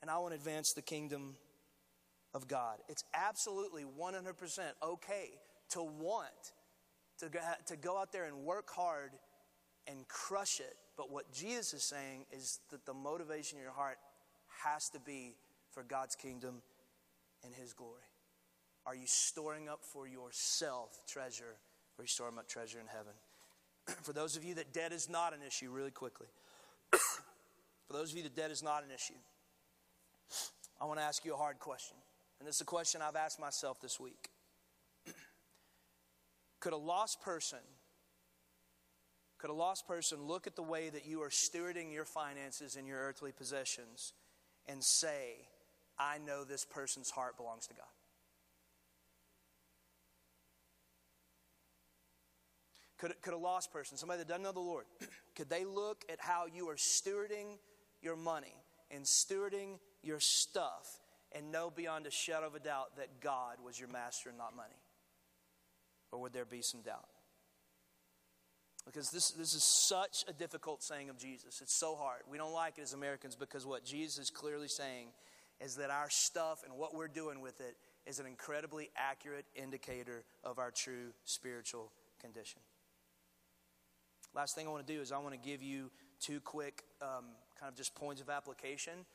And 0.02 0.12
I 0.12 0.18
want 0.18 0.34
to 0.34 0.36
advance 0.36 0.74
the 0.74 0.82
kingdom 0.82 1.36
of 2.34 2.48
God. 2.48 2.78
It's 2.88 3.04
absolutely 3.14 3.84
100% 3.84 4.60
okay 4.84 5.30
to 5.70 5.82
want 5.82 6.28
to 7.20 7.30
go, 7.30 7.40
to 7.66 7.76
go 7.76 7.98
out 7.98 8.12
there 8.12 8.26
and 8.26 8.38
work 8.38 8.70
hard 8.70 9.12
and 9.88 10.08
crush 10.08 10.60
it. 10.60 10.76
But 10.98 11.12
what 11.12 11.32
Jesus 11.32 11.74
is 11.74 11.84
saying 11.84 12.26
is 12.32 12.60
that 12.70 12.86
the 12.86 12.94
motivation 12.94 13.58
in 13.58 13.64
your 13.64 13.74
heart 13.74 13.98
has 14.64 14.90
to 14.90 15.00
be 15.00 15.36
for 15.72 15.84
God's 15.84 16.16
kingdom 16.16 16.62
and 17.44 17.54
His 17.54 17.74
glory. 17.74 18.02
Are 18.86 18.96
you 18.96 19.06
storing 19.06 19.68
up 19.68 19.84
for 19.84 20.08
yourself 20.08 21.02
treasure, 21.08 21.56
or 21.98 22.02
are 22.02 22.04
you 22.04 22.08
storing 22.08 22.38
up 22.38 22.48
treasure 22.48 22.80
in 22.80 22.88
heaven? 22.88 23.14
for 24.04 24.14
those 24.14 24.38
of 24.38 24.44
you 24.44 24.56
that 24.56 24.74
debt 24.74 24.92
is 24.92 25.10
not 25.10 25.34
an 25.34 25.40
issue, 25.46 25.70
really 25.72 25.92
quickly. 25.92 26.28
for 26.92 27.94
those 27.94 28.12
of 28.12 28.18
you 28.18 28.24
that 28.24 28.36
debt 28.36 28.52
is 28.52 28.64
not 28.64 28.84
an 28.84 28.90
issue, 28.94 29.20
I 30.80 30.86
want 30.86 31.00
to 31.00 31.06
ask 31.06 31.26
you 31.26 31.34
a 31.34 31.38
hard 31.38 31.60
question. 31.60 31.98
And 32.40 32.48
this 32.48 32.56
is 32.56 32.62
a 32.62 32.66
question 32.66 33.02
I've 33.02 33.16
asked 33.16 33.40
myself 33.40 33.82
this 33.82 34.00
week. 34.00 34.30
could 36.60 36.74
a 36.74 36.78
lost 36.78 37.22
person 37.22 37.60
could 39.38 39.50
a 39.52 39.54
lost 39.54 39.88
person 39.88 40.24
look 40.24 40.48
at 40.48 40.56
the 40.56 40.64
way 40.64 40.90
that 40.90 41.06
you 41.06 41.22
are 41.22 41.30
stewarding 41.30 41.94
your 41.94 42.06
finances 42.06 42.76
and 42.76 42.88
your 42.88 43.00
earthly 43.00 43.32
possessions 43.32 44.14
and 44.68 44.84
say, 44.84 45.36
I 45.98 46.18
know 46.20 46.44
this 46.44 46.66
person's 46.66 47.10
heart 47.10 47.38
belongs 47.38 47.68
to 47.68 47.74
God? 47.74 47.86
Could, 52.98 53.14
could 53.22 53.34
a 53.34 53.38
lost 53.38 53.72
person, 53.72 53.98
somebody 53.98 54.20
that 54.20 54.28
doesn't 54.28 54.44
know 54.44 54.52
the 54.52 54.60
Lord, 54.60 54.86
could 55.36 55.50
they 55.50 55.66
look 55.66 56.04
at 56.12 56.20
how 56.20 56.46
you 56.52 56.70
are 56.70 56.76
stewarding 56.76 57.58
your 58.02 58.16
money 58.16 58.56
and 58.90 59.04
stewarding 59.04 59.80
your 60.02 60.20
stuff 60.20 61.00
and 61.32 61.52
know 61.52 61.70
beyond 61.70 62.08
a 62.08 62.12
shadow 62.12 62.48
of 62.48 62.56
a 62.56 62.60
doubt 62.60 62.96
that 62.98 63.22
God 63.22 63.58
was 63.64 63.80
your 63.80 63.90
master 63.90 64.30
and 64.30 64.38
not 64.38 64.56
money? 64.56 64.80
Or 66.12 66.20
would 66.22 66.34
there 66.34 66.46
be 66.46 66.62
some 66.62 66.82
doubt? 66.82 67.08
Because 68.88 69.12
this, 69.12 69.32
this 69.32 69.54
is 69.54 69.64
such 69.64 70.24
a 70.30 70.34
difficult 70.34 70.82
saying 70.82 71.10
of 71.10 71.18
Jesus. 71.18 71.60
It's 71.62 71.78
so 71.78 71.96
hard. 71.96 72.22
We 72.32 72.38
don't 72.38 72.54
like 72.54 72.78
it 72.78 72.84
as 72.84 72.94
Americans 72.94 73.36
because 73.36 73.66
what 73.66 73.84
Jesus 73.84 74.18
is 74.18 74.30
clearly 74.30 74.70
saying 74.70 75.10
is 75.60 75.76
that 75.76 75.90
our 75.90 76.10
stuff 76.10 76.64
and 76.64 76.74
what 76.78 76.96
we're 76.96 77.10
doing 77.10 77.42
with 77.42 77.60
it 77.60 77.76
is 78.06 78.20
an 78.20 78.26
incredibly 78.26 78.90
accurate 78.96 79.46
indicator 79.56 80.24
of 80.44 80.58
our 80.58 80.72
true 80.72 81.12
spiritual 81.26 81.92
condition. 82.22 82.62
Last 84.34 84.56
thing 84.56 84.68
I 84.68 84.70
want 84.70 84.88
to 84.88 84.94
do 84.94 85.02
is 85.02 85.12
I 85.12 85.18
want 85.18 85.34
to 85.34 85.50
give 85.50 85.62
you 85.62 85.92
two 86.22 86.40
quick 86.40 86.84
um, 87.02 87.26
kind 87.60 87.70
of 87.70 87.76
just 87.76 87.94
points 87.94 88.22
of 88.22 88.30
application. 88.30 89.06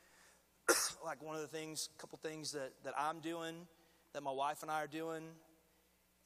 like 1.05 1.23
one 1.23 1.35
of 1.35 1.41
the 1.41 1.47
things, 1.47 1.89
a 1.97 1.99
couple 1.99 2.19
things 2.21 2.51
that, 2.51 2.73
that 2.83 2.93
I'm 2.95 3.21
doing, 3.21 3.55
that 4.13 4.21
my 4.21 4.31
wife 4.31 4.61
and 4.61 4.69
I 4.69 4.83
are 4.83 4.87
doing, 4.87 5.23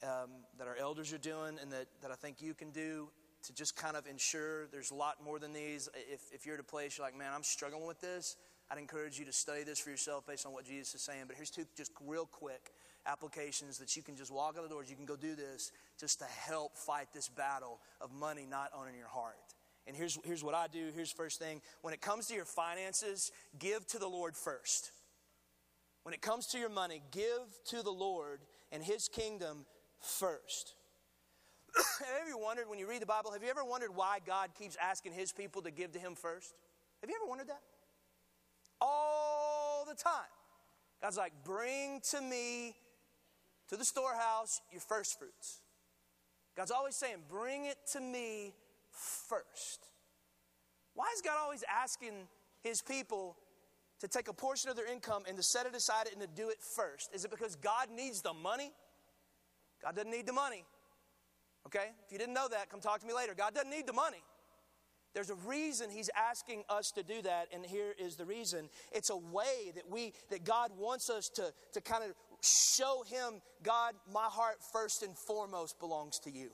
um, 0.04 0.32
that 0.58 0.68
our 0.68 0.76
elders 0.76 1.14
are 1.14 1.18
doing, 1.18 1.58
and 1.62 1.72
that, 1.72 1.88
that 2.02 2.12
I 2.12 2.16
think 2.16 2.42
you 2.42 2.54
can 2.54 2.72
do 2.72 3.10
to 3.48 3.54
just 3.54 3.76
kind 3.76 3.98
of 3.98 4.06
ensure 4.08 4.68
there's 4.68 4.92
a 4.92 4.96
lot 4.96 5.16
more 5.24 5.40
than 5.40 5.54
these. 5.54 5.90
If, 6.12 6.22
if 6.32 6.46
you're 6.46 6.56
at 6.56 6.62
a 6.62 6.64
place 6.64 6.98
you're 6.98 7.08
like, 7.08 7.18
man, 7.18 7.32
I'm 7.34 7.44
struggling 7.44 7.88
with 7.88 8.00
this, 8.02 8.36
I'd 8.70 8.78
encourage 8.78 9.18
you 9.18 9.26
to 9.26 9.32
study 9.32 9.64
this 9.64 9.80
for 9.80 9.90
yourself 9.90 10.28
based 10.28 10.46
on 10.46 10.52
what 10.52 10.66
Jesus 10.66 10.96
is 10.96 11.02
saying. 11.02 11.24
But 11.28 11.38
here's 11.38 11.50
two 11.50 11.66
just 11.76 11.92
real 12.06 12.26
quick 12.26 12.74
applications 13.06 13.78
that 13.78 13.96
you 13.96 14.04
can 14.04 14.16
just 14.16 14.32
walk 14.32 14.56
out 14.58 14.64
the 14.64 14.70
doors. 14.70 14.90
You 14.90 14.98
can 14.98 15.06
go 15.06 15.16
do 15.16 15.36
this 15.36 15.72
just 16.00 16.20
to 16.20 16.26
help 16.26 16.78
fight 16.78 17.08
this 17.14 17.30
battle 17.30 17.80
of 18.02 18.12
money 18.12 18.46
not 18.50 18.72
owning 18.78 18.96
your 18.98 19.08
heart. 19.08 19.36
And 19.88 19.96
here's, 19.96 20.20
here's 20.26 20.44
what 20.44 20.54
I 20.54 20.68
do. 20.68 20.90
Here's 20.94 21.12
first 21.12 21.40
thing. 21.40 21.62
When 21.82 21.94
it 21.94 22.02
comes 22.02 22.28
to 22.28 22.36
your 22.36 22.44
finances, 22.44 23.32
give 23.58 23.88
to 23.88 24.00
the 24.00 24.08
Lord 24.08 24.36
first. 24.36 24.92
When 26.04 26.14
it 26.14 26.22
comes 26.22 26.48
to 26.48 26.58
your 26.58 26.70
money, 26.70 27.02
give 27.12 27.64
to 27.68 27.82
the 27.82 27.92
Lord 27.92 28.42
and 28.74 28.84
His 28.84 29.08
kingdom 29.08 29.66
first. 30.02 30.74
have 32.00 32.28
you 32.28 32.34
ever 32.34 32.44
wondered 32.44 32.70
when 32.70 32.80
you 32.80 32.88
read 32.88 33.02
the 33.02 33.08
Bible, 33.08 33.32
have 33.32 33.44
you 33.44 33.50
ever 33.50 33.64
wondered 33.64 33.96
why 33.96 34.20
God 34.26 34.50
keeps 34.58 34.78
asking 34.82 35.14
his 35.14 35.32
people 35.32 35.62
to 35.62 35.72
give 35.72 35.92
to 35.94 36.00
him 36.00 36.16
first? 36.16 36.54
Have 37.02 37.10
you 37.10 37.16
ever 37.22 37.30
wondered 37.30 37.48
that? 37.48 37.62
All 38.82 39.86
the 39.88 39.96
time. 39.96 40.30
God's 41.02 41.18
like, 41.18 41.34
bring 41.44 42.02
to 42.12 42.22
me, 42.22 42.76
to 43.70 43.78
the 43.78 43.86
storehouse, 43.86 44.62
your 44.72 44.82
first 44.82 45.20
fruits. 45.20 45.62
God's 46.56 46.72
always 46.72 46.96
saying, 46.96 47.18
bring 47.30 47.66
it 47.66 47.78
to 47.94 48.00
me 48.02 48.54
first. 48.92 49.86
Why 50.96 51.06
is 51.16 51.22
God 51.22 51.36
always 51.40 51.64
asking 51.72 52.28
his 52.64 52.82
people 52.82 53.38
to 54.00 54.08
take 54.08 54.28
a 54.28 54.34
portion 54.34 54.70
of 54.70 54.76
their 54.76 54.92
income 54.92 55.24
and 55.28 55.38
to 55.38 55.44
set 55.44 55.68
it 55.68 55.76
aside 55.76 56.08
and 56.12 56.22
to 56.22 56.28
do 56.28 56.50
it 56.50 56.58
first? 56.62 57.12
Is 57.14 57.26
it 57.26 57.32
because 57.32 57.56
God 57.56 57.90
needs 57.96 58.22
the 58.22 58.34
money? 58.34 58.72
God 59.84 59.96
doesn't 59.96 60.10
need 60.10 60.26
the 60.26 60.34
money. 60.34 60.66
Okay? 61.68 61.90
If 62.06 62.14
you 62.14 62.18
didn't 62.18 62.34
know 62.34 62.48
that, 62.48 62.70
come 62.70 62.80
talk 62.80 63.02
to 63.02 63.06
me 63.06 63.14
later. 63.14 63.34
God 63.36 63.54
doesn't 63.54 63.70
need 63.70 63.88
the 63.88 63.94
money. 63.94 64.24
There's 65.14 65.30
a 65.30 65.36
reason 65.36 65.90
he's 65.90 66.10
asking 66.16 66.64
us 66.70 66.92
to 66.92 67.04
do 67.04 67.22
that, 67.24 67.48
and 67.54 67.66
here 67.66 67.94
is 68.00 68.16
the 68.16 68.26
reason. 68.26 68.70
It's 68.92 69.10
a 69.10 69.18
way 69.18 69.72
that 69.76 69.90
we 69.90 70.14
that 70.30 70.46
God 70.46 70.72
wants 70.78 71.10
us 71.10 71.28
to, 71.30 71.52
to 71.74 71.82
kind 71.82 72.04
of 72.04 72.12
show 72.42 73.04
him, 73.08 73.42
God, 73.64 73.96
my 74.12 74.26
heart 74.26 74.58
first 74.72 75.04
and 75.04 75.18
foremost 75.18 75.80
belongs 75.80 76.20
to 76.20 76.32
you. 76.32 76.52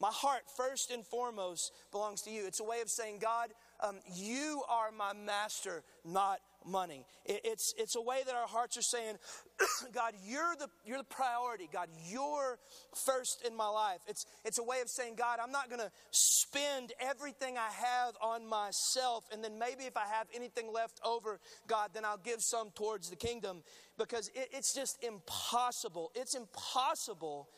My 0.00 0.10
heart, 0.10 0.42
first 0.56 0.90
and 0.90 1.06
foremost, 1.06 1.72
belongs 1.90 2.22
to 2.22 2.30
you. 2.30 2.46
It's 2.46 2.60
a 2.60 2.64
way 2.64 2.80
of 2.80 2.90
saying, 2.90 3.18
God, 3.20 3.50
um, 3.80 3.96
you 4.14 4.62
are 4.68 4.90
my 4.90 5.12
master, 5.14 5.84
not 6.04 6.40
money. 6.66 7.04
It, 7.24 7.40
it's, 7.44 7.74
it's 7.78 7.96
a 7.96 8.00
way 8.00 8.20
that 8.26 8.34
our 8.34 8.46
hearts 8.46 8.76
are 8.76 8.82
saying, 8.82 9.16
God, 9.94 10.14
you're 10.24 10.54
the, 10.58 10.68
you're 10.84 10.98
the 10.98 11.04
priority. 11.04 11.68
God, 11.72 11.88
you're 12.08 12.58
first 12.94 13.46
in 13.46 13.56
my 13.56 13.68
life. 13.68 14.00
It's, 14.06 14.26
it's 14.44 14.58
a 14.58 14.62
way 14.62 14.80
of 14.80 14.88
saying, 14.88 15.14
God, 15.16 15.38
I'm 15.42 15.52
not 15.52 15.68
going 15.68 15.80
to 15.80 15.90
spend 16.10 16.92
everything 17.00 17.56
I 17.56 17.70
have 17.70 18.14
on 18.20 18.46
myself. 18.46 19.24
And 19.32 19.42
then 19.42 19.58
maybe 19.58 19.84
if 19.84 19.96
I 19.96 20.06
have 20.06 20.26
anything 20.34 20.72
left 20.72 21.00
over, 21.04 21.40
God, 21.66 21.90
then 21.94 22.04
I'll 22.04 22.16
give 22.18 22.42
some 22.42 22.70
towards 22.70 23.10
the 23.10 23.16
kingdom. 23.16 23.62
Because 23.98 24.28
it, 24.34 24.48
it's 24.52 24.74
just 24.74 25.02
impossible. 25.02 26.10
It's 26.14 26.34
impossible 26.34 27.48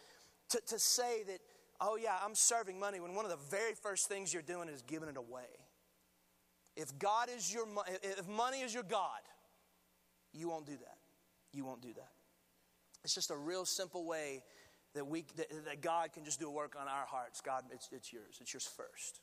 to, 0.50 0.60
to 0.66 0.78
say 0.78 1.22
that, 1.24 1.38
oh, 1.80 1.96
yeah, 1.96 2.16
I'm 2.24 2.34
serving 2.34 2.78
money 2.78 3.00
when 3.00 3.14
one 3.14 3.24
of 3.24 3.30
the 3.30 3.56
very 3.56 3.74
first 3.74 4.08
things 4.08 4.32
you're 4.32 4.42
doing 4.42 4.68
is 4.68 4.82
giving 4.82 5.08
it 5.08 5.16
away. 5.16 5.46
If 6.78 6.96
God 6.98 7.28
is 7.36 7.52
your 7.52 7.66
if 8.02 8.28
money 8.28 8.60
is 8.60 8.72
your 8.72 8.84
God, 8.84 9.20
you 10.32 10.48
won't 10.48 10.64
do 10.64 10.76
that. 10.76 10.98
You 11.52 11.64
won't 11.64 11.82
do 11.82 11.92
that. 11.94 12.12
It's 13.02 13.14
just 13.14 13.32
a 13.32 13.36
real 13.36 13.64
simple 13.64 14.06
way 14.06 14.44
that 14.94 15.04
we 15.04 15.24
that, 15.36 15.48
that 15.66 15.82
God 15.82 16.12
can 16.12 16.24
just 16.24 16.38
do 16.38 16.46
a 16.46 16.50
work 16.52 16.76
on 16.80 16.86
our 16.86 17.04
hearts. 17.04 17.40
God, 17.40 17.64
it's, 17.72 17.88
it's 17.90 18.12
yours. 18.12 18.38
It's 18.40 18.54
yours 18.54 18.68
first. 18.76 19.20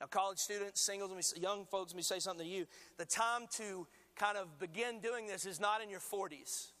Now, 0.00 0.06
college 0.06 0.38
students, 0.38 0.84
singles, 0.84 1.32
young 1.40 1.64
folks, 1.64 1.92
let 1.92 1.96
me 1.96 2.02
say 2.02 2.18
something 2.18 2.46
to 2.46 2.52
you. 2.52 2.66
The 2.98 3.06
time 3.06 3.46
to 3.56 3.86
kind 4.14 4.36
of 4.36 4.58
begin 4.58 5.00
doing 5.00 5.26
this 5.26 5.46
is 5.46 5.60
not 5.60 5.82
in 5.82 5.88
your 5.88 6.00
40s. 6.00 6.72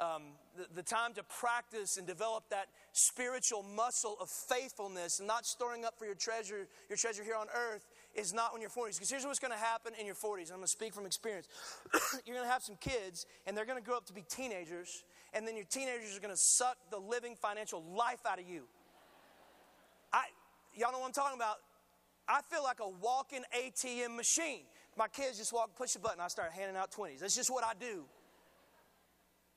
um, 0.00 0.22
the, 0.56 0.66
the 0.74 0.82
time 0.82 1.14
to 1.14 1.22
practice 1.22 1.96
and 1.96 2.06
develop 2.06 2.44
that 2.50 2.66
spiritual 2.92 3.62
muscle 3.62 4.16
of 4.20 4.28
faithfulness 4.28 5.18
and 5.18 5.28
not 5.28 5.46
storing 5.46 5.84
up 5.84 5.98
for 5.98 6.04
your 6.04 6.14
treasure, 6.14 6.66
your 6.88 6.96
treasure 6.96 7.22
here 7.22 7.36
on 7.36 7.46
earth 7.54 7.86
is 8.14 8.32
not 8.32 8.52
when 8.52 8.60
you're 8.60 8.70
40s. 8.70 8.94
Because 8.94 9.10
here's 9.10 9.24
what's 9.24 9.38
going 9.38 9.52
to 9.52 9.58
happen 9.58 9.92
in 9.98 10.06
your 10.06 10.14
40s. 10.14 10.50
I'm 10.50 10.56
going 10.56 10.62
to 10.62 10.68
speak 10.68 10.94
from 10.94 11.06
experience. 11.06 11.48
you're 12.26 12.36
going 12.36 12.46
to 12.46 12.52
have 12.52 12.62
some 12.62 12.76
kids, 12.76 13.26
and 13.46 13.56
they're 13.56 13.66
going 13.66 13.78
to 13.78 13.84
grow 13.84 13.96
up 13.96 14.06
to 14.06 14.12
be 14.12 14.22
teenagers, 14.22 15.04
and 15.32 15.46
then 15.46 15.56
your 15.56 15.66
teenagers 15.66 16.16
are 16.16 16.20
going 16.20 16.34
to 16.34 16.40
suck 16.40 16.76
the 16.90 16.98
living 16.98 17.36
financial 17.36 17.82
life 17.96 18.20
out 18.26 18.38
of 18.38 18.48
you. 18.48 18.64
I, 20.12 20.24
y'all 20.74 20.92
know 20.92 21.00
what 21.00 21.06
I'm 21.06 21.12
talking 21.12 21.36
about. 21.36 21.56
I 22.28 22.40
feel 22.50 22.62
like 22.62 22.80
a 22.80 22.88
walking 22.88 23.42
ATM 23.54 24.16
machine. 24.16 24.62
My 24.96 25.08
kids 25.08 25.38
just 25.38 25.52
walk, 25.52 25.76
push 25.76 25.96
a 25.96 25.98
button, 25.98 26.20
I 26.20 26.28
start 26.28 26.52
handing 26.52 26.76
out 26.76 26.92
20s. 26.92 27.18
That's 27.18 27.34
just 27.34 27.50
what 27.50 27.64
I 27.64 27.72
do. 27.78 28.04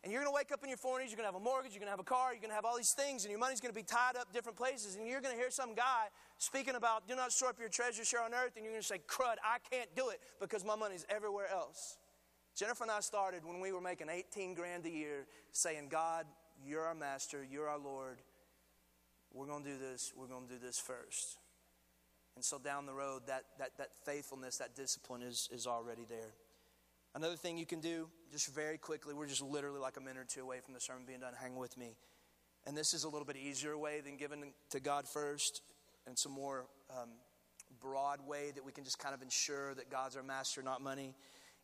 And 0.03 0.13
you're 0.13 0.21
going 0.21 0.31
to 0.31 0.35
wake 0.35 0.51
up 0.51 0.63
in 0.63 0.69
your 0.69 0.77
40s, 0.77 1.09
you're 1.09 1.17
going 1.17 1.27
to 1.27 1.33
have 1.33 1.35
a 1.35 1.39
mortgage, 1.39 1.73
you're 1.73 1.79
going 1.79 1.87
to 1.87 1.97
have 1.97 1.99
a 1.99 2.03
car, 2.03 2.31
you're 2.31 2.41
going 2.41 2.51
to 2.51 2.55
have 2.55 2.65
all 2.65 2.77
these 2.77 2.93
things, 2.93 3.23
and 3.23 3.31
your 3.31 3.39
money's 3.39 3.59
going 3.59 3.73
to 3.73 3.75
be 3.77 3.83
tied 3.83 4.15
up 4.15 4.31
different 4.31 4.57
places. 4.57 4.95
And 4.95 5.07
you're 5.07 5.21
going 5.21 5.35
to 5.35 5.39
hear 5.39 5.49
some 5.49 5.73
guy 5.73 6.07
speaking 6.37 6.75
about, 6.75 7.07
do 7.07 7.15
not 7.15 7.31
store 7.31 7.49
up 7.49 7.59
your 7.59 7.69
treasures 7.69 8.09
here 8.09 8.21
on 8.23 8.33
earth, 8.33 8.53
and 8.55 8.63
you're 8.63 8.73
going 8.73 8.81
to 8.81 8.87
say, 8.87 9.01
crud, 9.07 9.35
I 9.43 9.57
can't 9.71 9.89
do 9.95 10.09
it 10.09 10.21
because 10.39 10.63
my 10.63 10.75
money's 10.75 11.05
everywhere 11.09 11.49
else. 11.51 11.97
Jennifer 12.55 12.83
and 12.83 12.91
I 12.91 13.01
started 13.01 13.43
when 13.43 13.59
we 13.59 13.71
were 13.71 13.81
making 13.81 14.07
18 14.09 14.53
grand 14.53 14.85
a 14.85 14.89
year 14.89 15.27
saying, 15.51 15.89
God, 15.89 16.25
you're 16.65 16.81
our 16.81 16.95
master, 16.95 17.45
you're 17.49 17.67
our 17.67 17.77
Lord. 17.77 18.19
We're 19.33 19.45
going 19.45 19.63
to 19.63 19.69
do 19.69 19.77
this, 19.77 20.13
we're 20.15 20.27
going 20.27 20.47
to 20.47 20.53
do 20.53 20.59
this 20.59 20.79
first. 20.79 21.37
And 22.35 22.45
so 22.45 22.59
down 22.59 22.85
the 22.85 22.93
road, 22.93 23.23
that, 23.27 23.45
that, 23.57 23.71
that 23.77 23.89
faithfulness, 24.05 24.57
that 24.57 24.75
discipline 24.75 25.23
is, 25.23 25.49
is 25.51 25.65
already 25.65 26.05
there. 26.07 26.33
Another 27.17 27.35
thing 27.35 27.57
you 27.57 27.65
can 27.65 27.79
do, 27.79 28.09
just 28.31 28.53
very 28.53 28.77
quickly, 28.77 29.15
we're 29.15 29.25
just 29.25 29.41
literally 29.41 29.79
like 29.79 29.97
a 29.97 29.99
minute 29.99 30.19
or 30.19 30.25
two 30.25 30.41
away 30.41 30.59
from 30.63 30.75
the 30.75 30.79
sermon 30.79 31.01
being 31.07 31.21
done. 31.21 31.33
Hang 31.41 31.55
with 31.55 31.75
me. 31.75 31.95
And 32.67 32.77
this 32.77 32.93
is 32.93 33.05
a 33.05 33.09
little 33.09 33.25
bit 33.25 33.35
easier 33.35 33.75
way 33.75 34.01
than 34.01 34.17
giving 34.17 34.53
to 34.69 34.79
God 34.79 35.07
first, 35.07 35.63
and 36.05 36.15
some 36.15 36.31
more 36.31 36.67
um, 36.91 37.09
broad 37.81 38.19
way 38.27 38.51
that 38.53 38.63
we 38.63 38.71
can 38.71 38.83
just 38.83 38.99
kind 38.99 39.15
of 39.15 39.23
ensure 39.23 39.73
that 39.73 39.89
God's 39.89 40.15
our 40.15 40.21
master, 40.21 40.61
not 40.61 40.79
money. 40.79 41.15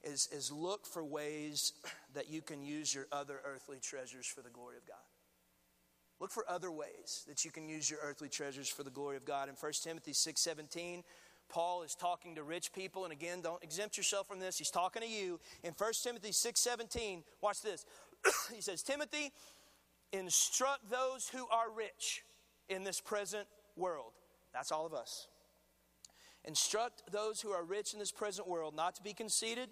Is, 0.03 0.27
is 0.31 0.51
look 0.51 0.87
for 0.87 1.05
ways 1.05 1.73
that 2.15 2.31
you 2.31 2.41
can 2.41 2.63
use 2.63 2.91
your 2.91 3.05
other 3.11 3.39
earthly 3.45 3.77
treasures 3.79 4.25
for 4.25 4.41
the 4.41 4.49
glory 4.49 4.77
of 4.77 4.87
God. 4.87 5.05
Look 6.19 6.31
for 6.31 6.49
other 6.49 6.71
ways 6.71 7.25
that 7.27 7.45
you 7.45 7.51
can 7.51 7.69
use 7.69 7.91
your 7.91 7.99
earthly 8.01 8.29
treasures 8.29 8.69
for 8.69 8.81
the 8.81 8.89
glory 8.89 9.17
of 9.17 9.25
God. 9.25 9.49
In 9.49 9.55
1 9.55 9.71
Timothy 9.83 10.13
6:17, 10.13 11.03
Paul 11.53 11.83
is 11.83 11.93
talking 11.93 12.33
to 12.35 12.43
rich 12.43 12.73
people, 12.73 13.03
and 13.03 13.13
again, 13.13 13.41
don't 13.41 13.63
exempt 13.63 13.95
yourself 13.95 14.27
from 14.27 14.39
this. 14.39 14.57
He's 14.57 14.71
talking 14.71 15.03
to 15.03 15.07
you. 15.07 15.39
In 15.63 15.73
1 15.73 15.93
Timothy 16.03 16.31
6:17, 16.31 17.23
watch 17.41 17.61
this. 17.61 17.85
he 18.53 18.59
says, 18.59 18.81
Timothy, 18.81 19.31
instruct 20.11 20.89
those 20.89 21.29
who 21.29 21.47
are 21.49 21.69
rich 21.69 22.23
in 22.69 22.83
this 22.83 22.99
present 22.99 23.47
world. 23.75 24.13
That's 24.51 24.71
all 24.71 24.87
of 24.87 24.95
us. 24.95 25.27
Instruct 26.43 27.03
those 27.11 27.39
who 27.39 27.51
are 27.51 27.63
rich 27.63 27.93
in 27.93 27.99
this 27.99 28.11
present 28.11 28.47
world 28.47 28.75
not 28.75 28.95
to 28.95 29.03
be 29.03 29.13
conceited 29.13 29.69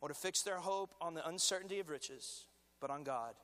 or 0.00 0.08
to 0.08 0.14
fix 0.14 0.42
their 0.42 0.58
hope 0.58 0.94
on 1.00 1.14
the 1.14 1.26
uncertainty 1.28 1.80
of 1.80 1.90
riches, 1.90 2.46
but 2.80 2.90
on 2.90 3.02
God 3.02 3.34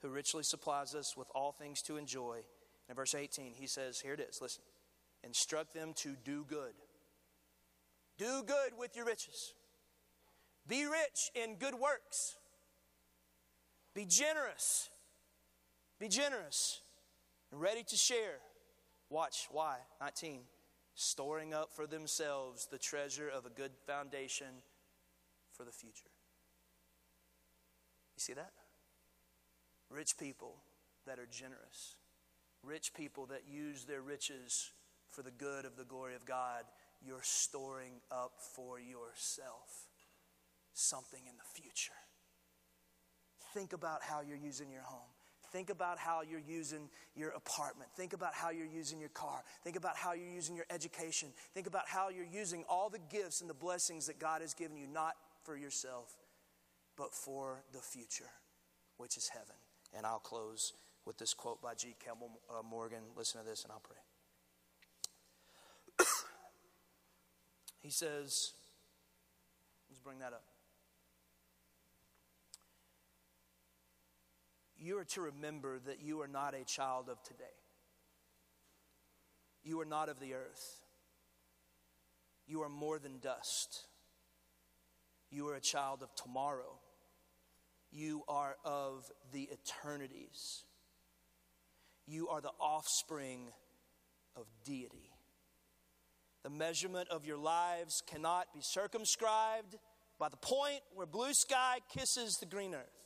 who 0.00 0.08
richly 0.08 0.42
supplies 0.42 0.94
us 0.94 1.16
with 1.16 1.28
all 1.34 1.52
things 1.52 1.82
to 1.82 1.98
enjoy. 1.98 2.40
In 2.88 2.94
verse 2.94 3.14
18, 3.14 3.52
he 3.54 3.66
says, 3.66 4.00
Here 4.00 4.14
it 4.14 4.20
is, 4.20 4.40
listen. 4.40 4.62
Instruct 5.22 5.74
them 5.74 5.92
to 5.96 6.16
do 6.24 6.46
good. 6.48 6.72
Do 8.18 8.42
good 8.46 8.78
with 8.78 8.96
your 8.96 9.04
riches. 9.04 9.52
Be 10.68 10.84
rich 10.84 11.30
in 11.34 11.56
good 11.56 11.74
works. 11.74 12.36
Be 13.94 14.04
generous. 14.04 14.88
Be 15.98 16.08
generous 16.08 16.80
and 17.50 17.60
ready 17.60 17.82
to 17.84 17.96
share. 17.96 18.38
Watch, 19.10 19.48
why? 19.50 19.76
19. 20.00 20.40
Storing 20.94 21.54
up 21.54 21.70
for 21.72 21.86
themselves 21.86 22.66
the 22.70 22.78
treasure 22.78 23.28
of 23.28 23.46
a 23.46 23.50
good 23.50 23.72
foundation 23.86 24.62
for 25.52 25.64
the 25.64 25.72
future. 25.72 26.10
You 28.16 28.20
see 28.20 28.32
that? 28.32 28.52
Rich 29.90 30.18
people 30.18 30.56
that 31.06 31.18
are 31.18 31.26
generous, 31.26 31.96
rich 32.62 32.92
people 32.94 33.26
that 33.26 33.42
use 33.46 33.84
their 33.84 34.00
riches 34.00 34.72
for 35.10 35.22
the 35.22 35.30
good 35.30 35.64
of 35.64 35.76
the 35.76 35.84
glory 35.84 36.14
of 36.14 36.26
God, 36.26 36.64
you're 37.04 37.22
storing 37.22 38.00
up 38.10 38.32
for 38.54 38.78
yourself 38.78 39.88
something 40.72 41.20
in 41.26 41.36
the 41.36 41.60
future. 41.62 41.92
Think 43.54 43.72
about 43.72 44.02
how 44.02 44.20
you're 44.20 44.36
using 44.36 44.70
your 44.70 44.82
home. 44.82 45.08
Think 45.52 45.70
about 45.70 45.98
how 45.98 46.22
you're 46.22 46.40
using 46.40 46.90
your 47.14 47.30
apartment. 47.30 47.88
Think 47.96 48.12
about 48.12 48.34
how 48.34 48.50
you're 48.50 48.66
using 48.66 49.00
your 49.00 49.08
car. 49.10 49.42
Think 49.64 49.76
about 49.76 49.96
how 49.96 50.12
you're 50.12 50.28
using 50.28 50.56
your 50.56 50.66
education. 50.70 51.30
Think 51.54 51.66
about 51.66 51.84
how 51.86 52.08
you're 52.08 52.26
using 52.26 52.64
all 52.68 52.90
the 52.90 52.98
gifts 52.98 53.40
and 53.40 53.48
the 53.48 53.54
blessings 53.54 54.06
that 54.06 54.18
God 54.18 54.42
has 54.42 54.54
given 54.54 54.76
you, 54.76 54.86
not 54.86 55.14
for 55.44 55.56
yourself, 55.56 56.16
but 56.96 57.14
for 57.14 57.62
the 57.72 57.78
future, 57.78 58.30
which 58.96 59.16
is 59.16 59.28
heaven. 59.28 59.56
And 59.96 60.04
I'll 60.04 60.18
close 60.18 60.72
with 61.06 61.16
this 61.16 61.32
quote 61.32 61.62
by 61.62 61.74
G. 61.74 61.94
Campbell 62.04 62.40
uh, 62.50 62.62
Morgan. 62.62 63.02
Listen 63.16 63.40
to 63.40 63.46
this 63.46 63.62
and 63.62 63.72
I'll 63.72 63.80
pray. 63.80 64.05
He 67.86 67.92
says, 67.92 68.52
let's 69.88 70.00
bring 70.02 70.18
that 70.18 70.32
up. 70.32 70.44
You 74.78 74.98
are 74.98 75.04
to 75.04 75.20
remember 75.22 75.78
that 75.86 76.02
you 76.02 76.20
are 76.20 76.28
not 76.28 76.54
a 76.54 76.64
child 76.64 77.08
of 77.08 77.22
today. 77.22 77.44
You 79.64 79.80
are 79.80 79.86
not 79.86 80.08
of 80.08 80.20
the 80.20 80.34
earth. 80.34 80.84
You 82.46 82.62
are 82.62 82.68
more 82.68 82.98
than 82.98 83.18
dust. 83.20 83.84
You 85.30 85.48
are 85.48 85.54
a 85.54 85.60
child 85.60 86.02
of 86.02 86.14
tomorrow 86.14 86.78
you 87.96 88.22
are 88.28 88.56
of 88.64 89.10
the 89.32 89.48
eternities. 89.50 90.64
You 92.06 92.28
are 92.28 92.40
the 92.40 92.52
offspring 92.60 93.48
of 94.36 94.44
deity. 94.64 95.15
The 96.46 96.50
measurement 96.50 97.08
of 97.08 97.26
your 97.26 97.38
lives 97.38 98.04
cannot 98.06 98.54
be 98.54 98.60
circumscribed 98.62 99.74
by 100.16 100.28
the 100.28 100.36
point 100.36 100.78
where 100.94 101.04
blue 101.04 101.34
sky 101.34 101.80
kisses 101.92 102.36
the 102.38 102.46
green 102.46 102.72
earth. 102.72 103.02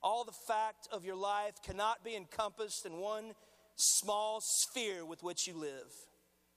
All 0.00 0.22
the 0.22 0.30
fact 0.46 0.86
of 0.92 1.04
your 1.04 1.16
life 1.16 1.54
cannot 1.66 2.04
be 2.04 2.14
encompassed 2.14 2.86
in 2.86 2.98
one 2.98 3.32
small 3.74 4.40
sphere 4.40 5.04
with 5.04 5.24
which 5.24 5.48
you 5.48 5.54
live. 5.54 5.92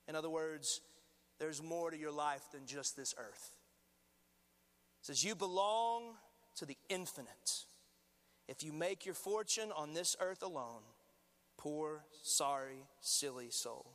In 0.06 0.14
other 0.14 0.30
words, 0.30 0.80
there's 1.40 1.60
more 1.60 1.90
to 1.90 1.98
your 1.98 2.12
life 2.12 2.42
than 2.52 2.64
just 2.64 2.96
this 2.96 3.12
earth. 3.18 3.56
It 5.00 5.06
says, 5.06 5.24
You 5.24 5.34
belong 5.34 6.14
to 6.58 6.66
the 6.66 6.78
infinite. 6.88 7.64
If 8.46 8.62
you 8.62 8.72
make 8.72 9.04
your 9.04 9.16
fortune 9.16 9.72
on 9.76 9.92
this 9.92 10.14
earth 10.20 10.44
alone, 10.44 10.82
poor, 11.58 12.04
sorry, 12.22 12.84
silly 13.00 13.48
soul, 13.50 13.90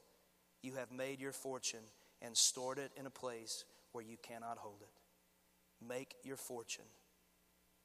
you 0.62 0.74
have 0.74 0.92
made 0.92 1.20
your 1.20 1.32
fortune 1.32 1.84
and 2.22 2.38
stored 2.38 2.78
it 2.78 2.92
in 2.96 3.06
a 3.06 3.12
place 3.12 3.66
where 3.92 4.04
you 4.04 4.18
cannot 4.22 4.58
hold 4.58 4.82
it. 4.82 5.86
Make 5.86 6.16
your 6.24 6.38
fortune, 6.38 6.86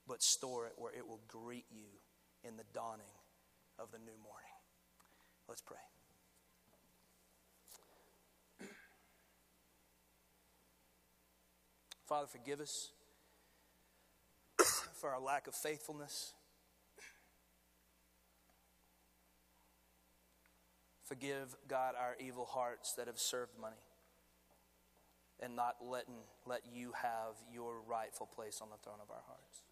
but 0.07 0.23
store 0.23 0.67
it 0.67 0.75
where 0.77 0.93
it 0.93 1.07
will 1.07 1.21
greet 1.29 1.65
you 1.71 1.87
in 2.45 2.57
the 2.57 2.65
dawning 2.75 3.07
of 3.79 3.91
the 3.93 3.99
new 3.99 4.17
morning. 4.23 4.47
Let's 5.49 5.63
pray. 5.63 5.79
Father, 12.07 12.29
forgive 12.29 12.61
us 12.61 12.91
for 14.95 15.11
our 15.11 15.21
lack 15.21 15.49
of 15.49 15.55
faithfulness. 15.55 16.35
Forgive, 21.07 21.57
God, 21.69 21.95
our 21.99 22.17
evil 22.19 22.45
hearts 22.45 22.95
that 22.95 23.07
have 23.07 23.19
served 23.19 23.53
money 23.61 23.77
and 25.41 25.55
not 25.55 25.77
letting, 25.83 26.25
let 26.47 26.63
you 26.73 26.93
have 27.01 27.37
your 27.53 27.81
rightful 27.89 28.27
place 28.27 28.61
on 28.61 28.69
the 28.71 28.77
throne 28.83 28.99
of 29.03 29.11
our 29.11 29.23
hearts. 29.27 29.63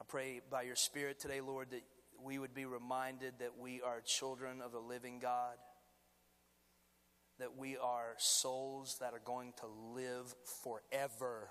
I 0.00 0.04
pray 0.08 0.40
by 0.50 0.62
your 0.62 0.76
Spirit 0.76 1.20
today, 1.20 1.40
Lord, 1.40 1.70
that 1.70 1.84
we 2.22 2.38
would 2.38 2.54
be 2.54 2.64
reminded 2.64 3.34
that 3.38 3.58
we 3.58 3.80
are 3.82 4.00
children 4.00 4.60
of 4.60 4.72
the 4.72 4.78
living 4.78 5.18
God, 5.20 5.56
that 7.38 7.56
we 7.56 7.76
are 7.76 8.14
souls 8.18 8.96
that 9.00 9.12
are 9.12 9.22
going 9.24 9.52
to 9.60 9.66
live 9.94 10.34
forever 10.62 11.48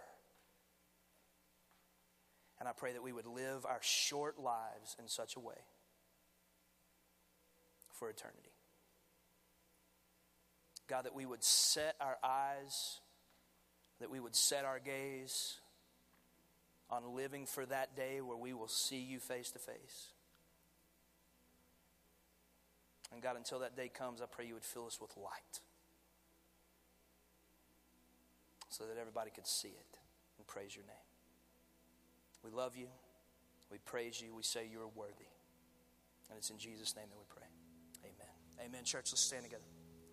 and 2.59 2.67
I 2.67 2.73
pray 2.73 2.93
that 2.93 3.01
we 3.01 3.13
would 3.13 3.25
live 3.25 3.65
our 3.65 3.79
short 3.81 4.37
lives 4.37 4.95
in 4.99 5.07
such 5.07 5.35
a 5.35 5.39
way 5.39 5.55
for 7.99 8.09
eternity. 8.09 8.51
God, 10.87 11.05
that 11.05 11.13
we 11.13 11.25
would 11.25 11.43
set 11.43 11.95
our 12.01 12.17
eyes, 12.23 12.99
that 13.99 14.09
we 14.09 14.19
would 14.19 14.35
set 14.35 14.65
our 14.65 14.79
gaze 14.79 15.59
on 16.89 17.15
living 17.15 17.45
for 17.45 17.65
that 17.67 17.95
day 17.95 18.21
where 18.21 18.37
we 18.37 18.53
will 18.53 18.67
see 18.67 18.99
you 18.99 19.19
face 19.19 19.51
to 19.51 19.59
face. 19.59 20.13
And 23.11 23.21
God, 23.21 23.35
until 23.35 23.59
that 23.59 23.75
day 23.75 23.89
comes, 23.89 24.21
I 24.21 24.25
pray 24.25 24.45
you 24.47 24.53
would 24.53 24.63
fill 24.63 24.87
us 24.87 24.99
with 24.99 25.15
light 25.17 25.59
so 28.69 28.85
that 28.85 28.97
everybody 28.99 29.31
could 29.31 29.47
see 29.47 29.69
it 29.69 29.97
and 30.37 30.47
praise 30.47 30.75
your 30.75 30.85
name. 30.85 30.95
We 32.43 32.51
love 32.51 32.75
you. 32.75 32.87
We 33.71 33.77
praise 33.79 34.21
you. 34.21 34.33
We 34.33 34.43
say 34.43 34.67
you 34.71 34.79
are 34.81 34.87
worthy. 34.87 35.29
And 36.29 36.37
it's 36.37 36.49
in 36.49 36.57
Jesus' 36.57 36.95
name 36.95 37.05
that 37.09 37.17
we 37.17 37.25
pray. 37.27 37.48
Amen. 38.61 38.83
Church, 38.83 39.11
let's 39.11 39.21
stand 39.21 39.43
together. 39.43 39.63